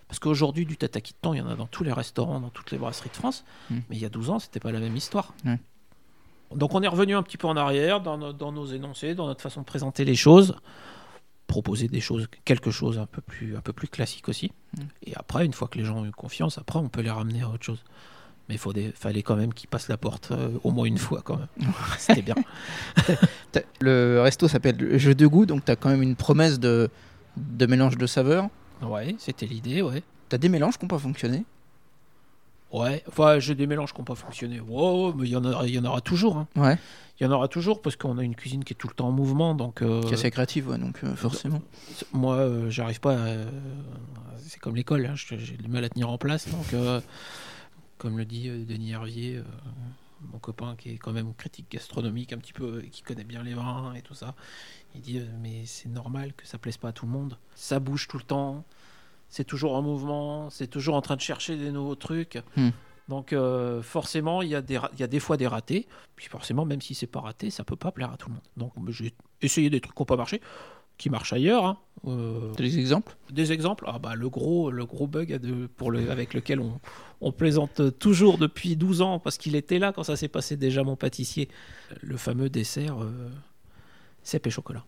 Parce 0.07 0.19
qu'aujourd'hui, 0.19 0.65
du 0.65 0.75
tataki 0.75 1.13
de 1.13 1.17
thon, 1.21 1.33
il 1.35 1.37
y 1.37 1.41
en 1.41 1.47
a 1.47 1.55
dans 1.55 1.67
tous 1.67 1.83
les 1.83 1.93
restaurants, 1.93 2.39
dans 2.39 2.49
toutes 2.49 2.71
les 2.71 2.79
brasseries 2.79 3.11
de 3.11 3.15
France. 3.15 3.45
Hmm. 3.69 3.79
Mais 3.89 3.95
il 3.95 4.01
y 4.01 4.05
a 4.05 4.09
12 4.09 4.31
ans, 4.31 4.39
c'était 4.39 4.59
pas 4.59 4.71
la 4.71 4.79
même 4.79 4.95
histoire. 4.95 5.33
Donc 6.53 6.73
on 6.73 6.81
est 6.81 6.87
revenu 6.87 7.15
un 7.15 7.21
petit 7.21 7.37
peu 7.37 7.45
en 7.45 7.55
arrière 7.55 8.01
dans, 8.01 8.17
nos, 8.17 8.65
énoncés, 8.65 9.13
dans 9.13 9.27
notre 9.27 9.41
façon 9.41 9.61
de 9.61 9.65
présenter 9.65 10.03
les 10.05 10.15
choses, 10.15 10.55
proposer 11.45 11.87
des 11.87 12.01
choses, 12.01 12.27
quelque 12.43 12.71
chose 12.71 12.97
un 12.97 13.05
peu 13.05 13.21
plus, 13.21 13.55
un 13.55 13.61
peu 13.61 13.71
plus 13.71 13.87
classique 13.87 14.27
aussi. 14.29 14.51
Hmm. 14.75 14.85
Et 15.05 15.15
après, 15.15 15.45
une 15.45 15.53
fois 15.53 15.67
que 15.67 15.77
les 15.77 15.85
gens 15.85 15.99
ont 15.99 16.05
eu 16.05 16.11
confiance, 16.11 16.57
après 16.57 16.79
on 16.79 16.89
peut 16.89 17.01
les 17.01 17.11
ramener 17.11 17.43
à 17.43 17.49
autre 17.49 17.63
chose. 17.63 17.83
Mais 18.49 18.55
il 18.55 18.91
fallait 18.95 19.21
quand 19.21 19.35
même 19.35 19.53
qu'il 19.53 19.69
passe 19.69 19.89
la 19.89 19.97
porte 19.97 20.31
euh, 20.31 20.49
au 20.63 20.71
moins 20.71 20.85
une 20.85 20.97
fois 20.97 21.21
quand 21.23 21.37
même. 21.37 21.71
C'était 21.99 22.23
bien. 22.23 22.35
le 23.79 24.21
resto 24.21 24.47
s'appelle 24.47 24.97
Jeu 24.97 25.13
de 25.13 25.27
goût, 25.27 25.45
donc 25.45 25.63
tu 25.65 25.71
as 25.71 25.75
quand 25.75 25.89
même 25.89 26.01
une 26.01 26.15
promesse 26.15 26.59
de, 26.59 26.89
de 27.37 27.65
mélange 27.67 27.97
de 27.97 28.07
saveurs. 28.07 28.49
Ouais, 28.81 29.15
c'était 29.19 29.45
l'idée, 29.45 29.83
ouais. 29.83 30.01
Tu 30.29 30.35
as 30.35 30.39
des 30.39 30.49
mélanges 30.49 30.77
qui 30.77 30.85
n'ont 30.85 30.89
pas 30.89 30.97
fonctionné? 30.97 31.45
Ouais, 32.71 33.03
enfin 33.07 33.39
j'ai 33.39 33.53
des 33.53 33.67
mélanges 33.67 33.93
qui 33.93 33.99
n'ont 33.99 34.05
pas 34.05 34.15
fonctionné. 34.15 34.59
Wow, 34.59 35.13
mais 35.13 35.27
il 35.27 35.31
y, 35.31 35.35
en 35.35 35.45
aura, 35.45 35.67
y 35.67 35.77
en 35.77 35.85
aura 35.85 36.01
toujours. 36.01 36.37
Hein. 36.37 36.47
Ouais. 36.55 36.77
Il 37.19 37.25
y 37.25 37.27
en 37.27 37.31
aura 37.31 37.49
toujours 37.49 37.83
parce 37.83 37.97
qu'on 37.97 38.17
a 38.17 38.23
une 38.23 38.35
cuisine 38.35 38.63
qui 38.63 38.73
est 38.73 38.75
tout 38.75 38.87
le 38.87 38.93
temps 38.93 39.09
en 39.09 39.11
mouvement. 39.11 39.53
Donc, 39.53 39.81
euh, 39.81 40.01
Qui 40.01 40.11
est 40.11 40.13
assez 40.13 40.31
créative, 40.31 40.69
ouais, 40.69 40.77
donc 40.77 41.03
euh, 41.03 41.15
forcément. 41.15 41.61
Moi, 42.13 42.47
j'arrive 42.69 42.99
pas 42.99 43.17
C'est 44.37 44.59
comme 44.59 44.75
l'école, 44.75 45.05
hein, 45.05 45.13
j'ai 45.15 45.57
du 45.57 45.67
mal 45.67 45.83
à 45.83 45.89
tenir 45.89 46.09
en 46.09 46.17
place. 46.17 46.47
Donc 46.49 46.73
comme 47.99 48.17
le 48.17 48.25
dit 48.25 48.49
euh, 48.49 48.65
Denis 48.65 48.93
Hervier, 48.93 49.35
euh, 49.35 49.43
mon 50.31 50.39
copain 50.39 50.75
qui 50.75 50.89
est 50.89 50.97
quand 50.97 51.11
même 51.11 51.33
critique 51.35 51.69
gastronomique 51.69 52.33
un 52.33 52.37
petit 52.39 52.53
peu, 52.53 52.81
qui 52.81 53.03
connaît 53.03 53.23
bien 53.23 53.43
les 53.43 53.53
vins 53.53 53.93
et 53.93 54.01
tout 54.01 54.15
ça, 54.15 54.33
il 54.95 55.01
dit 55.01 55.19
euh, 55.19 55.25
mais 55.41 55.65
c'est 55.65 55.89
normal 55.89 56.33
que 56.33 56.47
ça 56.47 56.57
plaise 56.57 56.77
pas 56.77 56.89
à 56.89 56.91
tout 56.93 57.05
le 57.05 57.11
monde. 57.11 57.37
Ça 57.53 57.79
bouge 57.79 58.07
tout 58.07 58.17
le 58.17 58.23
temps, 58.23 58.65
c'est 59.29 59.43
toujours 59.43 59.75
en 59.75 59.83
mouvement, 59.83 60.49
c'est 60.49 60.67
toujours 60.67 60.95
en 60.95 61.01
train 61.01 61.15
de 61.15 61.21
chercher 61.21 61.57
des 61.57 61.71
nouveaux 61.71 61.95
trucs. 61.95 62.39
Hmm. 62.55 62.69
Donc 63.09 63.33
forcément, 63.81 64.43
il 64.43 64.49
y, 64.49 64.55
a 64.55 64.61
des, 64.61 64.79
il 64.93 64.99
y 64.99 65.03
a 65.03 65.07
des 65.07 65.19
fois 65.19 65.35
des 65.35 65.47
ratés. 65.47 65.87
Puis 66.15 66.27
forcément, 66.27 66.63
même 66.63 66.79
si 66.79 66.93
c'est 66.93 67.07
pas 67.07 67.21
raté, 67.21 67.49
ça 67.49 67.63
peut 67.63 67.75
pas 67.75 67.91
plaire 67.91 68.11
à 68.11 68.17
tout 68.17 68.29
le 68.29 68.35
monde. 68.35 68.43
Donc 68.55 68.71
j'ai 68.89 69.15
essayé 69.41 69.71
des 69.71 69.81
trucs 69.81 69.95
qui 69.95 70.01
n'ont 70.01 70.05
pas 70.05 70.15
marché 70.15 70.41
qui 70.99 71.09
marchent 71.09 71.33
ailleurs. 71.33 71.65
Hein. 71.65 71.77
Euh, 72.07 72.53
des 72.53 72.77
exemples? 72.77 73.15
Des 73.31 73.51
exemples. 73.51 73.85
Ah 73.87 73.97
bah, 73.97 74.13
le, 74.13 74.29
gros, 74.29 74.69
le 74.69 74.85
gros 74.85 75.07
bug 75.07 75.39
pour 75.75 75.89
le, 75.89 76.11
avec 76.11 76.35
lequel 76.35 76.59
on, 76.59 76.79
on, 77.21 77.31
plaisante 77.31 77.97
toujours 77.97 78.37
depuis 78.37 78.75
12 78.75 79.01
ans, 79.01 79.17
parce 79.17 79.37
qu'il 79.37 79.55
était 79.55 79.79
là 79.79 79.91
quand 79.91 80.03
ça 80.03 80.15
s'est 80.15 80.27
passé 80.27 80.55
déjà, 80.55 80.83
mon 80.83 80.95
pâtissier. 80.95 81.49
Le 82.01 82.17
fameux 82.17 82.49
dessert 82.49 83.01
euh, 83.01 83.31
cèpe 84.21 84.45
et 84.45 84.51
chocolat. 84.51 84.85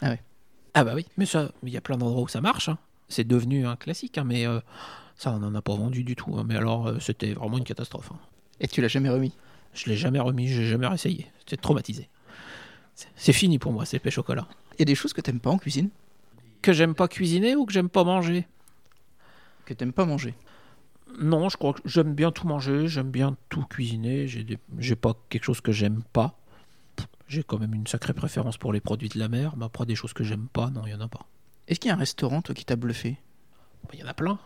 Ah 0.00 0.10
ouais. 0.10 0.22
Ah 0.72 0.84
bah 0.84 0.92
oui, 0.94 1.06
mais 1.16 1.26
ça, 1.26 1.52
il 1.62 1.70
y 1.70 1.76
a 1.76 1.80
plein 1.80 1.96
d'endroits 1.96 2.22
où 2.22 2.28
ça 2.28 2.40
marche. 2.40 2.68
Hein. 2.68 2.78
C'est 3.08 3.26
devenu 3.26 3.66
un 3.66 3.76
classique, 3.76 4.18
hein, 4.18 4.24
mais 4.24 4.46
euh, 4.46 4.60
ça, 5.16 5.32
on 5.32 5.38
n'en 5.40 5.54
a 5.54 5.62
pas 5.62 5.74
vendu 5.74 6.04
du 6.04 6.16
tout. 6.16 6.34
Mais 6.44 6.56
alors, 6.56 6.88
euh, 6.88 6.98
c'était 7.00 7.32
vraiment 7.34 7.58
une 7.58 7.64
catastrophe. 7.64 8.10
Et 8.60 8.68
tu 8.68 8.80
l'as 8.80 8.88
jamais 8.88 9.10
remis? 9.10 9.32
Je 9.72 9.86
l'ai 9.86 9.96
jamais 9.96 10.20
remis, 10.20 10.46
j'ai 10.46 10.64
jamais 10.64 10.86
essayé. 10.92 11.26
J'étais 11.40 11.56
traumatisé. 11.56 12.08
C'est 13.16 13.32
fini 13.32 13.58
pour 13.58 13.72
moi, 13.72 13.84
c'est 13.84 14.04
le 14.04 14.10
chocolat. 14.10 14.46
Il 14.74 14.80
y 14.80 14.82
a 14.82 14.84
des 14.84 14.94
choses 14.94 15.12
que 15.12 15.20
t'aimes 15.20 15.40
pas 15.40 15.50
en 15.50 15.58
cuisine 15.58 15.90
Que 16.62 16.72
j'aime 16.72 16.94
pas 16.94 17.08
cuisiner 17.08 17.56
ou 17.56 17.64
que 17.66 17.72
j'aime 17.72 17.88
pas 17.88 18.04
manger 18.04 18.46
Que 19.64 19.74
t'aimes 19.74 19.92
pas 19.92 20.04
manger 20.04 20.34
Non, 21.18 21.48
je 21.48 21.56
crois 21.56 21.74
que 21.74 21.80
j'aime 21.84 22.14
bien 22.14 22.30
tout 22.30 22.46
manger, 22.46 22.86
j'aime 22.88 23.10
bien 23.10 23.36
tout 23.48 23.64
cuisiner. 23.64 24.26
J'ai 24.78 24.96
pas 24.96 25.14
quelque 25.28 25.44
chose 25.44 25.60
que 25.60 25.72
j'aime 25.72 26.02
pas. 26.12 26.36
J'ai 27.26 27.42
quand 27.42 27.58
même 27.58 27.74
une 27.74 27.86
sacrée 27.86 28.12
préférence 28.12 28.58
pour 28.58 28.72
les 28.72 28.80
produits 28.80 29.08
de 29.08 29.18
la 29.18 29.28
mer, 29.28 29.54
mais 29.56 29.64
après 29.64 29.86
des 29.86 29.94
choses 29.94 30.12
que 30.12 30.24
j'aime 30.24 30.46
pas, 30.52 30.70
non, 30.70 30.82
il 30.86 30.90
y 30.90 30.94
en 30.94 31.00
a 31.00 31.08
pas. 31.08 31.26
Est-ce 31.66 31.80
qu'il 31.80 31.88
y 31.88 31.92
a 31.92 31.94
un 31.94 31.98
restaurant, 31.98 32.42
toi, 32.42 32.54
qui 32.54 32.64
t'a 32.64 32.76
bluffé 32.76 33.16
Il 33.92 34.00
y 34.00 34.02
en 34.02 34.06
a 34.06 34.14
plein. 34.14 34.38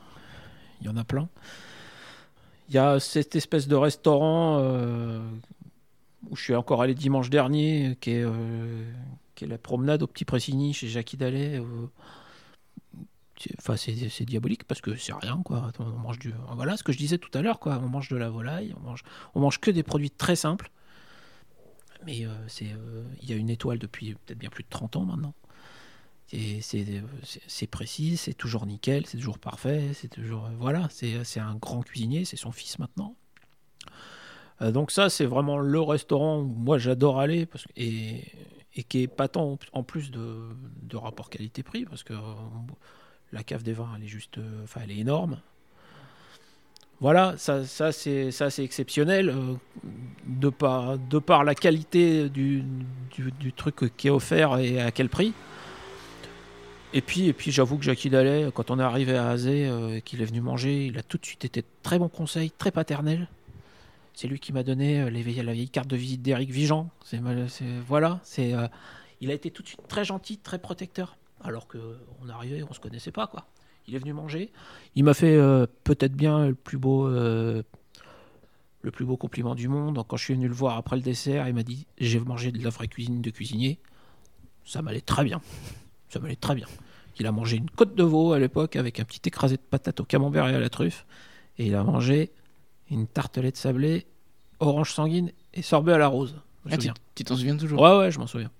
Il 0.81 0.87
y 0.87 0.91
en 0.91 0.97
a 0.97 1.05
plein. 1.05 1.29
Il 2.69 2.75
y 2.75 2.79
a 2.79 3.01
cette 3.01 3.35
espèce 3.35 3.67
de 3.67 3.75
restaurant 3.75 4.59
euh, 4.61 5.21
où 6.27 6.37
je 6.37 6.43
suis 6.43 6.55
encore 6.55 6.83
allé 6.83 6.95
dimanche 6.95 7.31
dernier, 7.31 7.97
qui 8.01 8.11
est, 8.11 8.23
euh, 8.25 8.91
la 9.41 9.59
promenade 9.59 10.03
au 10.03 10.07
Petit 10.07 10.25
Pressigny 10.25 10.73
chez 10.73 10.89
Jackie 10.89 11.17
Dallet. 11.17 11.61
Euh, 11.61 11.87
enfin, 13.59 13.77
c'est 13.77 14.25
diabolique 14.25 14.65
parce 14.65 14.81
que 14.81 14.97
c'est 14.97 15.13
rien, 15.13 15.41
quoi. 15.45 15.71
On 15.79 15.85
mange 15.85 16.19
du, 16.19 16.35
voilà 16.55 16.77
ce 16.77 16.83
que 16.83 16.93
je 16.93 16.99
disais 16.99 17.19
tout 17.19 17.31
à 17.35 17.43
l'heure, 17.43 17.61
quoi. 17.61 17.81
On 17.83 17.89
mange 17.89 18.09
de 18.09 18.17
la 18.17 18.31
volaille, 18.31 18.75
on 18.77 18.81
mange, 18.81 19.05
on 19.35 19.41
mange 19.41 19.61
que 19.61 19.71
des 19.71 19.85
produits 19.85 20.11
très 20.11 20.37
simples. 20.37 20.71
Mais 22.05 22.27
euh, 22.27 23.05
il 23.23 23.31
y 23.31 23.33
a 23.33 23.37
une 23.37 23.51
étoile 23.51 23.79
depuis 23.79 24.15
peut-être 24.15 24.39
bien 24.39 24.51
plus 24.51 24.65
de 24.65 24.69
30 24.69 24.97
ans 24.97 25.05
maintenant. 25.05 25.35
C'est 26.31 27.67
précis, 27.71 28.17
c'est 28.17 28.35
toujours 28.35 28.67
nickel, 28.67 29.07
c'est 29.07 29.17
toujours 29.17 29.39
parfait, 29.39 29.93
c'est 29.95 30.09
toujours 30.09 30.49
voilà, 30.59 30.89
c'est 30.91 31.41
un 31.41 31.55
grand 31.55 31.83
cuisinier, 31.83 32.25
c'est 32.25 32.37
son 32.37 32.53
fils 32.53 32.79
maintenant. 32.79 33.17
Euh, 34.61 34.73
donc 34.73 34.91
ça, 34.91 35.09
c'est 35.11 35.27
vraiment 35.27 35.59
le 35.59 35.81
restaurant 35.81 36.41
où 36.41 36.45
moi 36.45 36.79
j'adore 36.79 37.21
aller 37.21 37.49
et, 37.77 38.25
et 38.75 38.83
qui 38.83 39.03
est 39.03 39.09
pas 39.09 39.29
tant 39.29 39.59
en 39.73 39.83
plus 39.83 40.11
de, 40.11 40.97
rapport 40.97 41.31
qualité-prix 41.31 41.85
parce 41.85 42.03
que 42.03 42.15
euh, 42.15 42.17
la 43.33 43.43
cave 43.43 43.63
des 43.63 43.73
vins, 43.73 43.91
elle 43.97 44.05
est 44.05 44.09
juste, 44.09 44.39
euh, 44.39 44.65
enfin, 44.65 44.81
elle 44.85 44.91
est 44.91 44.99
énorme. 44.99 45.41
Voilà, 47.01 47.37
ça, 47.37 47.65
ça 47.65 47.93
c'est 47.93 48.33
ça 48.33 48.51
c'est 48.51 48.65
exceptionnel 48.65 49.33
de 50.27 50.49
par 50.49 50.99
de 50.99 51.21
par 51.21 51.45
la 51.45 51.55
qualité 51.55 52.29
du, 52.29 52.65
du, 53.39 53.53
truc 53.53 53.97
qui 53.97 54.09
est 54.09 54.11
offert 54.11 54.59
et 54.59 54.81
à 54.81 54.91
quel 54.91 55.09
prix. 55.09 55.33
Et 56.95 57.03
puis, 57.03 57.27
et 57.27 57.33
puis 57.33 57.51
j'avoue 57.51 57.77
que 57.77 57.85
Jackie 57.85 58.09
Dallet, 58.09 58.49
quand 58.55 58.71
on 58.71 58.79
est 58.79 58.83
arrivé 58.83 59.17
à 59.17 59.29
Azé, 59.29 59.67
euh, 59.67 60.01
qu'il 60.01 60.23
est 60.23 60.25
venu 60.25 60.41
manger, 60.41 60.87
il 60.87 60.99
a 60.99 61.03
tout 61.03 61.19
de 61.19 61.27
suite 61.27 61.45
été 61.45 61.63
très 61.83 61.99
bon 61.99 62.09
conseil, 62.09 62.51
très 62.51 62.71
paternel. 62.71 63.29
C'est 64.21 64.27
lui 64.27 64.41
qui 64.41 64.53
m'a 64.53 64.65
donné 64.65 65.01
euh, 65.01 65.11
la 65.11 65.53
vieille 65.53 65.69
carte 65.71 65.87
de 65.87 65.95
visite 65.95 66.23
d'Éric 66.23 66.51
c'est- 67.05 67.21
voilà, 67.87 68.21
euh, 68.37 68.67
il 69.21 69.31
a 69.31 69.33
été 69.33 69.53
tout 69.53 69.63
de 69.63 69.69
suite 69.69 69.87
très 69.87 70.05
gentil, 70.05 70.39
très 70.39 70.59
protecteur. 70.59 71.17
Alors 71.41 71.69
que 71.69 71.79
on 72.21 72.29
arrivait, 72.29 72.65
on 72.69 72.73
se 72.73 72.81
connaissait 72.81 73.13
pas. 73.13 73.31
Il 73.87 73.95
est 73.95 73.99
venu 73.99 74.13
manger. 74.13 74.51
Il 74.97 75.05
m'a 75.05 75.15
fait 75.15 75.37
euh, 75.37 75.67
peut-être 75.85 76.15
bien 76.15 76.49
le 76.49 76.57
plus 76.57 76.79
beau, 76.79 77.09
le 77.09 77.63
plus 78.91 79.05
beau 79.05 79.17
compliment 79.17 79.55
du 79.55 79.69
monde. 79.69 80.05
Quand 80.09 80.17
je 80.17 80.25
suis 80.25 80.35
venu 80.35 80.49
le 80.49 80.55
voir 80.55 80.77
après 80.77 80.97
le 80.97 81.03
dessert, 81.03 81.47
il 81.47 81.55
m'a 81.55 81.63
dit 81.63 81.87
j'ai 81.99 82.19
mangé 82.19 82.51
de 82.51 82.61
la 82.61 82.71
vraie 82.71 82.89
cuisine 82.89 83.23
de 83.23 83.31
cuisinier. 83.31 83.79
Ça 84.65 84.83
m'allait 84.83 85.01
très 85.01 85.23
bien. 85.23 85.41
Ça 86.09 86.19
m'allait 86.19 86.35
très 86.35 86.57
bien. 86.57 86.67
Il 87.21 87.27
a 87.29 87.31
mangé 87.31 87.57
une 87.57 87.71
côte 87.71 87.95
de 87.95 88.03
veau 88.03 88.33
à 88.33 88.41
l'époque 88.41 88.75
avec 88.75 88.99
un 88.99 89.05
petit 89.05 89.21
écrasé 89.27 89.55
de 89.59 89.63
patates 89.63 90.01
au 90.01 90.05
camembert 90.05 90.49
et 90.49 90.57
à 90.57 90.59
la 90.59 90.71
truffe. 90.71 91.07
Et 91.57 91.69
il 91.69 91.77
a 91.77 91.85
mangé 91.85 92.33
une 92.91 93.07
tartelette 93.07 93.57
sablée, 93.57 94.07
orange 94.61 94.93
sanguine 94.93 95.31
et 95.55 95.63
sorbet 95.63 95.93
à 95.93 95.99
la 95.99 96.09
rose. 96.09 96.35
Je 96.65 96.69
me 96.71 96.75
Ah, 96.75 96.77
tu 96.77 96.83
souviens. 96.83 96.95
tu 97.15 97.25
t'en 97.25 97.37
souviens 97.37 97.57
toujours? 97.57 97.81
Ouais, 97.81 97.97
ouais, 97.99 98.11
je 98.11 98.19
m'en 98.19 98.27
souviens. 98.27 98.51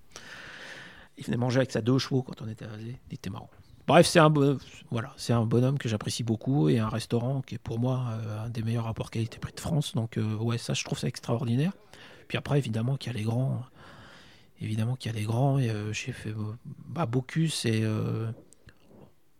Il 1.17 1.25
venait 1.25 1.37
manger 1.37 1.57
avec 1.57 1.71
sa 1.71 1.81
deux 1.81 1.97
chevaux 1.97 2.21
quand 2.23 2.41
on 2.41 2.47
était 2.47 2.65
à 2.65 2.71
Azé. 2.73 2.97
Il 3.09 3.13
était 3.15 3.29
marrant. 3.29 3.49
Bref, 3.87 4.05
c'est 4.07 4.19
un, 4.19 4.29
bon- 4.29 4.57
voilà, 4.91 5.13
c'est 5.17 5.33
un 5.33 5.45
bonhomme 5.45 5.77
que 5.79 5.89
j'apprécie 5.89 6.23
beaucoup 6.23 6.69
et 6.69 6.77
un 6.79 6.87
restaurant 6.89 7.41
qui 7.41 7.55
est 7.55 7.59
pour 7.59 7.79
moi 7.79 8.05
euh, 8.11 8.45
un 8.45 8.49
des 8.49 8.61
meilleurs 8.61 8.83
rapports 8.85 9.09
qualité-prix 9.11 9.53
de 9.53 9.59
France. 9.59 9.93
Donc, 9.95 10.17
euh, 10.17 10.35
ouais, 10.35 10.57
ça, 10.59 10.73
je 10.75 10.83
trouve 10.83 10.97
ça 10.99 11.07
extraordinaire. 11.07 11.71
Puis 12.27 12.37
après, 12.37 12.57
évidemment, 12.59 12.97
qu'il 12.97 13.11
y 13.11 13.15
a 13.15 13.17
les 13.17 13.25
grands. 13.25 13.63
Évidemment 14.61 14.95
qu'il 14.95 15.11
y 15.11 15.15
a 15.15 15.17
les 15.19 15.25
grands. 15.25 15.57
Et, 15.57 15.69
euh, 15.71 15.91
j'ai 15.91 16.11
fait 16.11 16.33
bah, 16.87 17.05
Bocuse 17.07 17.65
et. 17.65 17.83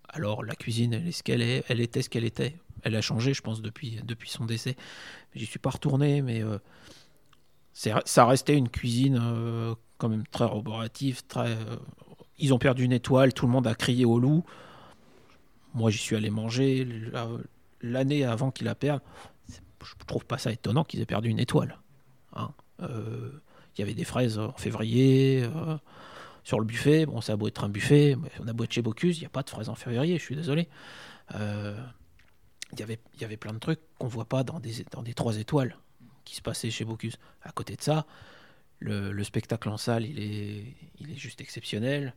alors, 0.10 0.44
la 0.44 0.56
cuisine, 0.56 0.94
elle 0.94 1.08
est 1.08 1.12
ce 1.12 1.24
qu'elle 1.24 1.42
est. 1.44 1.64
Elle 1.70 1.80
était 1.80 2.02
ce 2.02 2.10
qu'elle 2.10 2.26
était. 2.26 2.56
Elle 2.84 2.96
a 2.96 3.02
changé, 3.02 3.34
je 3.34 3.42
pense, 3.42 3.62
depuis, 3.62 4.00
son 4.26 4.46
décès. 4.46 4.76
J'y 5.36 5.46
suis 5.46 5.60
pas 5.60 5.70
retourné, 5.72 6.22
mais. 6.22 6.44
euh, 6.44 6.58
ça 7.74 8.26
restait 8.26 8.58
une 8.58 8.68
cuisine 8.70 9.20
euh, 9.22 9.74
quand 9.98 10.10
même 10.10 10.26
très 10.28 10.44
roborative, 10.46 11.22
euh, 11.38 11.78
ils 12.38 12.54
ont 12.54 12.58
perdu 12.60 12.84
une 12.84 12.92
étoile, 12.92 13.34
tout 13.34 13.46
le 13.46 13.52
monde 13.52 13.68
a 13.68 13.76
crié 13.76 14.06
au 14.06 14.20
loup. 14.20 14.44
Moi, 15.74 15.90
j'y 15.92 15.98
suis 15.98 16.16
allé 16.16 16.30
manger 16.30 16.84
la- 16.86 17.30
l'année 17.82 18.26
avant 18.26 18.52
qu'ils 18.52 18.66
la 18.66 18.76
perdent. 18.76 19.02
Je 19.50 19.94
trouve 20.08 20.26
pas 20.26 20.38
ça 20.38 20.52
étonnant 20.52 20.84
qu'ils 20.84 21.00
aient 21.00 21.06
perdu 21.06 21.30
une 21.30 21.40
étoile. 21.40 21.80
hein. 22.36 22.52
Il 22.82 23.80
y 23.80 23.82
avait 23.82 23.94
des 23.94 24.04
fraises 24.04 24.40
en 24.40 24.52
février 24.54 25.48
sur 26.44 26.60
le 26.60 26.66
buffet. 26.66 27.06
Bon, 27.06 27.22
ça 27.22 27.34
a 27.34 27.36
beau 27.38 27.48
être 27.48 27.64
un 27.64 27.70
buffet, 27.70 28.18
mais 28.22 28.30
on 28.42 28.48
a 28.48 28.54
beau 28.54 28.66
être 28.66 28.74
chez 28.74 28.82
Bocuse, 28.82 29.18
il 29.18 29.22
n'y 29.22 29.26
a 29.26 29.30
pas 29.30 29.44
de 29.44 29.50
fraises 29.50 29.70
en 29.70 29.76
février. 29.76 30.18
Je 30.18 30.24
suis 30.24 30.36
désolé. 30.36 30.68
Y 32.78 32.84
avait, 32.84 33.00
il 33.16 33.22
y 33.22 33.26
avait 33.26 33.38
plein 33.38 33.54
de 33.54 33.60
trucs 33.60 33.80
qu'on 33.98 34.08
voit 34.08 34.26
pas 34.26 34.44
dans 34.44 34.60
des, 34.60 34.86
dans 34.92 35.02
des 35.02 35.14
trois 35.14 35.38
étoiles 35.38 35.76
qui 36.26 36.36
se 36.36 36.42
passaient 36.42 36.70
chez 36.70 36.86
Bocuse. 36.86 37.18
À 37.42 37.52
côté 37.52 37.76
de 37.76 37.82
ça, 37.82 38.06
le, 38.80 39.12
le 39.12 39.24
spectacle 39.24 39.70
en 39.70 39.78
salle, 39.78 40.06
il 40.06 40.20
est, 40.20 40.76
il 41.00 41.12
est 41.12 41.16
juste 41.18 41.42
exceptionnel. 41.42 42.14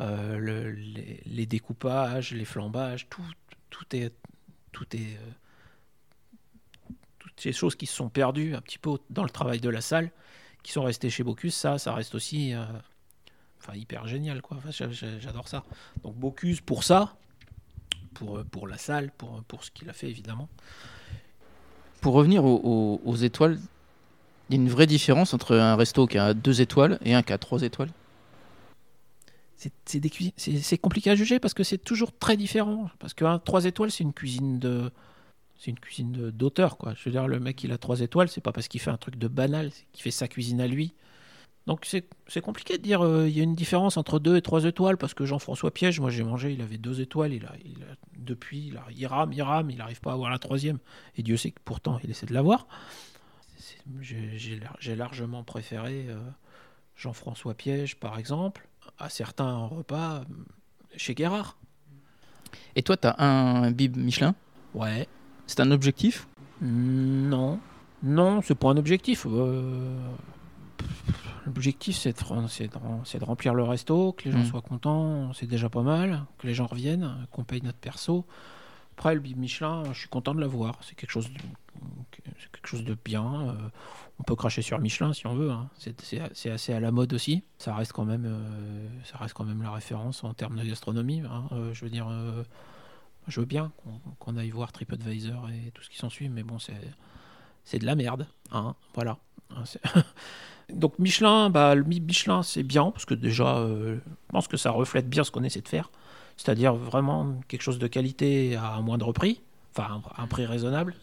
Euh, 0.00 0.38
le- 0.38 0.72
les, 0.72 1.46
découpages, 1.46 2.32
les 2.32 2.44
flambages, 2.44 3.06
tout, 3.08 3.22
tout 3.70 3.94
est, 3.94 4.12
tout 4.72 4.96
est, 4.96 5.16
euh, 5.16 6.90
toutes 7.20 7.40
ces 7.40 7.52
choses 7.52 7.76
qui 7.76 7.86
se 7.86 7.94
sont 7.94 8.08
perdues 8.08 8.54
un 8.56 8.60
petit 8.60 8.78
peu 8.78 8.98
dans 9.10 9.22
le 9.22 9.30
travail 9.30 9.60
de 9.60 9.68
la 9.68 9.80
salle, 9.80 10.10
qui 10.64 10.72
sont 10.72 10.82
restées 10.82 11.10
chez 11.10 11.22
Bocuse, 11.22 11.54
ça, 11.54 11.78
ça 11.78 11.94
reste 11.94 12.14
aussi, 12.16 12.54
euh, 12.54 12.64
enfin, 13.60 13.74
hyper 13.76 14.08
génial, 14.08 14.42
quoi. 14.42 14.58
J'adore 14.70 15.46
ça. 15.46 15.64
Donc 16.02 16.16
Bocuse 16.16 16.60
pour 16.60 16.82
ça, 16.82 17.16
pour, 18.14 18.38
euh, 18.38 18.44
pour 18.44 18.66
la 18.68 18.78
salle, 18.78 19.10
pour, 19.18 19.42
pour 19.44 19.64
ce 19.64 19.70
qu'il 19.70 19.88
a 19.90 19.92
fait 19.92 20.08
évidemment. 20.08 20.48
Pour 22.00 22.14
revenir 22.14 22.44
aux, 22.44 22.60
aux- 22.62 23.00
aux 23.04 23.16
étoiles, 23.16 23.58
il 24.50 24.56
y 24.56 24.58
a 24.58 24.62
une 24.62 24.68
vraie 24.68 24.86
différence 24.86 25.34
entre 25.34 25.56
un 25.56 25.76
resto 25.76 26.06
qui 26.06 26.18
a 26.18 26.34
deux 26.34 26.60
étoiles 26.60 26.98
et 27.04 27.14
un 27.14 27.22
qui 27.22 27.32
a 27.32 27.38
trois 27.38 27.62
étoiles. 27.62 27.90
C'est 30.36 30.78
compliqué 30.78 31.10
à 31.10 31.14
juger 31.14 31.38
parce 31.40 31.54
que 31.54 31.62
c'est 31.64 31.78
toujours 31.78 32.12
très 32.16 32.36
différent. 32.36 32.90
Parce 32.98 33.14
que 33.14 33.38
3 33.38 33.64
étoiles, 33.64 33.90
c'est 33.90 34.04
une 34.04 34.12
cuisine 34.12 34.58
de. 34.58 34.90
C'est 35.56 35.70
une 35.70 35.78
cuisine 35.78 36.30
d'auteur, 36.30 36.76
quoi. 36.76 36.92
Je 36.94 37.04
veux 37.04 37.12
dire, 37.12 37.28
le 37.28 37.40
mec, 37.40 37.62
il 37.64 37.72
a 37.72 37.78
3 37.78 38.00
étoiles, 38.00 38.28
c'est 38.28 38.40
pas 38.42 38.52
parce 38.52 38.68
qu'il 38.68 38.80
fait 38.80 38.90
un 38.90 38.96
truc 38.98 39.16
de 39.16 39.28
banal, 39.28 39.70
c'est 39.72 39.84
qu'il 39.92 40.02
fait 40.02 40.10
sa 40.10 40.28
cuisine 40.28 40.60
à 40.60 40.66
lui. 40.66 40.92
Donc 41.66 41.86
c'est 41.86 42.40
compliqué 42.42 42.76
de 42.76 42.82
dire 42.82 43.02
euh, 43.04 43.28
il 43.28 43.36
y 43.36 43.40
a 43.40 43.44
une 43.44 43.54
différence 43.54 43.96
entre 43.96 44.18
2 44.18 44.36
et 44.36 44.42
3 44.42 44.64
étoiles 44.66 44.98
parce 44.98 45.14
que 45.14 45.24
Jean-François 45.24 45.72
Piège, 45.72 46.00
moi 46.00 46.10
j'ai 46.10 46.22
mangé, 46.24 46.52
il 46.52 46.60
avait 46.60 46.76
2 46.78 47.00
étoiles, 47.00 47.32
il 47.32 47.46
a, 47.46 47.52
il 47.64 47.82
a- 47.84 47.96
depuis, 48.24 48.68
il, 48.68 48.76
a- 48.76 48.86
il 48.96 49.06
rame, 49.06 49.32
il 49.32 49.42
rame, 49.42 49.70
il 49.70 49.76
n'arrive 49.78 50.00
pas 50.00 50.10
à 50.10 50.14
avoir 50.14 50.30
la 50.30 50.38
troisième. 50.38 50.78
Et 51.16 51.22
Dieu 51.22 51.36
sait 51.36 51.50
que 51.50 51.60
pourtant 51.64 51.98
il 52.02 52.10
essaie 52.10 52.26
de 52.26 52.34
l'avoir. 52.34 52.66
J'ai 54.00 54.96
largement 54.96 55.42
préféré 55.44 56.06
euh, 56.08 56.18
Jean-François 56.96 57.54
Piège, 57.54 57.96
par 57.96 58.18
exemple, 58.18 58.66
à 58.98 59.08
certains 59.08 59.56
repas 59.66 60.20
euh, 60.20 60.24
chez 60.96 61.14
Guérard. 61.14 61.56
Et 62.76 62.82
toi, 62.82 62.96
tu 62.96 63.06
as 63.06 63.22
un 63.22 63.70
bib 63.70 63.96
Michelin? 63.96 64.34
Ouais. 64.74 65.06
C'est 65.46 65.60
un 65.60 65.70
objectif? 65.70 66.26
Non. 66.60 67.60
Non, 68.02 68.40
c'est 68.42 68.54
pas 68.54 68.68
un 68.68 68.76
objectif. 68.76 69.26
Euh, 69.26 69.96
L'objectif, 71.46 71.96
c'est 71.96 72.18
de, 72.18 73.24
remplir 73.24 73.54
le 73.54 73.62
resto, 73.64 74.12
que 74.12 74.24
les 74.24 74.32
gens 74.32 74.38
Mm. 74.40 74.44
soient 74.46 74.62
contents, 74.62 75.32
c'est 75.34 75.46
déjà 75.46 75.68
pas 75.68 75.82
mal, 75.82 76.24
que 76.38 76.46
les 76.46 76.54
gens 76.54 76.66
reviennent, 76.66 77.26
qu'on 77.30 77.44
paye 77.44 77.60
notre 77.62 77.78
perso. 77.78 78.24
Après, 78.96 79.14
le 79.14 79.20
Bib 79.20 79.36
Michelin, 79.36 79.82
je 79.92 79.98
suis 79.98 80.08
content 80.08 80.34
de 80.34 80.40
l'avoir. 80.40 80.78
C'est 80.82 80.94
quelque 80.94 81.10
chose 81.10 81.28
de, 81.28 81.38
c'est 82.38 82.50
quelque 82.52 82.68
chose 82.68 82.84
de 82.84 82.96
bien. 83.04 83.48
Euh, 83.48 83.54
on 84.20 84.22
peut 84.22 84.36
cracher 84.36 84.62
sur 84.62 84.78
Michelin 84.78 85.12
si 85.12 85.26
on 85.26 85.34
veut. 85.34 85.50
hein. 85.50 85.68
C'est- 85.76 86.48
assez 86.50 86.72
à 86.72 86.78
la 86.80 86.92
mode 86.92 87.12
aussi. 87.12 87.42
Ça 87.58 87.74
reste 87.74 87.92
quand 87.92 88.04
même, 88.04 88.24
euh, 88.24 88.88
ça 89.04 89.18
reste 89.18 89.34
quand 89.34 89.44
même 89.44 89.62
la 89.62 89.72
référence 89.72 90.22
en 90.22 90.32
termes 90.32 90.56
de 90.56 90.64
gastronomie. 90.64 91.22
hein. 91.22 91.44
Euh, 91.52 91.74
je 91.74 91.84
veux 91.84 91.90
dire, 91.90 92.06
je 93.26 93.40
veux 93.40 93.46
bien 93.46 93.72
qu'on 94.20 94.36
aille 94.36 94.50
voir 94.50 94.70
TripAdvisor 94.70 95.50
et 95.50 95.72
tout 95.72 95.82
ce 95.82 95.90
qui 95.90 95.96
s'ensuit, 95.98 96.28
mais 96.28 96.42
bon, 96.44 96.58
c'est 96.60 96.74
c'est 97.64 97.78
de 97.78 97.86
la 97.86 97.96
merde. 97.96 98.26
Hein, 98.52 98.76
voilà. 98.94 99.16
C'est- 99.64 99.80
Donc 100.72 100.98
Michelin, 100.98 101.50
bah, 101.50 101.74
le 101.74 101.84
Michelin, 101.84 102.42
c'est 102.42 102.62
bien, 102.62 102.90
parce 102.90 103.04
que 103.04 103.14
déjà, 103.14 103.58
euh, 103.58 103.96
je 103.96 104.32
pense 104.32 104.48
que 104.48 104.56
ça 104.56 104.70
reflète 104.70 105.08
bien 105.08 105.22
ce 105.22 105.30
qu'on 105.30 105.44
essaie 105.44 105.60
de 105.60 105.68
faire. 105.68 105.90
C'est-à-dire 106.36 106.74
vraiment 106.74 107.34
quelque 107.48 107.62
chose 107.62 107.78
de 107.78 107.86
qualité 107.86 108.56
à 108.56 108.72
un 108.74 108.80
moindre 108.80 109.12
prix, 109.12 109.40
enfin 109.76 110.02
un, 110.16 110.26
prix 110.26 110.46
raisonnable. 110.46 110.94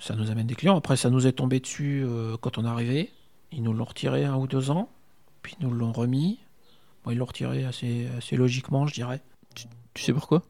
Ça 0.00 0.16
nous 0.16 0.30
amène 0.30 0.46
des 0.46 0.54
clients. 0.54 0.76
Après, 0.76 0.96
ça 0.96 1.10
nous 1.10 1.26
est 1.26 1.32
tombé 1.32 1.60
dessus 1.60 2.02
euh, 2.04 2.36
quand 2.40 2.58
on 2.58 2.64
est 2.64 2.68
arrivé. 2.68 3.12
Ils 3.52 3.62
nous 3.62 3.72
l'ont 3.72 3.84
retiré 3.84 4.24
un 4.24 4.36
ou 4.36 4.46
deux 4.46 4.70
ans, 4.70 4.88
puis 5.42 5.54
ils 5.60 5.66
nous 5.66 5.72
l'ont 5.72 5.92
remis. 5.92 6.40
Bon, 7.04 7.10
ils 7.12 7.18
l'ont 7.18 7.26
retiré 7.26 7.64
assez, 7.64 8.08
assez 8.16 8.36
logiquement, 8.36 8.86
je 8.86 8.94
dirais. 8.94 9.20
Tu 9.94 10.02
sais 10.02 10.12
pourquoi? 10.14 10.42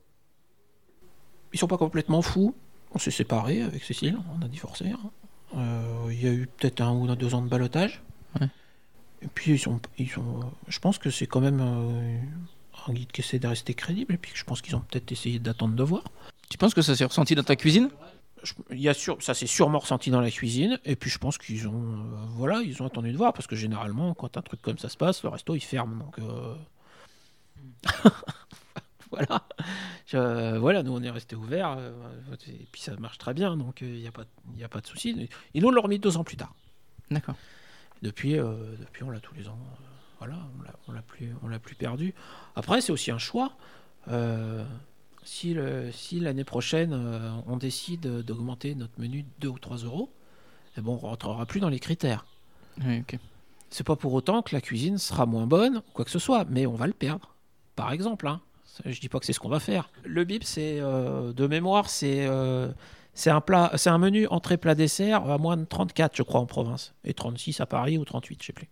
Ils 1.53 1.59
sont 1.59 1.67
pas 1.67 1.77
complètement 1.77 2.23
fous. 2.23 2.55
On 2.95 2.99
s'est 2.99 3.11
séparés 3.11 3.63
avec 3.63 3.83
Cécile, 3.83 4.19
on 4.39 4.43
a 4.43 4.49
divorcé. 4.49 4.91
hein. 4.91 5.11
Euh, 5.57 6.09
Il 6.11 6.23
y 6.23 6.29
a 6.29 6.33
eu 6.33 6.47
peut-être 6.47 6.81
un 6.81 6.93
ou 6.93 7.15
deux 7.15 7.35
ans 7.35 7.43
de 7.43 7.49
balotage. 7.49 8.03
Ouais. 8.41 8.49
Et 9.23 9.29
puis 9.29 9.53
ils 9.53 9.59
sont, 9.59 9.81
ils 9.99 10.09
sont, 10.09 10.41
je 10.69 10.79
pense 10.79 10.99
que 10.99 11.11
c'est 11.11 11.27
quand 11.27 11.41
même 11.41 11.61
euh, 11.61 12.19
un 12.89 12.93
guide 12.93 13.13
qui 13.13 13.21
essaie 13.21 13.39
de 13.39 13.47
rester 13.47 13.75
crédible. 13.75 14.15
Et 14.15 14.19
puis 14.19 14.33
je 14.35 14.45
pense 14.45 14.61
qu'ils 14.63 14.75
ont 14.77 14.81
peut-être 14.81 15.13
essayé 15.13 15.39
d'attendre 15.39 15.75
de 15.75 15.83
voir. 15.83 16.05
Tu 16.51 16.59
penses 16.59 16.75
que 16.75 16.83
ça 16.83 16.97
s'est 16.97 17.05
ressenti 17.05 17.35
dans 17.35 17.45
ta 17.45 17.57
cuisine? 17.57 17.91
Il 18.71 18.81
y 18.81 18.89
a 18.89 18.95
sûr, 18.95 19.17
ça 19.23 19.35
s'est 19.35 19.47
sûrement 19.47 19.79
ressenti 19.79 20.11
dans 20.11 20.21
la 20.21 20.31
cuisine. 20.31 20.81
Et 20.85 20.97
puis 20.97 21.11
je 21.11 21.19
pense 21.19 21.39
qu'ils 21.39 21.69
ont, 21.69 21.73
euh, 21.75 22.27
voilà, 22.31 22.61
ils 22.63 22.83
ont 22.83 22.87
attendu 22.87 23.13
de 23.13 23.17
voir 23.17 23.33
parce 23.33 23.47
que 23.47 23.55
généralement, 23.57 24.15
quand 24.15 24.37
un 24.37 24.43
truc 24.43 24.61
comme 24.61 24.79
ça 24.79 24.89
se 24.89 24.97
passe, 24.97 25.23
le 25.23 25.29
resto 25.29 25.55
il 25.55 25.61
ferme. 25.61 26.01
Donc 26.01 26.19
euh, 26.19 26.55
voilà, 29.13 29.47
Je- 30.07 30.57
voilà, 30.59 30.83
nous 30.83 30.93
on 30.93 31.03
est 31.03 31.11
resté 31.11 31.37
ouvert. 31.37 31.79
et 32.49 32.67
puis 32.73 32.81
ça 32.81 32.97
marche 32.97 33.19
très 33.19 33.35
bien, 33.35 33.57
donc 33.57 33.81
il 33.83 33.95
n'y 34.01 34.07
a 34.07 34.13
pas, 34.13 34.25
y 34.57 34.65
a 34.65 34.69
pas 34.69 34.81
de 34.81 34.87
souci. 34.87 35.29
Ils 35.55 35.63
nous 35.63 35.71
l'ont 35.71 35.83
remis 35.83 35.99
deux 35.99 36.17
ans 36.17 36.25
plus 36.25 36.37
tard. 36.37 36.55
D'accord. 37.11 37.35
Depuis, 38.03 38.39
euh, 38.39 38.75
depuis 38.81 39.05
on 39.05 39.11
l'a 39.11 39.21
tous 39.21 39.35
les 39.35 39.49
ans. 39.49 39.59
euh, 39.61 39.85
voilà, 40.19 40.37
on 40.89 40.93
l'a- 40.93 41.03
plus, 41.03 41.35
on 41.43 41.49
l'a 41.49 41.59
plus 41.59 41.75
perdu. 41.75 42.15
Après, 42.57 42.81
c'est 42.81 42.93
aussi 42.93 43.11
un 43.11 43.19
choix. 43.19 43.53
Euh, 44.09 44.65
si 45.25 45.55
l'année 46.21 46.45
prochaine 46.45 46.93
euh, 46.93 47.31
on 47.47 47.57
décide 47.57 48.07
d'augmenter 48.23 48.75
notre 48.75 48.99
menu 49.01 49.23
de 49.23 49.29
2 49.41 49.49
ou 49.49 49.59
3 49.59 49.77
euros, 49.79 50.11
eh 50.77 50.81
bon, 50.81 50.95
on 51.03 51.07
rentrera 51.09 51.45
plus 51.47 51.61
dans 51.61 51.69
les 51.69 51.79
critères. 51.81 52.25
Oui, 52.85 53.01
ok. 53.01 53.19
C'est 53.71 53.85
pas 53.87 53.97
pour 53.97 54.13
autant 54.15 54.43
que 54.43 54.55
la 54.55 54.61
cuisine 54.61 54.99
sera 54.99 55.25
moins 55.27 55.47
bonne, 55.47 55.83
quoi 55.95 56.05
que 56.05 56.11
ce 56.11 56.19
soit, 56.19 56.45
mais 56.47 56.67
on 56.67 56.75
va 56.75 56.87
le 56.87 56.93
perdre. 56.93 57.35
Par 57.77 57.93
exemple, 57.93 58.27
hein. 58.29 58.41
Je 58.85 59.01
dis 59.01 59.09
pas 59.09 59.19
que 59.19 59.27
c'est 59.27 59.33
ce 59.33 59.41
qu'on 59.41 59.49
va 59.49 59.61
faire. 59.61 59.91
Le 60.05 60.25
bip, 60.25 60.45
c'est 60.45 60.81
euh, 60.81 61.33
de 61.33 61.47
mémoire, 61.47 61.91
c'est 61.91 62.27
euh, 62.27 62.69
c'est 63.15 63.31
un 63.31 63.41
plat, 63.41 63.71
c'est 63.77 63.91
un 63.91 63.99
menu 63.99 64.27
entrée 64.29 64.57
plat 64.57 64.75
dessert 64.75 65.29
à 65.31 65.39
moins 65.39 65.57
de 65.57 65.65
34, 65.65 66.17
je 66.17 66.23
crois, 66.23 66.41
en 66.41 66.47
province, 66.47 66.95
et 67.05 67.13
36 67.13 67.61
à 67.61 67.67
Paris 67.67 67.99
ou 67.99 68.05
38, 68.05 68.41
je 68.41 68.47
sais 68.47 68.53
plus. 68.53 68.69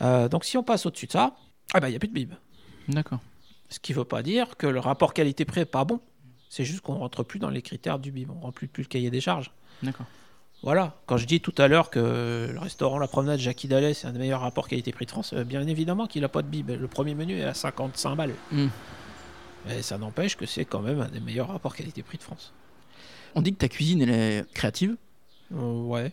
Euh, 0.00 0.28
donc 0.28 0.44
si 0.44 0.56
on 0.56 0.62
passe 0.62 0.86
au-dessus 0.86 1.06
de 1.06 1.12
ça, 1.12 1.36
ah 1.74 1.80
il 1.86 1.92
y 1.92 1.96
a 1.96 1.98
plus 1.98 2.08
de 2.08 2.14
bib. 2.14 2.32
D'accord. 2.88 3.20
Ce 3.68 3.78
qui 3.78 3.92
veut 3.92 4.04
pas 4.04 4.22
dire 4.22 4.56
que 4.56 4.66
le 4.66 4.80
rapport 4.80 5.12
qualité-prix 5.12 5.60
est 5.60 5.66
pas 5.66 5.84
bon. 5.84 6.00
C'est 6.48 6.64
juste 6.64 6.80
qu'on 6.80 6.94
rentre 6.94 7.22
plus 7.22 7.38
dans 7.38 7.50
les 7.50 7.62
critères 7.62 7.98
du 7.98 8.10
bib, 8.10 8.30
on 8.30 8.40
remplit 8.40 8.66
plus 8.66 8.82
le 8.82 8.88
cahier 8.88 9.10
des 9.10 9.20
charges. 9.20 9.52
D'accord. 9.82 10.06
Voilà, 10.62 10.96
quand 11.06 11.16
je 11.16 11.26
dis 11.26 11.40
tout 11.40 11.54
à 11.58 11.66
l'heure 11.66 11.90
que 11.90 12.48
le 12.52 12.58
restaurant 12.60 12.98
La 12.98 13.08
Promenade 13.08 13.40
Jackie 13.40 13.66
Dallet, 13.66 13.94
c'est 13.94 14.06
un 14.06 14.12
des 14.12 14.20
meilleurs 14.20 14.42
rapports 14.42 14.68
qualité-prix 14.68 15.06
de 15.06 15.10
France, 15.10 15.32
euh, 15.32 15.42
bien 15.42 15.66
évidemment 15.66 16.06
qu'il 16.06 16.22
n'a 16.22 16.28
pas 16.28 16.42
de 16.42 16.46
bib. 16.46 16.70
Le 16.70 16.86
premier 16.88 17.14
menu 17.16 17.36
est 17.38 17.44
à 17.44 17.54
55 17.54 18.14
balles. 18.14 18.34
Hmm. 18.52 18.68
Mais 19.66 19.82
ça 19.82 19.98
n'empêche 19.98 20.36
que 20.36 20.46
c'est 20.46 20.64
quand 20.64 20.80
même 20.80 21.00
un 21.00 21.08
des 21.08 21.18
meilleurs 21.20 21.48
rapports 21.48 21.74
qualité-prix 21.74 22.18
de 22.18 22.22
France. 22.22 22.52
On 23.34 23.42
dit 23.42 23.52
que 23.52 23.58
ta 23.58 23.68
cuisine, 23.68 24.02
elle 24.02 24.10
est 24.10 24.52
créative. 24.54 24.96
Euh, 25.54 25.82
ouais. 25.82 26.12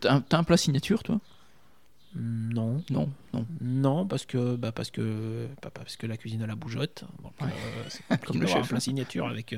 T'as- 0.00 0.20
un, 0.30 0.44
plat 0.44 0.56
signature, 0.56 1.02
toi? 1.02 1.20
Non. 2.16 2.82
Non, 2.90 3.08
non. 3.34 3.46
Non, 3.60 4.06
parce 4.06 4.24
que, 4.24 4.56
bah 4.56 4.72
parce 4.72 4.90
que, 4.90 5.46
bah 5.62 5.70
parce 5.72 5.96
que 5.96 6.06
la 6.06 6.16
cuisine 6.16 6.42
à 6.42 6.46
la 6.46 6.56
bougeotte. 6.56 7.04
Donc, 7.22 7.32
Ouais. 7.40 7.48
euh, 7.48 7.84
c'est 7.88 8.02
compliqué 8.08 8.26
Comme 8.32 8.40
le 8.40 8.46
chef. 8.46 8.68
plat 8.68 8.80
signature 8.80 9.26
avec, 9.28 9.54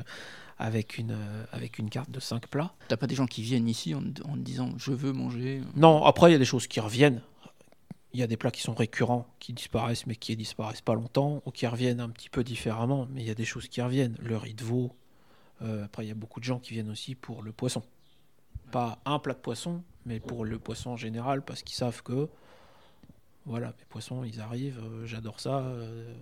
avec, 0.62 0.96
une, 0.98 1.12
euh, 1.12 1.44
avec 1.52 1.78
une 1.78 1.90
carte 1.90 2.10
de 2.10 2.20
5 2.20 2.46
plats. 2.46 2.72
T'as 2.88 2.96
pas 2.96 3.06
des 3.06 3.14
gens 3.14 3.26
qui 3.26 3.42
viennent 3.42 3.68
ici 3.68 3.94
en, 3.94 4.02
disant 4.36 4.70
je 4.76 4.92
veux 4.92 5.12
manger? 5.12 5.60
Non, 5.74 6.04
après, 6.04 6.30
il 6.30 6.32
y 6.32 6.36
a 6.36 6.38
des 6.38 6.44
choses 6.44 6.66
qui 6.66 6.80
reviennent. 6.80 7.20
Il 8.14 8.20
y 8.20 8.22
a 8.22 8.26
des 8.26 8.36
plats 8.36 8.50
qui 8.50 8.60
sont 8.60 8.74
récurrents, 8.74 9.26
qui 9.38 9.52
disparaissent, 9.52 10.06
mais 10.06 10.16
qui 10.16 10.36
disparaissent 10.36 10.82
pas 10.82 10.94
longtemps, 10.94 11.42
ou 11.46 11.50
qui 11.50 11.66
reviennent 11.66 12.00
un 12.00 12.10
petit 12.10 12.28
peu 12.28 12.44
différemment, 12.44 13.08
mais 13.10 13.22
il 13.22 13.26
y 13.26 13.30
a 13.30 13.34
des 13.34 13.44
choses 13.44 13.68
qui 13.68 13.80
reviennent. 13.82 14.16
Le 14.20 14.36
riz 14.36 14.54
de 14.54 14.62
veau. 14.64 14.94
Euh, 15.62 15.84
après, 15.84 16.04
il 16.04 16.08
y 16.08 16.12
a 16.12 16.14
beaucoup 16.14 16.38
de 16.38 16.44
gens 16.44 16.58
qui 16.58 16.74
viennent 16.74 16.90
aussi 16.90 17.14
pour 17.14 17.42
le 17.42 17.52
poisson. 17.52 17.82
Pas 18.70 18.98
un 19.04 19.18
plat 19.18 19.34
de 19.34 19.38
poisson, 19.40 19.82
mais 20.06 20.20
pour 20.20 20.44
le 20.44 20.58
poisson 20.58 20.90
en 20.90 20.96
général, 20.96 21.42
parce 21.42 21.62
qu'ils 21.62 21.76
savent 21.76 22.02
que, 22.02 22.28
voilà, 23.46 23.68
mes 23.78 23.84
poissons, 23.88 24.24
ils 24.24 24.40
arrivent, 24.40 24.78
euh, 24.82 25.06
j'adore 25.06 25.40
ça. 25.40 25.58
euh, 25.60 26.14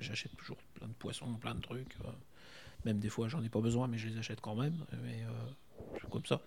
J'achète 0.00 0.34
toujours 0.36 0.56
plein 0.74 0.88
de 0.88 0.92
poissons, 0.94 1.32
plein 1.34 1.54
de 1.54 1.60
trucs. 1.60 1.96
Même 2.84 2.98
des 2.98 3.08
fois, 3.08 3.28
j'en 3.28 3.42
ai 3.42 3.48
pas 3.48 3.60
besoin, 3.60 3.88
mais 3.88 3.98
je 3.98 4.08
les 4.08 4.18
achète 4.18 4.40
quand 4.40 4.54
même. 4.54 4.84
Mais 5.02 5.22
euh, 5.24 5.98
comme 6.10 6.24
ça. 6.26 6.40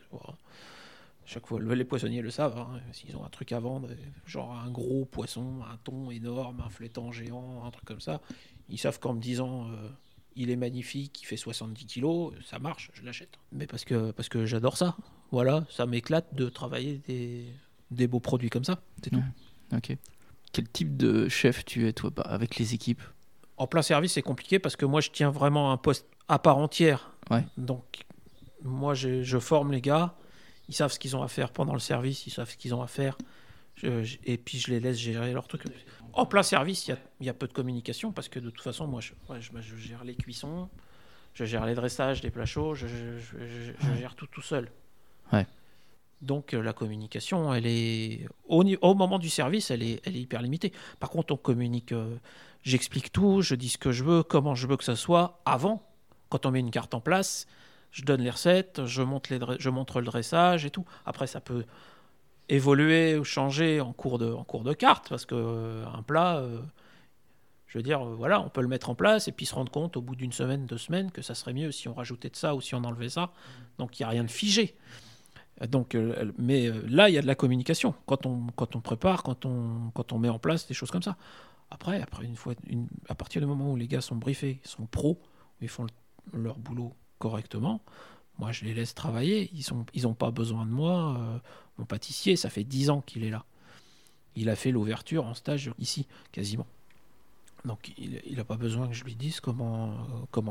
Chaque 1.25 1.45
fois, 1.45 1.59
le- 1.59 1.73
les 1.75 1.85
poissonniers 1.85 2.21
le 2.21 2.31
savent. 2.31 2.57
hein, 2.57 2.79
S'ils 2.91 3.15
ont 3.15 3.23
un 3.23 3.29
truc 3.29 3.51
à 3.51 3.59
vendre, 3.59 3.89
genre 4.25 4.51
un 4.57 4.71
gros 4.71 5.05
poisson, 5.05 5.59
un 5.71 5.77
thon 5.77 6.09
énorme, 6.09 6.61
un 6.65 6.69
flétan 6.69 7.11
géant, 7.11 7.63
un 7.65 7.71
truc 7.71 7.85
comme 7.85 7.99
ça, 7.99 8.21
ils 8.67 8.79
savent 8.79 8.99
qu'en 8.99 9.13
me 9.13 9.21
disant 9.21 9.69
euh, 9.69 9.89
il 10.35 10.49
est 10.49 10.55
magnifique, 10.55 11.21
il 11.21 11.25
fait 11.25 11.37
70 11.37 11.85
kilos, 11.85 12.33
ça 12.45 12.57
marche, 12.57 12.89
je 12.93 13.03
l'achète. 13.03 13.37
Mais 13.51 13.67
parce 13.67 13.85
que, 13.85 14.11
parce 14.11 14.29
que 14.29 14.45
j'adore 14.45 14.77
ça. 14.77 14.97
Voilà, 15.31 15.65
ça 15.69 15.85
m'éclate 15.85 16.33
de 16.33 16.49
travailler 16.49 16.99
des, 17.91 18.07
beaux 18.07 18.19
produits 18.19 18.49
comme 18.49 18.63
ça. 18.63 18.81
C'est. 19.03 19.11
Quel 20.51 20.67
type 20.67 20.97
de 20.97 21.29
chef 21.29 21.63
tu 21.63 21.87
es, 21.87 21.93
toi, 21.93 22.09
bah, 22.09 22.23
avec 22.23 22.55
les 22.57 22.73
équipes? 22.73 23.03
En 23.59 23.67
plein 23.67 23.81
service, 23.83 24.13
c'est 24.13 24.21
compliqué 24.23 24.57
parce 24.57 24.75
que 24.75 24.85
moi, 24.85 25.01
je 25.01 25.11
tiens 25.11 25.29
vraiment 25.29 25.71
un 25.71 25.77
poste 25.77 26.07
à 26.27 26.39
part 26.39 26.57
entière. 26.57 27.11
Ouais. 27.29 27.43
Donc, 27.57 27.99
moi, 28.63 28.93
je, 28.95 29.21
je 29.21 29.37
forme 29.37 29.71
les 29.71 29.81
gars. 29.81 30.15
Ils 30.69 30.73
savent 30.73 30.91
ce 30.91 30.97
qu'ils 30.99 31.15
ont 31.15 31.21
à 31.23 31.27
faire 31.27 31.51
pendant 31.51 31.73
le 31.73 31.79
service. 31.79 32.25
Ils 32.25 32.31
savent 32.31 32.49
ce 32.49 32.57
qu'ils 32.57 32.73
ont 32.73 32.81
à 32.81 32.87
faire. 32.87 33.17
Je- 33.75 34.03
je- 34.03 34.17
et 34.25 34.37
puis, 34.37 34.59
je 34.59 34.71
les 34.71 34.79
laisse 34.79 34.97
gérer 34.97 35.33
leur 35.33 35.47
truc. 35.47 35.63
En 36.13 36.25
plein 36.25 36.41
service, 36.43 36.87
il 36.87 36.91
y 36.91 36.93
a, 36.93 36.97
il 37.19 37.25
y 37.25 37.29
a 37.29 37.33
peu 37.33 37.47
de 37.47 37.53
communication 37.53 38.11
parce 38.11 38.29
que 38.29 38.39
de 38.39 38.49
toute 38.49 38.63
façon, 38.63 38.87
moi, 38.87 39.01
je, 39.01 39.11
ouais, 39.29 39.39
je 39.41 39.75
gère 39.77 40.03
les 40.03 40.15
cuissons. 40.15 40.69
Je 41.33 41.45
gère 41.45 41.65
les 41.65 41.75
dressages, 41.75 42.23
les 42.23 42.31
plats 42.31 42.45
chauds. 42.45 42.73
Je, 42.75 42.87
gère 43.99 44.15
tout 44.15 44.27
tout 44.27 44.41
seul. 44.41 44.69
Ouais. 45.31 45.45
Donc 46.21 46.53
euh, 46.53 46.61
la 46.61 46.73
communication, 46.73 47.53
elle 47.53 47.65
est 47.65 48.27
au, 48.47 48.63
moment 48.93 49.19
du 49.19 49.29
service, 49.29 49.71
elle 49.71 49.83
est, 49.83 50.01
elle 50.05 50.15
est 50.15 50.21
hyper 50.21 50.41
limitée. 50.41 50.73
Par 50.99 51.09
contre, 51.09 51.33
on 51.33 51.37
communique, 51.37 51.93
euh, 51.93 52.17
j'explique 52.63 53.11
tout, 53.11 53.41
je 53.41 53.55
dis 53.55 53.69
ce 53.69 53.77
que 53.77 53.91
je 53.91 54.03
veux, 54.03 54.23
comment 54.23 54.55
je 54.55 54.67
veux 54.67 54.77
que 54.77 54.83
ça 54.83 54.95
soit 54.95 55.41
avant. 55.45 55.81
Quand 56.29 56.45
on 56.45 56.51
met 56.51 56.59
une 56.59 56.71
carte 56.71 56.93
en 56.93 56.99
place, 56.99 57.47
je 57.91 58.03
donne 58.03 58.21
les 58.21 58.29
recettes, 58.29 58.85
je 58.85 59.01
montre, 59.01 59.31
les 59.31 59.39
dre- 59.39 59.55
je 59.59 59.69
montre 59.69 59.99
le 59.99 60.05
dressage 60.05 60.65
et 60.65 60.69
tout. 60.69 60.85
Après, 61.05 61.25
ça 61.25 61.39
peut 61.39 61.65
évoluer 62.49 63.17
ou 63.17 63.23
changer 63.23 63.79
en 63.79 63.93
cours 63.93 64.17
de, 64.17 64.31
en 64.31 64.43
cours 64.43 64.63
de 64.63 64.73
carte 64.73 65.07
parce 65.09 65.25
que 65.25 65.35
euh, 65.35 65.85
un 65.87 66.01
plat, 66.01 66.37
euh, 66.37 66.59
je 67.67 67.77
veux 67.77 67.83
dire, 67.83 68.03
voilà, 68.03 68.41
on 68.41 68.49
peut 68.49 68.61
le 68.61 68.67
mettre 68.67 68.89
en 68.89 68.95
place 68.95 69.27
et 69.27 69.31
puis 69.31 69.45
se 69.45 69.55
rendre 69.55 69.71
compte 69.71 69.95
au 69.95 70.01
bout 70.01 70.15
d'une 70.15 70.31
semaine, 70.33 70.65
deux 70.65 70.77
semaines 70.77 71.11
que 71.11 71.21
ça 71.21 71.33
serait 71.33 71.53
mieux 71.53 71.71
si 71.71 71.87
on 71.87 71.93
rajoutait 71.93 72.29
de 72.29 72.35
ça 72.35 72.55
ou 72.55 72.61
si 72.61 72.75
on 72.75 72.83
enlevait 72.83 73.09
ça. 73.09 73.31
Donc 73.77 73.99
il 73.99 74.03
n'y 74.03 74.05
a 74.05 74.09
rien 74.09 74.23
de 74.23 74.31
figé. 74.31 74.75
Donc, 75.67 75.95
euh, 75.95 76.31
mais 76.37 76.67
euh, 76.67 76.81
là, 76.87 77.09
il 77.09 77.15
y 77.15 77.17
a 77.17 77.21
de 77.21 77.27
la 77.27 77.35
communication 77.35 77.93
quand 78.05 78.25
on, 78.25 78.47
prépare, 78.81 79.23
quand 79.23 79.45
on, 79.45 80.19
met 80.19 80.29
en 80.29 80.39
place 80.39 80.67
des 80.67 80.73
choses 80.73 80.91
comme 80.91 81.03
ça. 81.03 81.17
Après, 81.69 82.01
après 82.01 82.25
une 82.25 82.35
fois, 82.35 82.53
à 83.09 83.15
partir 83.15 83.41
du 83.41 83.47
moment 83.47 83.71
où 83.71 83.75
les 83.75 83.87
gars 83.87 84.01
sont 84.01 84.15
briefés, 84.15 84.59
sont 84.63 84.85
pros, 84.85 85.21
ils 85.61 85.67
font 85.67 85.83
le- 85.83 86.41
leur 86.41 86.57
boulot 86.57 86.93
correctement, 87.19 87.81
moi 88.37 88.51
je 88.51 88.63
les 88.63 88.73
laisse 88.73 88.95
travailler. 88.95 89.51
Ils 89.53 89.65
n'ont 89.73 89.85
ils 89.93 90.15
pas 90.15 90.31
besoin 90.31 90.65
de 90.65 90.71
moi. 90.71 91.17
Euh, 91.19 91.37
mon 91.77 91.85
pâtissier, 91.85 92.35
ça 92.37 92.49
fait 92.49 92.63
10 92.63 92.89
ans 92.89 93.01
qu'il 93.01 93.23
est 93.23 93.29
là. 93.29 93.45
Il 94.35 94.49
a 94.49 94.55
fait 94.55 94.71
l'ouverture 94.71 95.25
en 95.25 95.33
stage 95.33 95.71
ici, 95.77 96.07
quasiment. 96.31 96.67
Donc 97.65 97.91
il 97.97 98.37
n'a 98.37 98.45
pas 98.45 98.55
besoin 98.55 98.87
que 98.87 98.93
je 98.93 99.03
lui 99.03 99.15
dise 99.15 99.41
comment, 99.41 99.93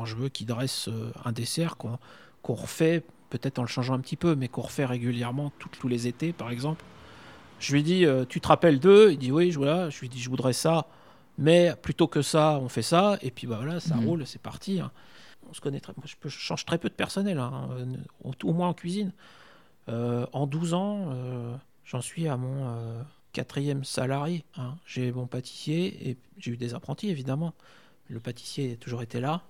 je 0.04 0.14
veux 0.14 0.28
qu'il 0.28 0.46
dresse 0.46 0.90
un 1.24 1.32
dessert 1.32 1.78
qu'on 2.42 2.54
refait, 2.54 3.02
peut-être 3.30 3.58
en 3.58 3.62
le 3.62 3.68
changeant 3.68 3.94
un 3.94 4.00
petit 4.00 4.16
peu, 4.16 4.34
mais 4.34 4.48
qu'on 4.48 4.62
refait 4.62 4.84
régulièrement 4.86 5.52
tout- 5.58 5.68
tous 5.78 5.88
les 5.88 6.06
étés, 6.06 6.32
par 6.32 6.50
exemple. 6.50 6.84
Je 7.60 7.72
lui 7.74 7.82
dis, 7.82 8.06
euh, 8.06 8.24
tu 8.24 8.40
te 8.40 8.48
rappelles 8.48 8.78
d'eux? 8.80 9.10
Il 9.12 9.18
dit, 9.18 9.32
oui, 9.32 9.50
je, 9.50 9.58
voilà. 9.58 9.90
je 9.90 9.98
lui 10.00 10.08
dis, 10.08 10.20
je 10.20 10.30
voudrais 10.30 10.52
ça, 10.52 10.86
mais 11.38 11.72
plutôt 11.82 12.06
que 12.06 12.22
ça, 12.22 12.58
on 12.62 12.68
fait 12.68 12.82
ça, 12.82 13.18
et 13.22 13.30
puis 13.30 13.46
bah, 13.46 13.56
voilà, 13.56 13.80
ça 13.80 13.96
Mhm. 13.96 14.06
roule, 14.06 14.26
c'est 14.26 14.40
parti. 14.40 14.80
hein. 14.80 14.90
On 15.50 15.54
se 15.54 15.60
connaît 15.60 15.80
très, 15.80 15.92
moi, 15.96 16.04
je, 16.06 16.28
change 16.28 16.64
très 16.64 16.78
peu 16.78 16.88
de 16.88 16.94
personnel, 16.94 17.38
hein, 17.38 17.68
euh, 17.72 17.86
au, 18.22 18.32
au 18.44 18.52
moins 18.52 18.68
en 18.68 18.74
cuisine. 18.74 19.12
Euh, 19.88 20.26
en 20.32 20.46
12 20.46 20.74
ans, 20.74 21.06
euh, 21.12 21.54
j'en 21.84 22.00
suis 22.02 22.28
à 22.28 22.36
mon 22.36 23.04
quatrième 23.32 23.82
salarié. 23.84 24.44
hein. 24.56 24.76
J'ai 24.86 25.10
mon 25.12 25.26
pâtissier, 25.26 26.10
et 26.10 26.16
j'ai 26.38 26.52
eu 26.52 26.56
des 26.56 26.74
apprentis, 26.74 27.08
évidemment. 27.08 27.54
Le 28.08 28.20
pâtissier 28.20 28.72
a 28.72 28.76
toujours 28.76 29.02
été 29.02 29.20
là. 29.20 29.42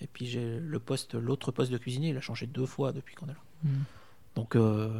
Et 0.00 0.06
puis 0.06 0.26
j'ai 0.26 0.58
le 0.58 0.78
poste, 0.78 1.14
l'autre 1.14 1.50
poste 1.52 1.70
de 1.72 1.78
cuisinier, 1.78 2.10
il 2.10 2.16
a 2.16 2.20
changé 2.20 2.46
deux 2.46 2.66
fois 2.66 2.92
depuis 2.92 3.14
qu'on 3.14 3.26
est 3.26 3.30
là. 3.30 3.42
Mhm. 3.64 3.84
Donc 4.36 4.56
euh, 4.56 4.90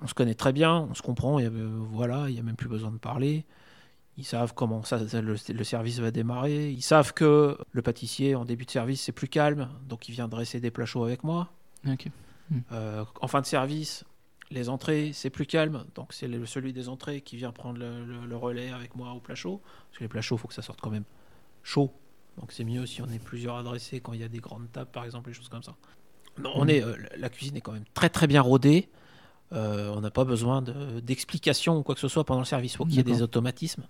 on 0.00 0.06
se 0.06 0.14
connaît 0.14 0.34
très 0.34 0.52
bien, 0.52 0.74
on 0.90 0.94
se 0.94 1.02
comprend, 1.02 1.38
et, 1.38 1.46
euh, 1.46 1.68
voilà, 1.90 2.28
il 2.28 2.34
n'y 2.34 2.40
a 2.40 2.42
même 2.42 2.56
plus 2.56 2.68
besoin 2.68 2.90
de 2.90 2.98
parler. 2.98 3.44
Ils 4.18 4.24
savent 4.24 4.52
comment 4.54 4.82
ça, 4.82 5.06
ça- 5.08 5.22
le, 5.22 5.36
le 5.48 5.64
service 5.64 5.98
va 5.98 6.10
démarrer. 6.10 6.70
Ils 6.70 6.82
savent 6.82 7.14
que 7.14 7.56
le 7.70 7.82
pâtissier, 7.82 8.34
en 8.34 8.44
début 8.44 8.64
de 8.66 8.70
service, 8.70 9.00
c'est 9.02 9.12
plus 9.12 9.28
calme, 9.28 9.68
donc 9.88 10.08
il 10.08 10.12
vient 10.12 10.28
dresser 10.28 10.60
des 10.60 10.70
plats 10.70 10.84
chauds 10.86 11.04
avec 11.04 11.24
moi. 11.24 11.50
Ok. 11.88 12.08
Euh, 12.72 13.04
en 13.22 13.28
fin 13.28 13.40
de 13.40 13.46
service, 13.46 14.04
les 14.50 14.68
entrées, 14.68 15.12
c'est 15.14 15.30
plus 15.30 15.46
calme, 15.46 15.86
donc 15.94 16.12
c'est 16.12 16.28
celui 16.44 16.74
des 16.74 16.90
entrées 16.90 17.22
qui 17.22 17.36
vient 17.36 17.52
prendre 17.52 17.78
le, 17.78 18.04
le- 18.04 18.26
le 18.26 18.36
relais 18.36 18.70
avec 18.70 18.94
moi 18.96 19.12
au 19.12 19.20
plat 19.20 19.34
chaud. 19.34 19.62
Parce 19.88 19.98
que 19.98 20.04
les 20.04 20.08
plats 20.08 20.20
chauds, 20.20 20.36
il 20.36 20.40
faut 20.40 20.48
que 20.48 20.54
ça 20.54 20.60
sorte 20.62 20.80
quand 20.82 20.90
même 20.90 21.04
chaud. 21.62 21.90
Donc 22.38 22.52
c'est 22.52 22.64
mieux 22.64 22.86
si 22.86 23.02
on 23.02 23.08
est 23.08 23.18
plusieurs 23.22 23.56
adressés 23.56 24.00
quand 24.00 24.12
il 24.14 24.20
y 24.20 24.24
a 24.24 24.28
des 24.28 24.40
grandes 24.40 24.70
tables, 24.72 24.90
par 24.90 25.04
exemple, 25.04 25.28
des 25.30 25.34
choses 25.34 25.48
comme 25.48 25.62
ça. 25.62 25.74
Non, 26.38 26.50
on 26.54 26.64
Mhm. 26.64 26.70
est, 26.70 26.82
euh, 26.82 26.96
la 27.16 27.28
cuisine 27.28 27.56
est 27.56 27.60
quand 27.60 27.72
même 27.72 27.84
très 27.94 28.08
très 28.08 28.26
bien 28.26 28.40
rodée. 28.40 28.88
Euh, 29.52 29.92
on 29.94 30.00
n'a 30.00 30.10
pas 30.10 30.24
besoin 30.24 30.62
de- 30.62 31.00
d'explications 31.00 31.76
ou 31.76 31.82
quoi 31.82 31.94
que 31.94 32.00
ce 32.00 32.08
soit 32.08 32.24
pendant 32.24 32.40
le 32.40 32.46
service. 32.46 32.72
Il 32.72 32.76
faut 32.78 32.84
qu'il 32.86 32.94
y 32.96 33.00
ait 33.00 33.02
des 33.02 33.20
automatismes. 33.20 33.86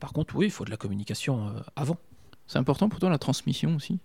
Par 0.00 0.12
contre, 0.14 0.34
oui, 0.36 0.46
il 0.46 0.50
faut 0.50 0.64
de 0.64 0.70
la 0.70 0.76
communication 0.78 1.48
euh, 1.48 1.60
avant. 1.76 1.98
C'est 2.46 2.58
important 2.58 2.88
pour 2.88 2.98
toi 2.98 3.10
la 3.10 3.18
transmission 3.18 3.76
aussi? 3.76 3.98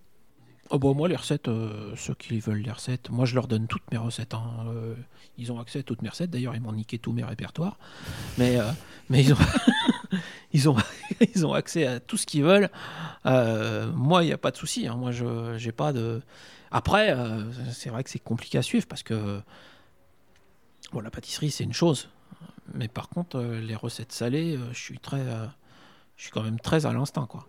Oh 0.70 0.78
bon, 0.78 0.94
moi, 0.94 1.08
les 1.08 1.16
recettes, 1.16 1.48
euh, 1.48 1.96
ceux 1.96 2.14
qui 2.14 2.40
veulent 2.40 2.60
les 2.62 2.72
recettes, 2.72 3.10
moi 3.10 3.26
je 3.26 3.34
leur 3.36 3.48
donne 3.48 3.68
toutes 3.68 3.90
mes 3.92 3.98
recettes. 3.98 4.34
hein. 4.34 4.44
Euh, 4.68 4.96
ils 5.38 5.52
ont 5.52 5.60
accès 5.60 5.80
à 5.80 5.84
toutes 5.84 6.02
mes 6.02 6.10
recettes. 6.10 6.30
D'ailleurs, 6.30 6.56
ils 6.56 6.62
m'ont 6.62 6.74
niqué 6.74 7.00
tous 7.00 7.12
mes 7.14 7.24
répertoires. 7.24 7.78
Mais, 8.38 8.60
euh, 8.60 8.70
mais 9.10 9.24
ils, 9.24 9.34
ont 9.34 9.38
ils, 10.54 10.70
ont, 10.70 10.76
ils 11.36 11.46
ont 11.46 11.54
accès 11.54 11.86
à 11.88 12.00
tout 12.00 12.18
ce 12.18 12.26
qu'ils 12.26 12.44
veulent. 12.44 12.70
Euh, 13.26 13.92
moi, 13.94 14.24
il 14.24 14.28
n'y 14.28 14.34
a 14.34 14.38
pas 14.38 14.52
de 14.52 14.58
souci. 14.58 14.88
hein. 14.88 14.96
Moi, 14.96 15.12
je 15.12 15.56
j'ai 15.58 15.72
pas 15.72 15.94
de. 15.94 16.22
Après, 16.72 17.12
euh, 17.12 17.44
c'est 17.72 17.90
vrai 17.90 18.04
que 18.04 18.10
c'est 18.10 18.20
compliqué 18.20 18.58
à 18.58 18.62
suivre 18.62 18.86
parce 18.88 19.04
que 19.04 19.42
bon, 20.92 21.02
la 21.02 21.10
pâtisserie, 21.12 21.52
c'est 21.52 21.64
une 21.64 21.74
chose. 21.74 22.10
Mais 22.74 22.88
par 22.88 23.10
contre, 23.10 23.38
euh, 23.40 23.60
les 23.62 23.76
recettes 23.76 24.12
salées, 24.12 24.58
je 24.72 24.80
suis 24.80 25.00
très. 25.00 25.24
je 26.18 26.22
suis 26.24 26.32
quand 26.32 26.44
même 26.44 26.60
très 26.60 26.86
à 26.86 26.94
l'instinct, 26.94 27.26
quoi. 27.26 27.46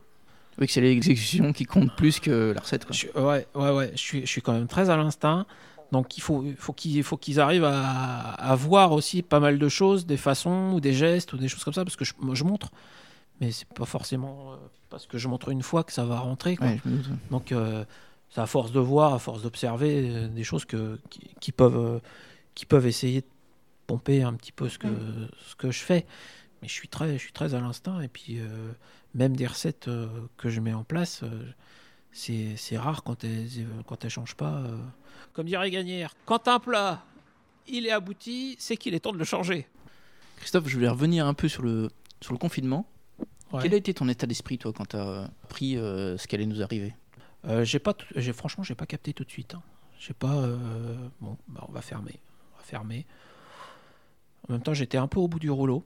Oui, 0.58 0.66
que 0.66 0.72
c'est 0.72 0.80
l'exécution 0.80 1.52
qui 1.52 1.64
compte 1.64 1.94
plus 1.96 2.20
que 2.20 2.52
la 2.54 2.60
recette. 2.60 2.84
Quoi. 2.84 2.94
Je- 2.94 3.06
ouais, 3.18 3.46
ouais, 3.54 3.70
ouais. 3.70 3.90
Je 3.92 3.98
suis, 3.98 4.20
je 4.22 4.26
suis 4.26 4.42
quand 4.42 4.52
même 4.52 4.66
très 4.66 4.90
à 4.90 4.96
l'instinct. 4.96 5.46
Donc 5.92 6.16
il 6.16 6.20
faut, 6.20 6.44
faut 6.58 6.72
qu'ils 6.72 7.40
arrivent 7.40 7.64
à, 7.64 8.30
à 8.32 8.54
voir 8.54 8.92
aussi 8.92 9.22
pas 9.22 9.40
mal 9.40 9.58
de 9.58 9.68
choses, 9.68 10.06
des 10.06 10.16
façons 10.16 10.72
ou 10.74 10.80
des 10.80 10.92
gestes 10.92 11.32
ou 11.32 11.36
des 11.36 11.48
choses 11.48 11.64
comme 11.64 11.74
ça, 11.74 11.84
parce 11.84 11.96
que 11.96 12.04
je, 12.04 12.14
moi, 12.20 12.34
je 12.34 12.44
montre, 12.44 12.70
mais 13.40 13.50
c'est 13.50 13.68
pas 13.68 13.86
forcément 13.86 14.52
euh, 14.52 14.56
parce 14.88 15.06
que 15.06 15.18
je 15.18 15.28
montre 15.28 15.48
une 15.48 15.62
fois 15.62 15.82
que 15.82 15.92
ça 15.92 16.04
va 16.04 16.18
rentrer. 16.20 16.56
quoi. 16.56 16.68
Ouais. 16.68 16.80
Donc 17.30 17.52
euh, 17.52 17.84
c'est 18.30 18.40
à 18.40 18.46
force 18.46 18.70
de 18.72 18.80
voir, 18.80 19.14
à 19.14 19.18
force 19.18 19.42
d'observer 19.42 20.08
euh, 20.08 20.28
des 20.28 20.44
choses 20.44 20.64
que, 20.64 20.98
qui, 21.10 21.20
qui 21.40 21.52
peuvent, 21.52 22.00
qui 22.54 22.66
peuvent 22.66 22.86
essayer 22.86 23.22
de 23.22 23.26
pomper 23.88 24.22
un 24.22 24.34
petit 24.34 24.52
peu 24.52 24.68
ce 24.68 24.78
que, 24.78 24.86
ce 25.48 25.56
que 25.56 25.72
je 25.72 25.80
fais. 25.80 26.06
Mais 26.62 26.68
je 26.68 26.72
suis 26.74 26.88
très, 26.88 27.14
je 27.14 27.22
suis 27.22 27.32
très 27.32 27.54
à 27.54 27.60
l'instinct 27.60 28.00
et 28.00 28.08
puis 28.08 28.38
euh, 28.38 28.72
même 29.14 29.34
des 29.34 29.46
recettes 29.46 29.88
euh, 29.88 30.06
que 30.36 30.48
je 30.50 30.60
mets 30.60 30.74
en 30.74 30.84
place, 30.84 31.22
euh, 31.24 31.52
c'est 32.12 32.76
rare 32.78 33.02
quand 33.02 33.24
elles, 33.24 33.48
quand 33.86 34.04
elles 34.04 34.10
changent 34.10 34.36
pas. 34.36 34.62
Comme 35.32 35.46
dirait 35.46 35.70
Gagnère, 35.70 36.14
quand 36.24 36.48
un 36.48 36.58
plat 36.58 37.04
il 37.66 37.86
est 37.86 37.92
abouti, 37.92 38.56
c'est 38.58 38.76
qu'il 38.76 38.94
est 38.94 39.00
temps 39.00 39.12
de 39.12 39.18
le 39.18 39.24
changer. 39.24 39.66
Christophe, 40.36 40.68
je 40.68 40.74
voulais 40.74 40.88
revenir 40.88 41.26
un 41.26 41.34
peu 41.34 41.48
sur 41.48 41.62
le, 41.62 41.90
sur 42.20 42.32
le 42.32 42.38
confinement. 42.38 42.86
Ouais. 43.52 43.60
Quel 43.62 43.74
a 43.74 43.76
été 43.76 43.92
ton 43.94 44.08
état 44.08 44.26
d'esprit, 44.26 44.58
toi, 44.58 44.72
quand 44.72 44.86
tu 44.86 44.96
as 44.96 45.30
appris 45.44 45.76
euh, 45.76 46.16
ce 46.16 46.26
qui 46.26 46.34
allait 46.34 46.46
nous 46.46 46.62
arriver? 46.62 46.94
Euh, 47.44 47.64
j'ai 47.64 47.78
pas, 47.78 47.94
j'ai 48.16 48.32
franchement, 48.32 48.64
j'ai 48.64 48.74
pas 48.74 48.86
capté 48.86 49.12
tout 49.12 49.24
de 49.24 49.30
suite. 49.30 49.54
hein. 49.54 49.62
J'ai 49.98 50.14
pas. 50.14 50.34
euh, 50.34 50.96
bon, 51.20 51.36
bah, 51.48 51.64
on 51.68 51.72
va 51.72 51.82
fermer, 51.82 52.20
on 52.54 52.58
va 52.58 52.64
fermer. 52.64 53.06
En 54.48 54.52
même 54.54 54.62
temps, 54.62 54.74
j'étais 54.74 54.98
un 54.98 55.06
peu 55.06 55.20
au 55.20 55.28
bout 55.28 55.38
du 55.38 55.50
rouleau 55.50 55.84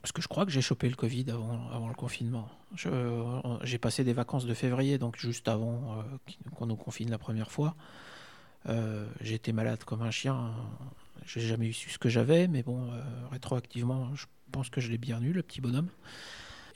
parce 0.00 0.12
que 0.12 0.22
je 0.22 0.28
crois 0.28 0.46
que 0.46 0.50
j'ai 0.50 0.62
chopé 0.62 0.88
le 0.88 0.96
Covid 0.96 1.26
avant, 1.30 1.68
avant 1.70 1.88
le 1.88 1.94
confinement. 1.94 2.48
Euh, 2.86 3.58
j'ai 3.62 3.78
passé 3.78 4.02
des 4.02 4.14
vacances 4.14 4.46
de 4.46 4.54
février, 4.54 4.96
donc 4.96 5.18
juste 5.18 5.46
avant 5.48 5.98
euh, 5.98 6.32
qu'on 6.56 6.66
nous 6.66 6.76
confine 6.76 7.10
la 7.10 7.18
première 7.18 7.50
fois. 7.50 7.74
Euh, 8.68 9.06
j'étais 9.20 9.52
malade 9.52 9.84
comme 9.84 10.02
un 10.02 10.10
chien. 10.10 10.52
J'ai 11.26 11.40
jamais 11.40 11.68
eu 11.68 11.72
su 11.72 11.90
ce 11.90 11.98
que 11.98 12.08
j'avais, 12.08 12.48
mais 12.48 12.62
bon, 12.62 12.90
euh, 12.92 13.00
rétroactivement, 13.30 14.14
je 14.14 14.26
pense 14.52 14.68
que 14.70 14.80
je 14.80 14.90
l'ai 14.90 14.98
bien 14.98 15.20
eu, 15.22 15.32
le 15.32 15.42
petit 15.42 15.60
bonhomme. 15.60 15.88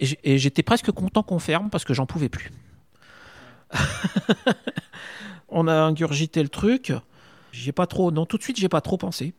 Et 0.00 0.38
j'étais 0.38 0.64
presque 0.64 0.90
content 0.90 1.22
qu'on 1.22 1.38
ferme 1.38 1.70
parce 1.70 1.84
que 1.84 1.94
j'en 1.94 2.04
pouvais 2.04 2.28
plus. 2.28 2.50
on 5.48 5.68
a 5.68 5.74
ingurgité 5.74 6.42
le 6.42 6.48
truc. 6.48 6.92
J'ai 7.52 7.72
pas 7.72 7.86
trop, 7.86 8.10
non, 8.10 8.26
tout 8.26 8.36
de 8.36 8.42
suite, 8.42 8.58
j'ai 8.58 8.68
pas 8.68 8.80
trop 8.80 8.96
pensé. 8.96 9.34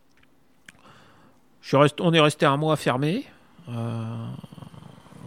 On 2.00 2.14
est 2.14 2.20
resté 2.20 2.46
un 2.46 2.56
mois 2.56 2.78
fermé. 2.78 3.26
Euh, 3.68 4.28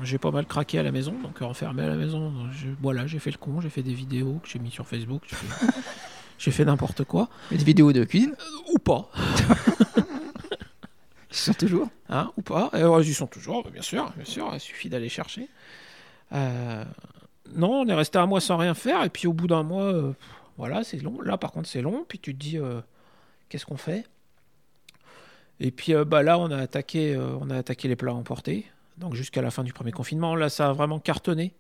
j'ai 0.03 0.19
pas 0.19 0.31
mal 0.31 0.47
craqué 0.47 0.79
à 0.79 0.83
la 0.83 0.93
maison, 0.93 1.15
donc 1.23 1.43
enfermé 1.43 1.83
à 1.83 1.89
la 1.89 1.97
maison. 1.97 2.33
voilà, 2.81 3.07
j'ai 3.07 3.19
fait 3.19 3.31
le 3.31 3.39
con, 3.39 3.61
j'ai 3.61 3.71
fait 3.71 3.83
des 3.83 3.95
vidéos 3.95 4.41
que 4.43 4.49
j'ai 4.49 4.59
mis 4.59 4.71
sur 4.71 4.87
Facebook. 4.87 5.29
J'ai 6.39 6.51
fait 6.51 6.65
n'importe 6.65 7.05
quoi. 7.05 7.29
Des 7.51 7.57
vidéos 7.59 7.93
de 7.93 8.05
cuisine 8.05 8.35
Ou 8.73 8.79
pas. 8.79 9.11
Ils 11.31 11.37
sont 11.37 11.53
toujours 11.53 11.89
Hein, 12.09 12.33
ou 12.39 12.43
pas. 12.43 12.71
Ouais, 12.73 13.05
ils 13.05 13.11
y 13.11 13.15
sont 13.15 13.27
toujours, 13.27 13.71
bien 13.71 13.83
sûr, 13.83 14.11
bien 14.17 14.25
sûr, 14.25 14.49
il 14.55 14.61
suffit 14.61 14.89
d'aller 14.89 15.11
chercher. 15.11 15.47
Euh, 16.33 16.83
non, 17.55 17.83
on 17.83 17.87
est 17.87 17.95
resté 17.95 18.17
un 18.19 18.25
mois 18.25 18.41
sans 18.41 18.57
rien 18.57 18.73
faire, 18.73 19.05
et 19.05 19.11
puis 19.11 19.27
au 19.27 19.35
bout 19.35 19.47
d'un 19.47 19.63
mois, 19.63 19.93
euh, 19.93 20.15
voilà, 20.57 20.85
c'est 20.85 20.97
long. 20.99 21.21
Là, 21.21 21.37
par 21.37 21.53
contre, 21.53 21.69
c'est 21.69 21.83
long, 21.83 22.07
puis 22.09 22.19
tu 22.19 22.35
te 22.35 22.39
dis, 22.39 22.57
euh, 22.57 22.81
qu'est-ce 23.51 23.67
qu'on 23.67 23.77
fait? 23.77 24.07
Et 25.61 25.71
puis 25.71 25.95
euh, 25.95 26.05
bah, 26.05 26.23
là, 26.23 26.39
on 26.39 26.51
a, 26.51 26.57
attaqué, 26.57 27.15
euh, 27.15 27.37
on 27.41 27.51
a 27.51 27.57
attaqué 27.57 27.89
les 27.89 27.97
plats 27.97 28.15
emportés, 28.15 28.67
donc 28.97 29.15
jusqu'à 29.15 29.43
la 29.43 29.51
fin 29.51 29.65
du 29.65 29.73
premier 29.73 29.93
confinement. 29.93 30.35
Là, 30.37 30.49
ça 30.49 30.71
a 30.71 30.73
vraiment 30.73 30.99
cartonné. 30.99 31.55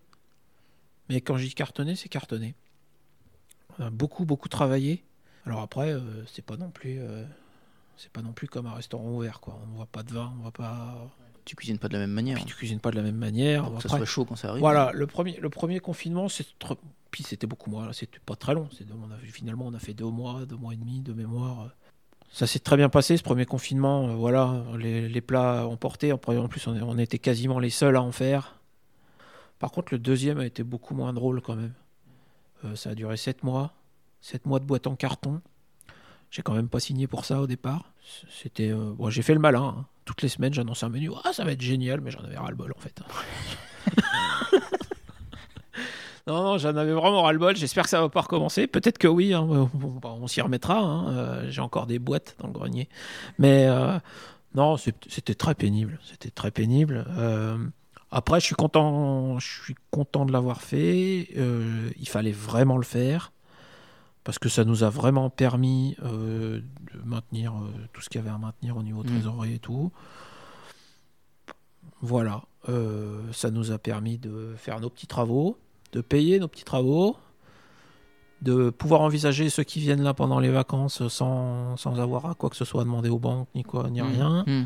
Mais 1.08 1.20
quand 1.20 1.36
je 1.36 1.44
dis 1.44 1.54
cartonné, 1.54 1.96
c'est 1.96 2.08
cartonné. 2.08 2.54
A 3.80 3.90
beaucoup, 3.90 4.24
beaucoup 4.24 4.48
travaillé. 4.48 5.04
Alors 5.46 5.60
après, 5.60 5.92
euh, 5.92 6.00
c'est 6.26 6.44
pas 6.44 6.56
non 6.56 6.70
plus... 6.70 6.98
euh, 7.00 7.24
c'est 7.96 8.10
pas 8.12 8.22
non 8.22 8.32
plus 8.32 8.46
comme 8.48 8.66
un 8.66 8.74
restaurant 8.74 9.08
ouvert, 9.10 9.40
quoi. 9.40 9.58
On 9.64 9.70
ne 9.70 9.76
voit 9.76 9.86
pas 9.86 10.02
de 10.02 10.12
vin, 10.12 10.32
on 10.38 10.42
voit 10.42 10.52
pas. 10.52 11.08
Tu 11.44 11.56
cuisines 11.56 11.78
pas 11.78 11.88
de 11.88 11.94
la 11.94 12.00
même 12.00 12.12
manière. 12.12 12.36
Puis 12.36 12.44
tu 12.44 12.54
cuisines 12.54 12.78
pas 12.80 12.90
de 12.90 12.96
la 12.96 13.02
même 13.02 13.16
manière. 13.16 13.64
Que 13.64 13.70
ça 13.70 13.76
Après, 13.86 13.88
soit 13.98 14.04
chaud 14.06 14.24
quand 14.24 14.36
ça 14.36 14.50
arrive. 14.50 14.60
voilà, 14.60 14.90
le 14.94 15.06
premier, 15.06 15.38
le 15.40 15.48
premier 15.50 15.80
confinement, 15.80 16.28
c'est 16.28 16.44
tr- 16.60 16.76
puis 17.10 17.22
c'était 17.24 17.46
beaucoup 17.46 17.70
moins. 17.70 17.92
C'était 17.92 18.18
pas 18.24 18.36
très 18.36 18.54
long. 18.54 18.68
C'est- 18.76 18.84
On 18.92 19.10
a, 19.10 19.16
finalement, 19.24 19.66
on 19.66 19.74
a 19.74 19.78
fait 19.78 19.94
deux 19.94 20.04
mois, 20.10 20.44
deux 20.46 20.56
mois 20.56 20.74
et 20.74 20.76
demi 20.76 21.00
de 21.00 21.12
mémoire. 21.12 21.70
Ça 22.30 22.46
s'est 22.46 22.58
très 22.58 22.76
bien 22.76 22.90
passé 22.90 23.16
ce 23.16 23.22
premier 23.22 23.46
confinement. 23.46 24.08
euh, 24.10 24.14
voilà, 24.14 24.62
les, 24.78 25.08
les 25.08 25.20
plats 25.22 25.66
emportés. 25.66 26.12
En 26.12 26.16
en 26.26 26.48
plus, 26.48 26.66
on 26.68 26.98
était 26.98 27.18
quasiment 27.18 27.58
les 27.58 27.70
seuls 27.70 27.96
à 27.96 28.02
en 28.02 28.12
faire. 28.12 28.60
Par 29.58 29.70
contre, 29.72 29.92
le 29.94 29.98
deuxième 29.98 30.38
a 30.38 30.46
été 30.46 30.62
beaucoup 30.62 30.94
moins 30.94 31.12
drôle 31.14 31.40
quand 31.40 31.56
même. 31.56 31.72
Euh, 32.64 32.74
ça 32.76 32.90
a 32.90 32.94
duré 32.94 33.16
sept 33.16 33.42
mois. 33.42 33.72
Sept 34.20 34.46
mois 34.46 34.58
de 34.60 34.64
boîte 34.64 34.86
en 34.86 34.96
carton. 34.96 35.40
J'ai 36.30 36.42
quand 36.42 36.52
même 36.54 36.68
pas 36.68 36.80
signé 36.80 37.06
pour 37.06 37.24
ça 37.24 37.40
au 37.40 37.46
départ. 37.46 37.92
C'était, 38.30 38.70
euh, 38.70 38.92
bon, 38.96 39.08
j'ai 39.10 39.22
fait 39.22 39.34
le 39.34 39.40
malin. 39.40 39.74
hein. 39.78 39.86
Toutes 40.04 40.22
les 40.22 40.28
semaines, 40.28 40.52
j'annonçais 40.54 40.84
un 40.86 40.88
menu. 40.90 41.10
Ah, 41.24 41.32
ça 41.32 41.44
va 41.44 41.52
être 41.52 41.60
génial, 41.60 42.00
mais 42.00 42.10
j'en 42.10 42.20
avais 42.20 42.36
ras 42.36 42.50
le 42.50 42.56
bol 42.56 42.72
en 42.76 42.80
fait. 42.80 43.00
non, 46.26 46.42
non, 46.42 46.58
j'en 46.58 46.76
avais 46.76 46.92
vraiment 46.92 47.22
ras 47.22 47.32
le 47.32 47.38
bol. 47.38 47.56
J'espère 47.56 47.84
que 47.84 47.90
ça 47.90 48.00
va 48.00 48.08
pas 48.08 48.20
recommencer. 48.22 48.66
Peut-être 48.66 48.98
que 48.98 49.08
oui. 49.08 49.32
hein. 49.32 49.46
Bah, 50.02 50.10
on 50.18 50.26
s'y 50.26 50.40
remettra. 50.42 50.78
hein. 50.78 51.08
Euh, 51.10 51.50
j'ai 51.50 51.60
encore 51.62 51.86
des 51.86 51.98
boîtes 51.98 52.36
dans 52.40 52.48
le 52.48 52.52
grenier. 52.52 52.88
Mais 53.38 53.66
non, 54.54 54.76
c'était 54.76 55.34
très 55.34 55.54
pénible. 55.54 55.98
C'était 56.04 56.30
très 56.30 56.50
pénible. 56.50 57.06
Après, 58.10 58.40
je 58.40 58.46
suis 58.46 58.54
content. 58.54 59.38
Je 59.38 59.46
suis 59.64 59.74
content 59.90 60.24
de 60.24 60.32
l'avoir 60.32 60.62
fait. 60.62 61.28
Euh, 61.36 61.90
il 61.98 62.08
fallait 62.08 62.32
vraiment 62.32 62.76
le 62.76 62.84
faire 62.84 63.32
parce 64.24 64.38
que 64.38 64.48
ça 64.48 64.64
nous 64.64 64.82
a 64.84 64.90
vraiment 64.90 65.30
permis 65.30 65.96
euh, 66.04 66.60
de 66.92 67.00
maintenir 67.04 67.52
euh, 67.54 67.68
tout 67.92 68.00
ce 68.02 68.08
qu'il 68.08 68.20
y 68.20 68.24
avait 68.24 68.34
à 68.34 68.38
maintenir 68.38 68.76
au 68.76 68.82
niveau 68.82 69.02
Mm. 69.02 69.06
trésorerie 69.06 69.54
et 69.54 69.58
tout. 69.58 69.90
Voilà, 72.00 72.42
ça 73.32 73.50
nous 73.50 73.72
a 73.72 73.78
permis 73.78 74.18
de 74.18 74.54
faire 74.56 74.78
nos 74.78 74.88
petits 74.88 75.06
travaux, 75.08 75.58
de 75.92 76.00
payer 76.00 76.38
nos 76.38 76.46
petits 76.46 76.64
travaux, 76.64 77.16
de 78.42 78.70
pouvoir 78.70 79.00
envisager 79.00 79.50
ceux 79.50 79.64
qui 79.64 79.80
viennent 79.80 80.02
là 80.02 80.14
pendant 80.14 80.38
les 80.38 80.50
vacances 80.50 81.08
sans, 81.08 81.76
sans 81.76 81.98
avoir 81.98 82.26
à 82.26 82.34
quoi 82.34 82.50
que 82.50 82.56
ce 82.56 82.64
soit 82.64 82.82
à 82.82 82.84
demander 82.84 83.08
aux 83.08 83.18
banques, 83.18 83.48
ni 83.56 83.64
quoi, 83.64 83.90
ni 83.90 84.00
Mmh. 84.00 84.04
rien. 84.06 84.44
Mmh. 84.46 84.64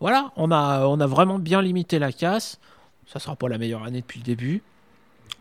Voilà, 0.00 0.32
on 0.36 0.50
a, 0.50 0.86
on 0.86 0.98
a 1.00 1.06
vraiment 1.06 1.38
bien 1.38 1.60
limité 1.60 1.98
la 1.98 2.12
casse. 2.12 2.58
Ça 3.12 3.18
sera 3.18 3.34
pas 3.36 3.48
la 3.48 3.58
meilleure 3.58 3.82
année 3.84 4.00
depuis 4.02 4.20
le 4.20 4.24
début. 4.24 4.62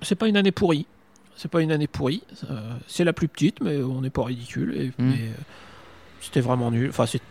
C'est 0.02 0.16
pas 0.16 0.28
une 0.28 0.38
année 0.38 0.52
pourrie. 0.52 0.88
C'est 1.36 1.50
pas 1.52 1.62
une 1.62 1.72
année 1.72 1.88
pourrie. 1.88 2.24
Euh, 2.50 2.74
c'est 2.88 3.04
la 3.04 3.14
plus 3.14 3.28
petite, 3.28 3.62
mais 3.62 3.78
on 3.84 4.02
n'est 4.02 4.10
pas 4.10 4.24
ridicule. 4.24 4.76
Et, 4.76 4.88
Mm. 4.88 4.94
mais, 4.98 5.28
euh, 5.30 5.34
c'était 6.22 6.42
vraiment 6.42 6.72
nul. 6.72 6.90
Enfin, 6.90 7.06
c'est- 7.06 7.22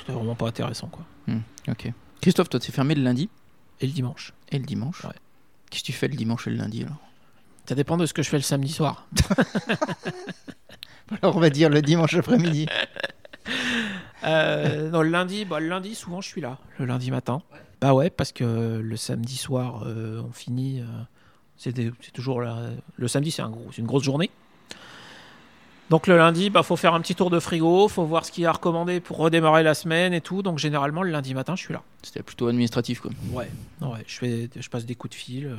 c'était 0.00 0.12
vraiment 0.12 0.34
pas 0.34 0.48
intéressant, 0.48 0.88
quoi. 0.88 1.04
Ok. 1.68 1.90
Christophe, 2.20 2.48
toi, 2.50 2.60
tu 2.60 2.70
es 2.70 2.74
fermé 2.74 2.94
le 2.94 3.02
lundi? 3.02 3.28
Et 3.80 3.86
le 3.86 3.92
dimanche. 3.92 4.32
et 4.50 4.58
le 4.58 4.64
dimanche? 4.64 5.04
Ouais. 5.04 5.10
Qu'est-ce 5.70 5.82
que 5.82 5.86
tu 5.86 5.92
fais 5.92 6.08
le 6.08 6.14
dimanche 6.16 6.46
et 6.46 6.50
le 6.50 6.56
lundi 6.56 6.82
alors? 6.82 6.98
Ça 7.66 7.74
dépend 7.74 7.96
de 7.96 8.04
ce 8.06 8.12
que 8.12 8.22
je 8.22 8.28
fais 8.28 8.36
le 8.36 8.42
samedi 8.42 8.72
soir. 8.72 9.06
Alors, 11.22 11.36
on 11.36 11.40
va 11.40 11.50
dire 11.50 11.70
le 11.70 11.82
dimanche 11.82 12.14
après-midi. 12.14 12.66
Euh, 14.24 14.90
non, 14.90 15.02
le 15.02 15.10
lundi, 15.10 15.44
bah, 15.44 15.60
le 15.60 15.68
lundi, 15.68 15.94
souvent, 15.94 16.20
je 16.20 16.28
suis 16.28 16.40
là, 16.40 16.58
le 16.78 16.86
lundi 16.86 17.10
matin. 17.10 17.42
Bah 17.84 17.92
ouais, 17.92 18.08
parce 18.08 18.32
que 18.32 18.80
le 18.82 18.96
samedi 18.96 19.36
soir, 19.36 19.82
euh, 19.86 20.22
on 20.26 20.32
finit. 20.32 20.80
euh, 20.80 20.84
c'est 21.58 21.74
toujours 22.14 22.40
la- 22.40 22.70
le 22.96 23.08
samedi, 23.08 23.30
c'est 23.30 23.42
un 23.42 23.50
gros, 23.50 23.66
c'est 23.72 23.82
une 23.82 23.86
grosse 23.86 24.04
journée. 24.04 24.30
Donc 25.90 26.06
le 26.06 26.16
lundi, 26.16 26.48
bah 26.48 26.62
faut 26.62 26.76
faire 26.76 26.94
un 26.94 27.00
petit 27.02 27.14
tour 27.14 27.28
de 27.28 27.38
frigo, 27.38 27.88
faut 27.88 28.06
voir 28.06 28.24
ce 28.24 28.32
qu'il 28.32 28.42
y 28.44 28.46
a 28.46 28.48
à 28.48 28.52
recommander 28.52 29.00
pour 29.00 29.18
redémarrer 29.18 29.62
la 29.62 29.74
semaine 29.74 30.14
et 30.14 30.22
tout. 30.22 30.40
Donc 30.42 30.58
généralement 30.58 31.02
le 31.02 31.10
lundi 31.10 31.34
matin, 31.34 31.56
je 31.56 31.62
suis 31.62 31.74
là. 31.74 31.82
C'était 32.02 32.22
plutôt 32.22 32.46
administratif, 32.48 33.00
quoi. 33.00 33.10
Ouais. 33.32 33.50
Ouais, 33.82 34.02
je 34.06 34.16
fais, 34.16 34.48
je 34.58 34.68
passe 34.70 34.86
des 34.86 34.94
coups 34.94 35.10
de 35.10 35.16
fil, 35.16 35.46
euh, 35.48 35.56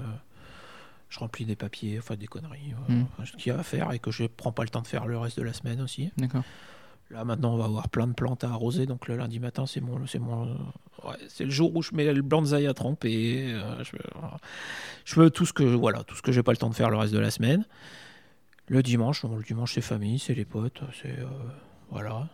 je 1.09 1.19
remplis 1.19 1.45
des 1.45 1.55
papiers, 1.55 1.99
enfin 1.99 2.15
des 2.15 2.26
conneries, 2.26 2.73
euh, 2.89 2.93
Mm. 2.93 3.05
enfin, 3.13 3.26
ce 3.26 3.38
qu'il 3.38 3.51
y 3.51 3.55
a 3.55 3.59
à 3.59 3.63
faire 3.63 3.91
et 3.91 3.99
que 3.99 4.09
je 4.09 4.26
prends 4.26 4.51
pas 4.51 4.63
le 4.63 4.69
temps 4.69 4.82
de 4.82 4.88
faire 4.88 5.05
le 5.05 5.19
reste 5.19 5.38
de 5.38 5.43
la 5.43 5.53
semaine 5.53 5.80
aussi. 5.80 6.09
D'accord. 6.17 6.41
Là 7.11 7.23
maintenant 7.23 7.53
on 7.53 7.57
va 7.57 7.65
avoir 7.65 7.88
plein 7.88 8.07
de 8.07 8.13
plantes 8.13 8.43
à 8.43 8.49
arroser, 8.49 8.88
donc 8.88 9.07
le 9.07 9.15
lundi 9.15 9.39
matin 9.39 9.67
c'est 9.67 9.80
mon, 9.80 10.07
c'est 10.07 10.17
mon, 10.17 10.57
ouais, 11.06 11.16
c'est 11.30 11.45
le 11.45 11.51
jour 11.51 11.76
où 11.76 11.82
je 11.82 11.93
mets 11.93 12.12
le 12.14 12.22
bonsaï 12.22 12.68
à 12.68 12.74
tremper. 12.74 13.51
euh, 13.53 13.84
je, 13.84 13.97
je 15.06 15.20
veux 15.20 15.30
tout 15.30 15.45
ce 15.45 15.53
que, 15.53 15.64
voilà, 15.64 16.03
tout 16.03 16.16
ce 16.16 16.22
que 16.22 16.32
j'ai 16.32 16.43
pas 16.43 16.51
le 16.51 16.58
temps 16.58 16.70
de 16.70 16.76
faire 16.76 16.89
le 16.89 16.97
reste 16.97 17.14
de 17.14 17.20
la 17.20 17.32
semaine. 17.32 17.66
Le 18.68 18.82
dimanche, 18.82 19.24
bon, 19.26 19.36
le 19.38 19.43
dimanche 19.43 19.74
c'est 19.76 19.82
famille, 19.82 20.18
c'est 20.20 20.34
les 20.34 20.45
potes, 20.45 20.82
c'est 21.01 21.20
euh, 21.20 21.26
voilà. 21.91 22.28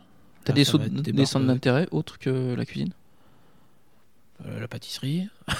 T'as 0.46 0.54
des, 0.54 0.64
des 0.64 1.12
des 1.12 1.26
centres 1.26 1.46
d'intérêt 1.46 1.88
autres 1.92 2.18
que 2.18 2.56
la 2.56 2.66
cuisine? 2.66 2.94
Euh, 4.46 4.60
la 4.60 4.68
pâtisserie. 4.68 5.28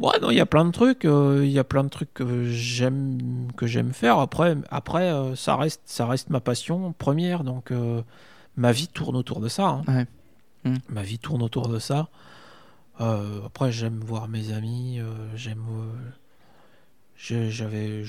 ouais, 0.00 0.18
non, 0.20 0.30
il 0.30 0.36
y 0.36 0.40
a 0.40 0.46
plein 0.46 0.64
de 0.64 0.70
trucs, 0.70 1.04
il 1.04 1.50
y 1.50 1.58
a 1.58 1.64
plein 1.64 1.84
de 1.84 1.88
trucs 1.88 2.12
que 2.12 2.44
j'aime 2.50 3.50
que 3.56 3.66
j'aime 3.66 3.92
faire. 3.92 4.18
Après, 4.18 4.56
après 4.70 5.12
ça 5.36 5.56
reste 5.56 5.82
ça 5.84 6.06
reste 6.06 6.30
ma 6.30 6.40
passion 6.40 6.92
première, 6.92 7.44
donc 7.44 7.72
ma 8.56 8.72
vie 8.72 8.88
tourne 8.88 9.16
autour 9.16 9.40
de 9.40 9.48
ça. 9.48 9.68
hein. 9.68 9.82
Ouais. 9.88 10.06
Mm. 10.64 10.76
Ma 10.88 11.02
vie 11.02 11.18
tourne 11.18 11.42
autour 11.42 11.68
de 11.68 11.78
ça. 11.78 12.08
Euh, 13.00 13.44
après, 13.46 13.72
j'aime 13.72 14.00
voir 14.00 14.28
mes 14.28 14.52
amis, 14.52 15.00
euh, 15.00 15.36
j'aime 15.36 15.64
euh, 15.68 16.10
J'ai- 17.16 17.50
J'avais, 17.50 18.02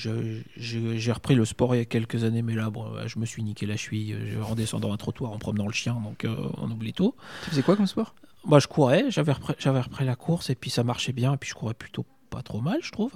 repris 1.13 1.35
le 1.35 1.45
sport 1.45 1.75
il 1.75 1.77
y 1.77 1.81
a 1.81 1.85
quelques 1.85 2.23
années, 2.23 2.41
mais 2.41 2.55
là, 2.55 2.69
bon, 2.69 2.85
je 3.07 3.19
me 3.19 3.25
suis 3.25 3.43
niqué 3.43 3.65
la 3.65 3.77
cheville 3.77 4.17
en 4.47 4.55
descendant 4.55 4.91
un 4.91 4.97
trottoir, 4.97 5.31
en 5.31 5.37
promenant 5.37 5.67
le 5.67 5.73
chien, 5.73 5.93
donc 6.03 6.25
on 6.57 6.69
oublie 6.71 6.93
tout. 6.93 7.13
Tu 7.43 7.51
faisais 7.51 7.63
quoi 7.63 7.75
comme 7.75 7.87
sport? 7.87 8.13
Moi, 8.45 8.59
je 8.59 8.67
courais, 8.67 9.09
j'avais 9.09 9.31
repris, 9.31 9.53
j'avais 9.57 9.81
repris 9.81 10.05
la 10.05 10.15
course, 10.15 10.49
et 10.49 10.55
puis 10.55 10.69
ça 10.69 10.83
marchait 10.83 11.13
bien, 11.13 11.33
et 11.33 11.37
puis 11.37 11.49
je 11.49 11.55
courais 11.55 11.73
plutôt 11.73 12.05
pas 12.29 12.41
trop 12.41 12.61
mal, 12.61 12.79
je 12.81 12.91
trouve. 12.91 13.13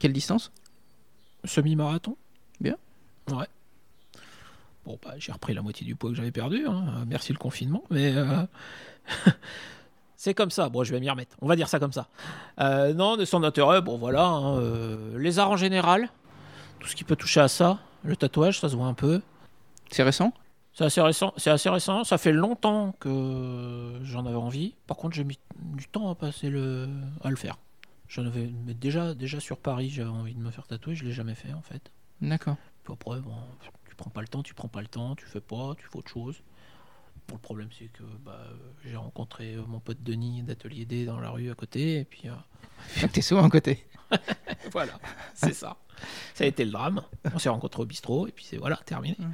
Quelle 0.00 0.12
distance? 0.12 0.52
Semi-marathon. 1.44 2.16
Bien. 2.60 2.76
Ouais. 3.30 3.46
Bon, 4.84 4.98
bah, 5.02 5.14
j'ai 5.18 5.32
repris 5.32 5.54
la 5.54 5.62
moitié 5.62 5.86
du 5.86 5.94
poids 5.94 6.10
que 6.10 6.16
j'avais 6.16 6.32
perdu, 6.32 6.66
hein. 6.66 7.04
merci 7.06 7.32
le 7.32 7.38
confinement, 7.38 7.84
mais 7.90 8.12
euh, 8.16 8.44
c'est 10.16 10.34
comme 10.34 10.50
ça. 10.50 10.68
Bon, 10.68 10.82
je 10.82 10.92
vais 10.92 10.98
m'y 10.98 11.08
remettre, 11.08 11.36
on 11.40 11.46
va 11.46 11.54
dire 11.54 11.68
ça 11.68 11.78
comme 11.78 11.92
ça. 11.92 12.08
Euh, 12.60 12.92
non, 12.92 13.16
de 13.16 13.24
son 13.24 13.44
intérêt, 13.44 13.80
bon 13.80 13.96
voilà, 13.96 14.24
hein, 14.26 14.58
euh, 14.58 15.18
les 15.18 15.38
arts 15.38 15.50
en 15.50 15.56
général, 15.56 16.08
tout 16.80 16.88
ce 16.88 16.96
qui 16.96 17.04
peut 17.04 17.14
toucher 17.14 17.40
à 17.40 17.48
ça, 17.48 17.78
le 18.02 18.16
tatouage, 18.16 18.58
ça 18.58 18.68
se 18.68 18.74
voit 18.74 18.86
un 18.86 18.94
peu. 18.94 19.22
C'est 19.90 20.02
récent? 20.02 20.32
C'est 20.74 20.84
assez 20.84 21.00
récent, 21.00 21.34
c'est 21.36 21.50
assez 21.50 21.68
récent. 21.68 22.02
Ça 22.02 22.16
fait 22.16 22.32
longtemps 22.32 22.96
que 22.98 24.00
j'en 24.02 24.24
avais 24.24 24.36
envie. 24.36 24.74
Par 24.86 24.96
contre, 24.96 25.14
j'ai 25.14 25.24
mis 25.24 25.38
du 25.54 25.86
temps 25.86 26.10
à 26.10 26.14
passer 26.14 26.48
le, 26.48 26.88
à 27.22 27.28
le 27.28 27.36
faire. 27.36 27.58
J'en 28.08 28.26
avais 28.26 28.50
mais 28.64 28.74
déjà, 28.74 29.14
déjà 29.14 29.38
sur 29.38 29.58
Paris, 29.58 29.90
j'avais 29.90 30.08
envie 30.08 30.34
de 30.34 30.40
me 30.40 30.50
faire 30.50 30.66
tatouer. 30.66 30.94
Je 30.94 31.04
l'ai 31.04 31.12
jamais 31.12 31.34
fait 31.34 31.52
en 31.52 31.60
fait. 31.60 31.90
D'accord. 32.22 32.56
Après, 32.90 33.20
bon, 33.20 33.34
tu 33.92 33.96
prends 33.96 34.08
pas 34.08 34.22
le 34.22 34.28
temps, 34.28 34.42
tu 34.42 34.54
prends 34.54 34.68
pas 34.68 34.80
le 34.80 34.86
temps, 34.86 35.14
tu 35.16 35.26
fais 35.26 35.42
pas, 35.42 35.74
tu 35.76 35.86
fais 35.86 35.98
autre 35.98 36.10
chose. 36.10 36.42
Bon, 37.28 37.34
le 37.34 37.40
problème, 37.40 37.68
c'est 37.78 37.92
que 37.92 38.02
bah, 38.24 38.40
j'ai 38.86 38.96
rencontré 38.96 39.52
euh, 39.54 39.62
mon 39.68 39.80
pote 39.80 40.02
Denis 40.02 40.42
d'Atelier 40.42 40.86
D 40.86 41.04
dans 41.04 41.20
la 41.20 41.28
rue 41.28 41.50
à 41.50 41.54
côté, 41.54 41.98
et 41.98 42.04
puis 42.06 42.22
euh, 42.26 43.06
T'es 43.12 43.20
souvent 43.20 43.44
à 43.44 43.50
côté. 43.50 43.86
voilà, 44.72 44.94
c'est 45.34 45.52
ça. 45.52 45.76
Ça 46.32 46.44
a 46.44 46.46
été 46.46 46.64
le 46.64 46.70
drame. 46.70 47.02
On 47.34 47.38
s'est 47.38 47.50
rencontrés 47.50 47.82
au 47.82 47.84
bistrot, 47.84 48.26
et 48.28 48.32
puis 48.32 48.46
c'est 48.46 48.56
voilà, 48.56 48.76
terminé. 48.76 49.18
Mm. 49.18 49.32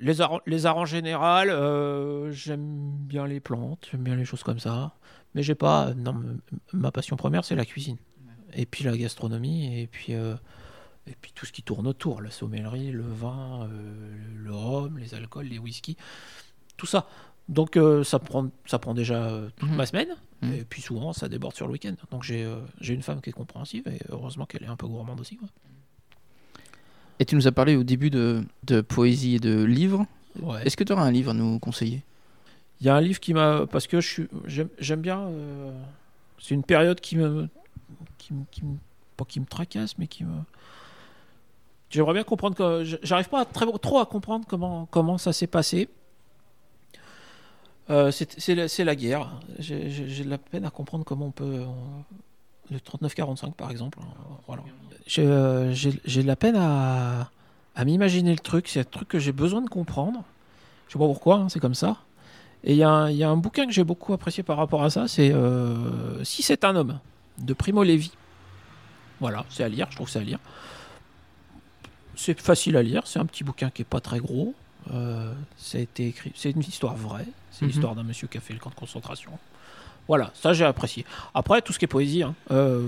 Les 0.00 0.20
arts, 0.20 0.42
les 0.44 0.66
arts 0.66 0.76
en 0.76 0.84
général, 0.84 1.48
euh, 1.48 2.30
j'aime 2.30 2.90
bien 2.90 3.26
les 3.26 3.40
plantes, 3.40 3.88
j'aime 3.90 4.02
bien 4.02 4.16
les 4.16 4.26
choses 4.26 4.42
comme 4.42 4.58
ça. 4.58 4.96
Mais 5.34 5.42
j'ai 5.42 5.54
pas. 5.54 5.94
Non, 5.94 6.22
ma 6.74 6.92
passion 6.92 7.16
première, 7.16 7.42
c'est 7.42 7.54
la 7.54 7.64
cuisine. 7.64 7.96
Et 8.52 8.66
puis 8.66 8.84
la 8.84 8.94
gastronomie, 8.98 9.80
et 9.80 9.86
puis, 9.86 10.12
euh, 10.12 10.34
et 11.06 11.14
puis 11.20 11.32
tout 11.34 11.46
ce 11.46 11.52
qui 11.52 11.62
tourne 11.62 11.86
autour 11.86 12.20
la 12.22 12.30
sommellerie, 12.30 12.90
le 12.92 13.02
vin, 13.04 13.68
euh, 13.70 14.14
le 14.36 14.52
rhum, 14.54 14.98
les 14.98 15.14
alcools, 15.14 15.46
les 15.46 15.58
whisky, 15.58 15.96
tout 16.76 16.86
ça. 16.86 17.06
Donc 17.48 17.76
euh, 17.76 18.04
ça, 18.04 18.18
prend, 18.18 18.48
ça 18.66 18.78
prend 18.78 18.94
déjà 18.94 19.24
euh, 19.24 19.48
toute 19.56 19.70
Mhm. 19.70 19.76
ma 19.76 19.86
semaine. 19.86 20.08
Mhm. 20.42 20.52
Et 20.54 20.64
puis 20.64 20.80
souvent, 20.82 21.12
ça 21.12 21.28
déborde 21.28 21.54
sur 21.54 21.66
le 21.66 21.72
week-end. 21.72 21.94
Donc 22.10 22.22
j'ai 22.22 22.46
une 22.94 23.02
femme 23.02 23.20
qui 23.20 23.30
est 23.30 23.32
compréhensive, 23.34 23.86
et 23.88 23.98
heureusement 24.08 24.46
qu'elle 24.46 24.62
est 24.62 24.66
un 24.68 24.76
peu 24.76 24.86
gourmande 24.86 25.20
aussi. 25.20 25.36
quoi. 25.36 25.48
Et 27.18 27.24
tu 27.26 27.34
nous 27.34 27.46
as 27.46 27.52
parlé 27.52 27.76
au 27.76 27.82
début 27.84 28.08
de, 28.10 28.42
de 28.64 28.80
poésie 28.80 29.34
et 29.34 29.40
de 29.40 29.62
livres. 29.62 30.06
Ouais. 30.40 30.64
Est-ce 30.64 30.76
que 30.76 30.84
tu 30.84 30.92
auras 30.92 31.02
un 31.02 31.10
livre 31.10 31.32
à 31.32 31.34
nous 31.34 31.58
conseiller? 31.58 32.02
Il 32.80 32.86
y 32.86 32.88
a 32.88 32.96
un 32.96 33.00
livre 33.00 33.20
qui 33.20 33.34
m'a. 33.34 33.66
Parce 33.66 33.86
que 33.86 33.98
j'aime 34.46 35.00
bien. 35.02 35.28
C'est 36.38 36.54
une 36.54 36.62
période 36.62 36.98
qui 37.00 37.16
me. 37.16 37.48
Qui, 38.16 38.32
me- 38.32 38.44
qui 38.50 38.64
me- 38.64 38.78
Pas 39.18 39.24
qui 39.26 39.38
me 39.40 39.44
tracasse, 39.44 39.98
mais 39.98 40.06
qui 40.06 40.24
me. 40.24 40.32
J'aimerais 41.90 42.14
bien 42.14 42.22
comprendre. 42.22 42.54
que 42.54 42.84
J'arrive 43.02 43.28
pas 43.28 43.44
trop 43.44 43.98
à 43.98 44.06
comprendre 44.06 44.46
comment, 44.90 45.18
ça 45.18 45.32
s'est 45.32 45.48
passé. 45.48 45.88
Euh, 47.90 48.12
c'est 48.12 48.84
la, 48.84 48.94
guerre. 48.94 49.28
J'ai 49.58 50.24
de 50.24 50.30
la 50.30 50.38
peine 50.38 50.64
à 50.64 50.70
comprendre 50.70 51.04
comment 51.04 51.26
on 51.26 51.30
peut. 51.32 51.64
le 52.70 52.78
39-45, 52.78 53.52
par 53.52 53.70
exemple. 53.70 53.98
J'ai 55.06 55.24
de 55.24 56.26
la 56.26 56.36
peine 56.36 56.56
à, 56.56 57.30
m'imaginer 57.84 58.30
le 58.30 58.38
truc. 58.38 58.68
C'est 58.68 58.80
un 58.80 58.84
truc 58.84 59.08
que 59.08 59.18
j'ai 59.18 59.32
besoin 59.32 59.60
de 59.60 59.68
comprendre. 59.68 60.22
Je 60.86 60.92
sais 60.92 60.98
pas 60.98 61.06
pourquoi, 61.06 61.36
hein, 61.36 61.48
c'est 61.48 61.60
comme 61.60 61.74
ça. 61.74 61.96
Et 62.62 62.72
il 62.72 62.76
y, 62.76 62.82
a 62.82 62.90
un- 62.90 63.10
il 63.10 63.16
y 63.16 63.24
a 63.24 63.30
un 63.30 63.36
bouquin 63.36 63.64
que 63.66 63.72
j'ai 63.72 63.84
beaucoup 63.84 64.12
apprécié 64.12 64.42
par 64.42 64.58
rapport 64.58 64.82
à 64.82 64.90
ça, 64.90 65.08
c'est 65.08 65.32
euh, 65.32 66.22
Si 66.24 66.42
c'est 66.42 66.62
un 66.64 66.76
homme, 66.76 66.98
de 67.38 67.54
Primo 67.54 67.82
Levi. 67.82 68.12
Voilà, 69.18 69.46
c'est 69.48 69.64
à 69.64 69.68
lire, 69.68 69.86
je 69.90 69.96
trouve 69.96 70.06
que 70.06 70.12
c'est 70.12 70.18
à 70.18 70.22
lire. 70.22 70.38
C'est 72.20 72.38
facile 72.38 72.76
à 72.76 72.82
lire, 72.82 73.06
c'est 73.06 73.18
un 73.18 73.24
petit 73.24 73.44
bouquin 73.44 73.70
qui 73.70 73.80
est 73.80 73.86
pas 73.86 74.00
très 74.00 74.18
gros. 74.18 74.54
Euh, 74.92 75.32
été 75.72 76.08
écrit, 76.08 76.32
c'est 76.34 76.50
une 76.50 76.60
histoire 76.60 76.94
vraie, 76.94 77.24
c'est 77.50 77.62
Mhm. 77.62 77.68
l'histoire 77.68 77.94
d'un 77.94 78.02
monsieur 78.02 78.28
qui 78.28 78.36
a 78.36 78.42
fait 78.42 78.52
le 78.52 78.58
camp 78.58 78.68
de 78.68 78.74
concentration. 78.74 79.30
Voilà, 80.06 80.30
ça 80.34 80.52
j'ai 80.52 80.66
apprécié. 80.66 81.06
Après, 81.32 81.62
tout 81.62 81.72
ce 81.72 81.78
qui 81.78 81.86
est 81.86 81.88
poésie, 81.88 82.22
hein, 82.22 82.34
euh, 82.50 82.82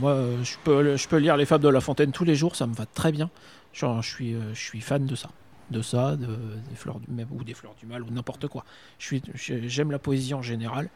moi 0.00 0.16
je 0.42 0.56
peux, 0.64 0.96
je 0.96 1.06
peux 1.06 1.18
lire 1.18 1.36
les 1.36 1.44
fables 1.44 1.64
de 1.64 1.68
La 1.68 1.82
Fontaine 1.82 2.12
tous 2.12 2.24
les 2.24 2.34
jours, 2.34 2.56
ça 2.56 2.66
me 2.66 2.72
va 2.74 2.86
très 2.86 3.12
bien. 3.12 3.28
Genre, 3.74 4.00
je, 4.00 4.08
suis, 4.08 4.32
euh, 4.34 4.54
je 4.54 4.60
suis 4.60 4.80
fan 4.80 5.04
de 5.04 5.16
ça. 5.16 5.28
De 5.70 5.82
ça, 5.82 6.16
de, 6.16 6.26
des 6.70 6.74
fleurs 6.76 6.98
du, 6.98 7.10
même, 7.10 7.28
ou 7.30 7.44
des 7.44 7.54
fleurs 7.54 7.74
du 7.78 7.84
mal, 7.84 8.02
ou 8.02 8.10
n'importe 8.10 8.46
quoi. 8.48 8.64
J'aime 8.98 9.90
la 9.90 9.98
poésie 9.98 10.32
en 10.32 10.42
général. 10.42 10.88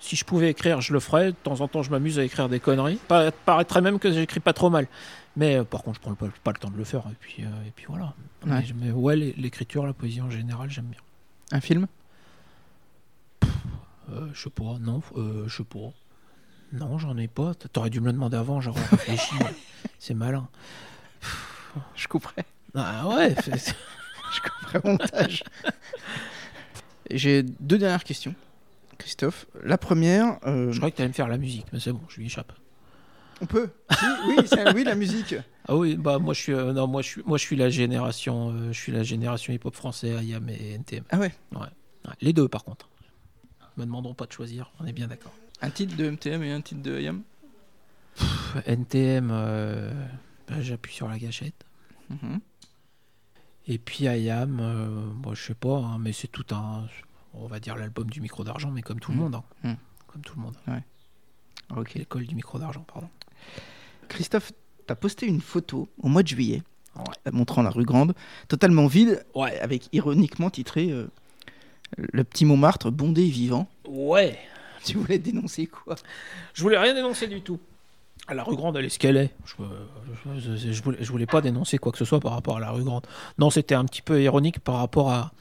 Si 0.00 0.16
je 0.16 0.24
pouvais 0.24 0.50
écrire, 0.50 0.80
je 0.80 0.92
le 0.92 1.00
ferais. 1.00 1.26
De 1.32 1.36
temps 1.36 1.60
en 1.60 1.68
temps, 1.68 1.82
je 1.82 1.90
m'amuse 1.90 2.18
à 2.18 2.24
écrire 2.24 2.48
des 2.48 2.58
conneries. 2.60 2.96
Pa- 3.08 3.30
paraîtrait 3.32 3.82
même 3.82 3.98
que 3.98 4.10
j'écris 4.10 4.40
pas 4.40 4.52
trop 4.54 4.70
mal. 4.70 4.86
Mais 5.36 5.56
euh, 5.56 5.64
par 5.64 5.82
contre, 5.82 5.96
je 5.96 6.00
prends 6.00 6.14
pas, 6.14 6.26
pas 6.42 6.52
le 6.52 6.58
temps 6.58 6.70
de 6.70 6.76
le 6.76 6.84
faire. 6.84 7.02
Et 7.10 7.16
puis, 7.20 7.44
euh, 7.44 7.48
et 7.66 7.70
puis 7.70 7.84
voilà. 7.88 8.14
Ouais. 8.46 8.64
Mais, 8.76 8.90
ouais, 8.90 9.14
l'é- 9.16 9.34
l'écriture, 9.36 9.86
la 9.86 9.92
poésie 9.92 10.20
en 10.22 10.30
général, 10.30 10.70
j'aime 10.70 10.86
bien. 10.86 11.00
Un 11.52 11.60
film? 11.60 11.86
Euh, 14.10 14.28
je 14.32 14.42
sais 14.42 14.50
pas, 14.50 14.76
non, 14.80 15.02
euh, 15.16 15.44
je 15.46 15.56
sais 15.58 15.64
pas. 15.64 15.92
Non, 16.72 16.98
j'en 16.98 17.16
ai 17.16 17.28
pas. 17.28 17.52
T'aurais 17.72 17.90
dû 17.90 18.00
me 18.00 18.06
le 18.06 18.12
demander 18.12 18.36
avant, 18.36 18.60
j'aurais 18.60 18.84
réfléchi. 18.90 19.34
C'est 19.98 20.14
malin. 20.14 20.48
Je 21.94 22.08
couperai. 22.08 22.44
Ah 22.74 23.06
ouais, 23.08 23.34
Je 23.46 24.40
couperai 24.40 24.78
au 24.84 24.88
montage. 24.92 25.44
J'ai 27.10 27.42
deux 27.42 27.78
dernières 27.78 28.04
questions, 28.04 28.34
Christophe. 29.00 29.46
La 29.64 29.78
première, 29.78 30.38
euh, 30.46 30.70
je 30.72 30.76
croyais 30.76 30.92
que 30.92 30.98
t'allais 30.98 31.08
me 31.08 31.14
faire 31.14 31.28
la 31.28 31.38
musique, 31.38 31.66
mais 31.72 31.80
c'est 31.80 31.92
bon, 31.92 32.02
je 32.08 32.18
lui 32.18 32.26
échappe. 32.26 32.52
on 33.40 33.46
peut. 33.46 33.70
Oui, 34.28 34.36
oui, 34.74 34.84
la 34.84 34.94
musique. 34.94 35.34
Ah 35.68 35.76
oui, 35.76 35.96
bah 35.96 36.18
moi 36.18 36.34
je 36.34 36.40
suis, 36.40 36.52
euh, 36.52 36.72
non, 36.72 36.88
moi 36.88 37.00
je 37.00 37.08
suis, 37.08 37.22
moi 37.24 37.38
je 37.38 37.44
suis 37.44 37.54
la 37.54 37.70
génération, 37.70 38.50
euh, 38.50 38.72
je 38.72 38.80
suis 38.80 38.90
la 38.90 39.04
génération 39.04 39.52
hip-hop 39.52 39.76
français, 39.76 40.08
IAM 40.24 40.48
et 40.48 40.72
NTM. 40.72 41.04
Ah 41.10 41.18
ouais. 41.18 41.32
Ouais, 41.52 41.68
les 42.20 42.32
deux 42.32 42.48
par 42.48 42.64
contre. 42.64 42.88
Me 43.76 43.84
demandons 43.84 44.14
pas 44.14 44.26
de 44.26 44.32
choisir, 44.32 44.72
on 44.80 44.86
est 44.86 44.92
bien 44.92 45.06
d'accord. 45.06 45.32
Un 45.62 45.70
titre 45.70 45.96
de 45.96 46.10
MTM 46.10 46.42
et 46.42 46.50
un 46.50 46.60
titre 46.60 46.82
de 46.82 46.98
IAM 46.98 47.22
Pff, 48.16 48.56
NTM, 48.66 49.28
euh, 49.30 49.92
bah, 50.48 50.60
j'appuie 50.60 50.94
sur 50.94 51.08
la 51.08 51.18
gâchette. 51.18 51.64
Mhm. 52.08 52.40
Et 53.68 53.78
puis 53.78 54.04
IAM, 54.06 54.58
euh, 54.60 54.88
moi 55.22 55.34
je 55.34 55.42
sais 55.44 55.54
pas, 55.54 55.76
hein, 55.76 55.98
mais 56.00 56.12
c'est 56.12 56.26
tout 56.28 56.46
un, 56.52 56.86
on 57.34 57.46
va 57.46 57.60
dire 57.60 57.76
l'album 57.76 58.08
du 58.10 58.20
micro 58.20 58.44
d'argent, 58.44 58.70
mais 58.70 58.82
comme 58.82 59.00
tout 59.00 59.10
le 59.12 59.16
Mm. 59.16 59.20
monde, 59.20 59.34
hein. 59.36 59.44
Mm. 59.64 59.74
comme 60.06 60.22
tout 60.22 60.34
le 60.36 60.42
monde. 60.42 60.56
Ok. 61.76 61.94
L'école 61.94 62.26
du 62.26 62.34
micro 62.34 62.58
d'argent, 62.58 62.84
pardon. 62.92 63.08
Christophe, 64.08 64.52
t'as 64.86 64.94
posté 64.96 65.26
une 65.26 65.40
photo 65.40 65.88
au 66.02 66.08
mois 66.08 66.22
de 66.22 66.28
juillet 66.28 66.62
Ouais. 66.96 67.04
euh, 67.28 67.30
montrant 67.32 67.62
la 67.62 67.70
rue 67.70 67.84
Grande, 67.84 68.14
totalement 68.48 68.86
vide, 68.88 69.24
Ouais. 69.34 69.58
avec 69.60 69.88
ironiquement 69.92 70.50
titré 70.50 70.90
euh, 70.90 71.08
Le 71.96 72.24
petit 72.24 72.44
Montmartre 72.44 72.90
bondé 72.90 73.22
et 73.22 73.30
vivant. 73.30 73.68
Ouais. 73.88 74.38
Tu 74.84 74.96
voulais 74.96 75.18
dénoncer 75.18 75.66
quoi? 75.66 75.94
Je 76.54 76.62
voulais 76.62 76.78
rien 76.78 76.94
dénoncer 76.94 77.26
du 77.28 77.42
tout. 77.42 77.60
À 78.26 78.34
la 78.34 78.42
rue 78.44 78.54
Grande, 78.56 78.76
elle 78.76 78.84
est 78.84 78.88
ce 78.90 78.98
qu'elle 78.98 79.16
est. 79.16 79.30
Je, 79.44 79.54
je, 80.38 80.56
je- 80.56 80.72
je 80.72 80.82
voulais, 80.82 80.98
je 81.00 81.10
voulais 81.10 81.26
pas 81.26 81.40
dénoncer 81.40 81.78
quoi 81.78 81.90
que 81.92 81.98
ce 81.98 82.04
soit 82.04 82.20
par 82.20 82.32
rapport 82.32 82.56
à 82.56 82.60
la 82.60 82.70
rue 82.70 82.82
Grande. 82.84 83.06
Non, 83.38 83.50
c'était 83.50 83.74
un 83.74 83.84
petit 83.84 84.02
peu 84.02 84.22
ironique 84.22 84.58
par 84.60 84.76
rapport 84.76 85.10
à, 85.10 85.32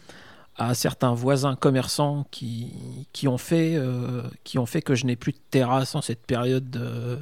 à 0.60 0.74
certains 0.74 1.14
voisins 1.14 1.56
commerçants 1.56 2.28
qui, 2.32 3.08
qui, 3.14 3.28
ont 3.28 3.38
fait, 3.38 3.76
euh, 3.76 4.24
qui 4.44 4.60
ont 4.60 4.66
fait 4.66 4.82
que 4.82 4.94
je 4.94 5.06
n'ai 5.06 5.16
plus 5.16 5.32
de 5.32 5.40
terrasse 5.50 5.96
en 5.96 6.02
cette 6.02 6.26
période 6.26 6.76
euh, 6.76 7.18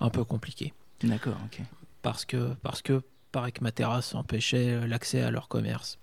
un 0.00 0.10
peu 0.10 0.22
compliquée. 0.22 0.74
D'accord, 1.02 1.36
ok. 1.46 1.62
Parce 2.02 2.26
que, 2.26 2.54
parce 2.62 2.82
que 2.82 3.02
paraît 3.32 3.52
que 3.52 3.64
ma 3.64 3.72
terrasse 3.72 4.14
empêchait 4.14 4.70
euh, 4.70 4.86
l'accès 4.86 5.22
à 5.22 5.30
leur 5.30 5.48
commerce. 5.48 5.98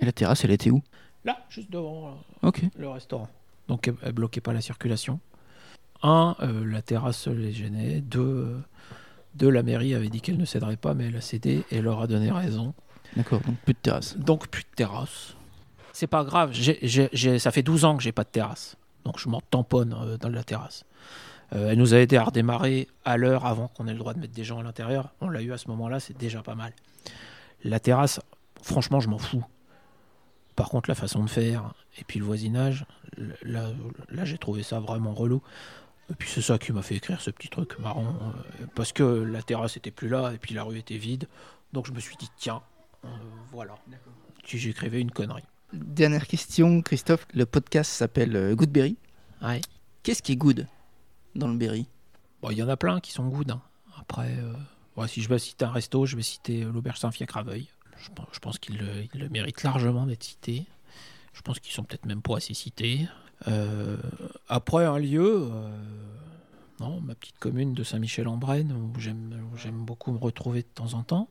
Et 0.00 0.04
la 0.04 0.12
terrasse, 0.12 0.44
elle 0.44 0.52
était 0.52 0.70
où? 0.70 0.80
Là, 1.24 1.44
juste 1.48 1.70
devant 1.70 2.16
le 2.78 2.88
restaurant. 2.88 3.28
Donc 3.66 3.88
elle, 3.88 3.96
elle 4.02 4.12
bloquait 4.12 4.40
pas 4.40 4.52
la 4.52 4.60
circulation. 4.60 5.18
Un, 6.04 6.36
euh, 6.40 6.64
la 6.64 6.82
terrasse 6.82 7.26
les 7.26 7.52
gênait. 7.52 8.00
Deux, 8.00 8.56
deux, 9.34 9.50
la 9.50 9.64
mairie 9.64 9.94
avait 9.94 10.08
dit 10.08 10.20
qu'elle 10.20 10.38
ne 10.38 10.44
céderait 10.44 10.76
pas, 10.76 10.94
mais 10.94 11.06
elle 11.06 11.16
a 11.16 11.20
cédé 11.20 11.64
et 11.72 11.82
leur 11.82 12.00
a 12.00 12.06
donné 12.06 12.30
raison. 12.30 12.74
D'accord, 13.16 13.40
donc 13.40 13.56
plus 13.64 13.74
de 13.74 13.78
terrasse. 13.78 14.16
Donc 14.16 14.46
plus 14.46 14.62
de 14.62 14.76
terrasse. 14.76 15.34
C'est 15.96 16.06
pas 16.06 16.24
grave, 16.24 16.52
ça 16.52 17.50
fait 17.50 17.62
12 17.62 17.86
ans 17.86 17.96
que 17.96 18.02
j'ai 18.02 18.12
pas 18.12 18.24
de 18.24 18.28
terrasse. 18.28 18.76
Donc 19.06 19.18
je 19.18 19.30
m'en 19.30 19.40
tamponne 19.40 19.96
euh, 19.98 20.18
dans 20.18 20.28
la 20.28 20.44
terrasse. 20.44 20.84
Euh, 21.54 21.70
elle 21.70 21.78
nous 21.78 21.94
a 21.94 21.96
aidé 21.96 22.18
à 22.18 22.24
redémarrer 22.24 22.86
à 23.06 23.16
l'heure 23.16 23.46
avant 23.46 23.68
qu'on 23.68 23.88
ait 23.88 23.94
le 23.94 23.98
droit 23.98 24.12
de 24.12 24.18
mettre 24.18 24.34
des 24.34 24.44
gens 24.44 24.58
à 24.58 24.62
l'intérieur. 24.62 25.14
On 25.22 25.30
l'a 25.30 25.40
eu 25.40 25.54
à 25.54 25.56
ce 25.56 25.68
moment-là, 25.68 25.98
c'est 25.98 26.18
déjà 26.18 26.42
pas 26.42 26.54
mal. 26.54 26.74
La 27.64 27.80
terrasse, 27.80 28.20
franchement, 28.60 29.00
je 29.00 29.08
m'en 29.08 29.16
fous. 29.16 29.42
Par 30.54 30.68
contre, 30.68 30.90
la 30.90 30.94
façon 30.94 31.24
de 31.24 31.30
faire 31.30 31.72
et 31.98 32.04
puis 32.04 32.18
le 32.18 32.26
voisinage, 32.26 32.84
là, 33.42 33.70
là 34.10 34.26
j'ai 34.26 34.36
trouvé 34.36 34.62
ça 34.62 34.80
vraiment 34.80 35.14
relou. 35.14 35.40
Et 36.10 36.14
puis 36.14 36.28
c'est 36.28 36.42
ça 36.42 36.58
qui 36.58 36.74
m'a 36.74 36.82
fait 36.82 36.96
écrire 36.96 37.22
ce 37.22 37.30
petit 37.30 37.48
truc 37.48 37.78
marrant, 37.78 38.04
euh, 38.04 38.66
parce 38.74 38.92
que 38.92 39.02
la 39.02 39.40
terrasse 39.40 39.78
était 39.78 39.90
plus 39.90 40.10
là 40.10 40.32
et 40.34 40.36
puis 40.36 40.54
la 40.54 40.62
rue 40.62 40.76
était 40.76 40.98
vide. 40.98 41.26
Donc 41.72 41.86
je 41.86 41.92
me 41.92 42.00
suis 42.00 42.16
dit, 42.16 42.28
tiens, 42.36 42.60
euh, 43.06 43.08
voilà. 43.50 43.76
Puis 44.44 44.58
j'écrivais 44.58 45.00
une 45.00 45.10
connerie. 45.10 45.44
Dernière 45.72 46.26
question, 46.26 46.80
Christophe. 46.82 47.26
Le 47.34 47.44
podcast 47.44 47.90
s'appelle 47.90 48.36
euh, 48.36 48.54
Goodberry. 48.54 48.96
Ouais. 49.42 49.60
Qu'est-ce 50.02 50.22
qui 50.22 50.32
est 50.32 50.36
good 50.36 50.66
dans 51.34 51.48
le 51.48 51.56
berry? 51.56 51.86
Bon, 52.40 52.50
il 52.50 52.58
y 52.58 52.62
en 52.62 52.68
a 52.68 52.76
plein 52.76 53.00
qui 53.00 53.12
sont 53.12 53.26
good. 53.26 53.50
hein. 53.50 53.60
Après, 53.98 54.36
euh, 54.38 54.52
ouais, 54.96 55.08
si 55.08 55.22
je 55.22 55.28
vais 55.28 55.38
citer 55.38 55.64
un 55.64 55.70
resto, 55.72 56.06
je 56.06 56.16
vais 56.16 56.22
citer 56.22 56.62
euh, 56.62 56.72
l'Auberge 56.72 56.98
Saint-Fiacre 56.98 57.36
à 57.38 57.42
Veuil. 57.42 57.68
Je 57.98 58.10
pense, 58.14 58.26
je 58.32 58.38
pense 58.38 58.58
qu'il 58.58 58.78
le, 58.78 59.28
mérite 59.28 59.62
largement 59.62 60.06
d'être 60.06 60.22
cité. 60.22 60.66
Je 61.32 61.42
pense 61.42 61.58
qu'ils 61.58 61.72
sont 61.72 61.82
peut-être 61.82 62.06
même 62.06 62.22
pas 62.22 62.36
assez 62.36 62.54
cités. 62.54 63.08
Euh, 63.48 63.96
après, 64.48 64.84
un 64.84 64.98
lieu, 64.98 65.48
euh, 65.50 65.68
non, 66.78 67.00
ma 67.00 67.14
petite 67.14 67.38
commune 67.38 67.74
de 67.74 67.82
Saint-Michel-en-Brenne, 67.82 68.72
où 68.72 69.00
j'aime 69.00 69.34
beaucoup 69.84 70.12
me 70.12 70.18
retrouver 70.18 70.62
de 70.62 70.68
temps 70.74 70.94
en 70.94 71.02
temps. 71.02 71.28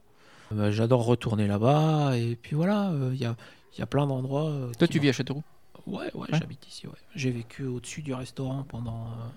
J'adore 0.69 1.05
retourner 1.05 1.47
là-bas. 1.47 2.17
Et 2.17 2.35
puis 2.35 2.55
voilà, 2.55 2.93
il 3.11 3.17
y, 3.17 3.25
a, 3.25 3.35
il 3.75 3.79
y 3.79 3.83
a 3.83 3.85
plein 3.85 4.07
d'endroits. 4.07 4.45
euh, 4.45 4.71
Toi, 4.77 4.87
tu 4.87 4.99
vis 4.99 5.09
à 5.09 5.13
Châteauroux 5.13 5.43
Ouais, 5.87 5.97
ouais, 5.97 6.09
Ouais. 6.15 6.27
j'habite 6.31 6.67
ici. 6.67 6.87
Ouais. 6.87 6.93
J'ai 7.15 7.31
vécu 7.31 7.63
au-dessus 7.65 8.01
du 8.01 8.13
restaurant 8.13 8.63
pendant, 8.67 9.05
euh, 9.05 9.27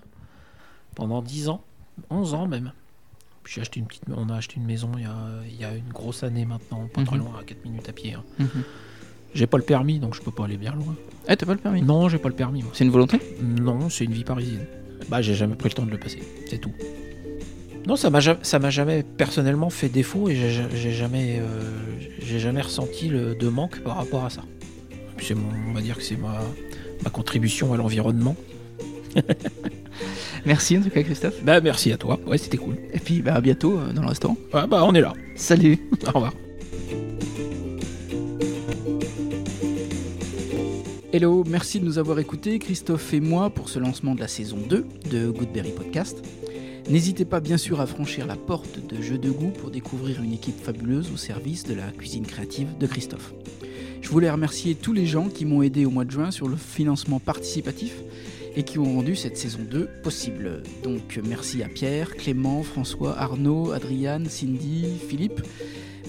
pendant 0.95 1.21
10 1.21 1.49
ans, 1.49 1.61
11 2.09 2.33
ans 2.33 2.47
même. 2.47 2.71
Puis 3.43 3.53
j'ai 3.55 3.61
acheté 3.61 3.79
une 3.79 3.85
petite, 3.87 4.03
on 4.09 4.29
a 4.29 4.35
acheté 4.35 4.55
une 4.57 4.65
maison 4.65 4.91
il 4.97 5.03
y 5.03 5.05
a, 5.05 5.15
il 5.47 5.55
y 5.59 5.63
a 5.65 5.73
une 5.75 5.89
grosse 5.89 6.23
année 6.23 6.45
maintenant, 6.45 6.87
pas 6.87 7.03
très 7.03 7.17
Mhm. 7.17 7.23
loin, 7.25 7.39
à 7.39 7.43
4 7.43 7.63
minutes 7.63 7.87
à 7.89 7.93
pied. 7.93 8.13
hein. 8.13 8.23
Mhm. 8.39 8.63
J'ai 9.35 9.45
pas 9.47 9.57
le 9.57 9.63
permis, 9.63 9.99
donc 9.99 10.15
je 10.15 10.21
peux 10.21 10.31
pas 10.31 10.45
aller 10.45 10.57
bien 10.57 10.73
loin. 10.73 10.95
Ah, 11.27 11.35
t'as 11.35 11.45
pas 11.45 11.53
le 11.53 11.59
permis? 11.59 11.81
Non, 11.83 12.09
j'ai 12.09 12.17
pas 12.17 12.29
le 12.29 12.35
permis. 12.35 12.63
C'est 12.73 12.83
une 12.83 12.89
volonté? 12.89 13.19
Non, 13.41 13.89
c'est 13.89 14.05
une 14.05 14.13
vie 14.13 14.23
parisienne. 14.23 14.65
Bah, 15.07 15.21
j'ai 15.21 15.35
jamais 15.35 15.55
pris 15.55 15.69
le 15.69 15.75
temps 15.75 15.85
de 15.85 15.91
le 15.91 15.99
passer, 15.99 16.21
c'est 16.49 16.57
tout. 16.57 16.73
Non, 17.87 17.95
ça 17.95 18.09
m'a 18.09 18.19
ja- 18.19 18.37
ça 18.43 18.59
m'a 18.59 18.69
jamais 18.69 19.03
personnellement 19.03 19.69
fait 19.69 19.89
défaut 19.89 20.29
et 20.29 20.35
j'ai 20.35 20.51
ja- 20.51 20.69
j'ai 20.75 20.91
jamais, 20.91 21.39
euh, 21.39 21.45
j'ai 22.21 22.39
jamais 22.39 22.61
ressenti 22.61 23.07
le, 23.07 23.35
de 23.35 23.47
manque 23.47 23.79
par 23.81 23.95
rapport 23.97 24.25
à 24.25 24.29
ça. 24.29 24.43
C'est 25.21 25.35
on 25.35 25.73
va 25.73 25.81
dire 25.81 25.97
que 25.97 26.03
c'est 26.03 26.15
ma, 26.17 26.39
ma 27.03 27.09
contribution 27.09 27.73
à 27.73 27.77
l'environnement. 27.77 28.35
Merci 30.45 30.77
en 30.77 30.81
tout 30.81 30.89
cas, 30.91 31.03
Christophe. 31.03 31.43
Bah, 31.43 31.59
merci 31.61 31.91
à 31.91 31.97
toi. 31.97 32.19
Ouais, 32.25 32.37
c'était 32.37 32.55
cool. 32.57 32.75
Et 32.93 32.99
puis, 32.99 33.21
bah, 33.21 33.33
à 33.35 33.41
bientôt 33.41 33.77
euh, 33.77 33.91
dans 33.91 34.03
le 34.03 34.07
restaurant. 34.07 34.37
Ouais, 34.53 34.65
bah, 34.67 34.83
on 34.85 34.93
est 34.93 35.01
là. 35.01 35.13
Salut 35.35 35.77
Au 36.07 36.11
revoir. 36.11 36.33
Hello, 41.11 41.43
merci 41.49 41.79
de 41.79 41.85
nous 41.85 41.97
avoir 41.97 42.19
écoutés, 42.19 42.59
Christophe 42.59 43.13
et 43.13 43.19
moi, 43.19 43.49
pour 43.49 43.67
ce 43.67 43.79
lancement 43.79 44.13
de 44.15 44.19
la 44.21 44.27
saison 44.27 44.57
2 44.69 44.85
de 45.11 45.29
Goodberry 45.31 45.71
Podcast. 45.71 46.23
N'hésitez 46.89 47.23
pas 47.23 47.39
bien 47.39 47.57
sûr 47.57 47.81
à 47.81 47.85
franchir 47.85 48.25
la 48.25 48.35
porte 48.35 48.83
de 48.83 48.99
Jeux 48.99 49.19
de 49.19 49.29
goût 49.29 49.51
pour 49.51 49.69
découvrir 49.69 50.23
une 50.23 50.33
équipe 50.33 50.59
fabuleuse 50.59 51.11
au 51.13 51.17
service 51.17 51.63
de 51.63 51.75
la 51.75 51.91
cuisine 51.91 52.25
créative 52.25 52.79
de 52.79 52.87
Christophe. 52.87 53.35
Je 54.01 54.09
voulais 54.09 54.31
remercier 54.31 54.73
tous 54.73 54.91
les 54.91 55.05
gens 55.05 55.29
qui 55.29 55.45
m'ont 55.45 55.61
aidé 55.61 55.85
au 55.85 55.91
mois 55.91 56.03
de 56.03 56.09
juin 56.09 56.31
sur 56.31 56.47
le 56.47 56.55
financement 56.55 57.19
participatif 57.19 57.93
et 58.55 58.63
qui 58.63 58.79
ont 58.79 58.95
rendu 58.95 59.15
cette 59.15 59.37
saison 59.37 59.59
2 59.69 59.87
possible. 60.01 60.63
Donc 60.81 61.19
merci 61.23 61.61
à 61.61 61.67
Pierre, 61.67 62.15
Clément, 62.15 62.63
François, 62.63 63.15
Arnaud, 63.19 63.71
Adriane, 63.71 64.25
Cindy, 64.25 64.97
Philippe. 65.07 65.41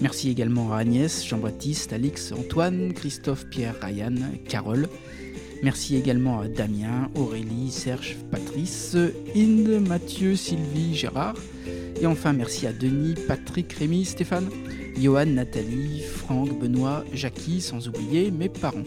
Merci 0.00 0.30
également 0.30 0.72
à 0.72 0.78
Agnès, 0.78 1.26
Jean-Baptiste, 1.26 1.92
Alix, 1.92 2.32
Antoine, 2.32 2.94
Christophe, 2.94 3.46
Pierre, 3.50 3.74
Ryan, 3.82 4.14
Carole. 4.48 4.88
Merci 5.62 5.96
également 5.96 6.40
à 6.40 6.48
Damien, 6.48 7.10
Aurélie, 7.14 7.70
Serge, 7.70 8.16
Patrice, 8.30 8.96
Inde, 9.36 9.86
Mathieu, 9.86 10.34
Sylvie, 10.34 10.94
Gérard. 10.94 11.36
Et 12.00 12.06
enfin, 12.06 12.32
merci 12.32 12.66
à 12.66 12.72
Denis, 12.72 13.14
Patrick, 13.28 13.70
Rémi, 13.74 14.06
Stéphane, 14.06 14.48
Johan, 14.98 15.26
Nathalie, 15.26 16.00
Franck, 16.00 16.58
Benoît, 16.58 17.04
Jackie, 17.12 17.60
sans 17.60 17.88
oublier 17.88 18.30
mes 18.30 18.48
parents. 18.48 18.84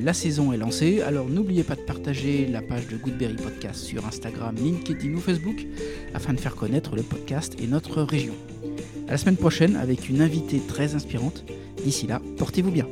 La 0.00 0.12
saison 0.12 0.52
est 0.52 0.56
lancée, 0.56 1.00
alors 1.00 1.28
n'oubliez 1.28 1.64
pas 1.64 1.74
de 1.74 1.82
partager 1.82 2.46
la 2.46 2.62
page 2.62 2.86
de 2.88 2.96
Goodberry 2.96 3.36
Podcast 3.36 3.80
sur 3.80 4.06
Instagram, 4.06 4.54
LinkedIn 4.56 5.14
ou 5.14 5.20
Facebook 5.20 5.66
afin 6.14 6.32
de 6.34 6.40
faire 6.40 6.54
connaître 6.54 6.94
le 6.94 7.02
podcast 7.02 7.56
et 7.60 7.66
notre 7.66 8.02
région. 8.02 8.34
À 9.08 9.12
la 9.12 9.18
semaine 9.18 9.36
prochaine 9.36 9.76
avec 9.76 10.08
une 10.08 10.20
invitée 10.20 10.60
très 10.66 10.94
inspirante. 10.94 11.44
D'ici 11.84 12.06
là, 12.06 12.20
portez-vous 12.38 12.70
bien. 12.70 12.86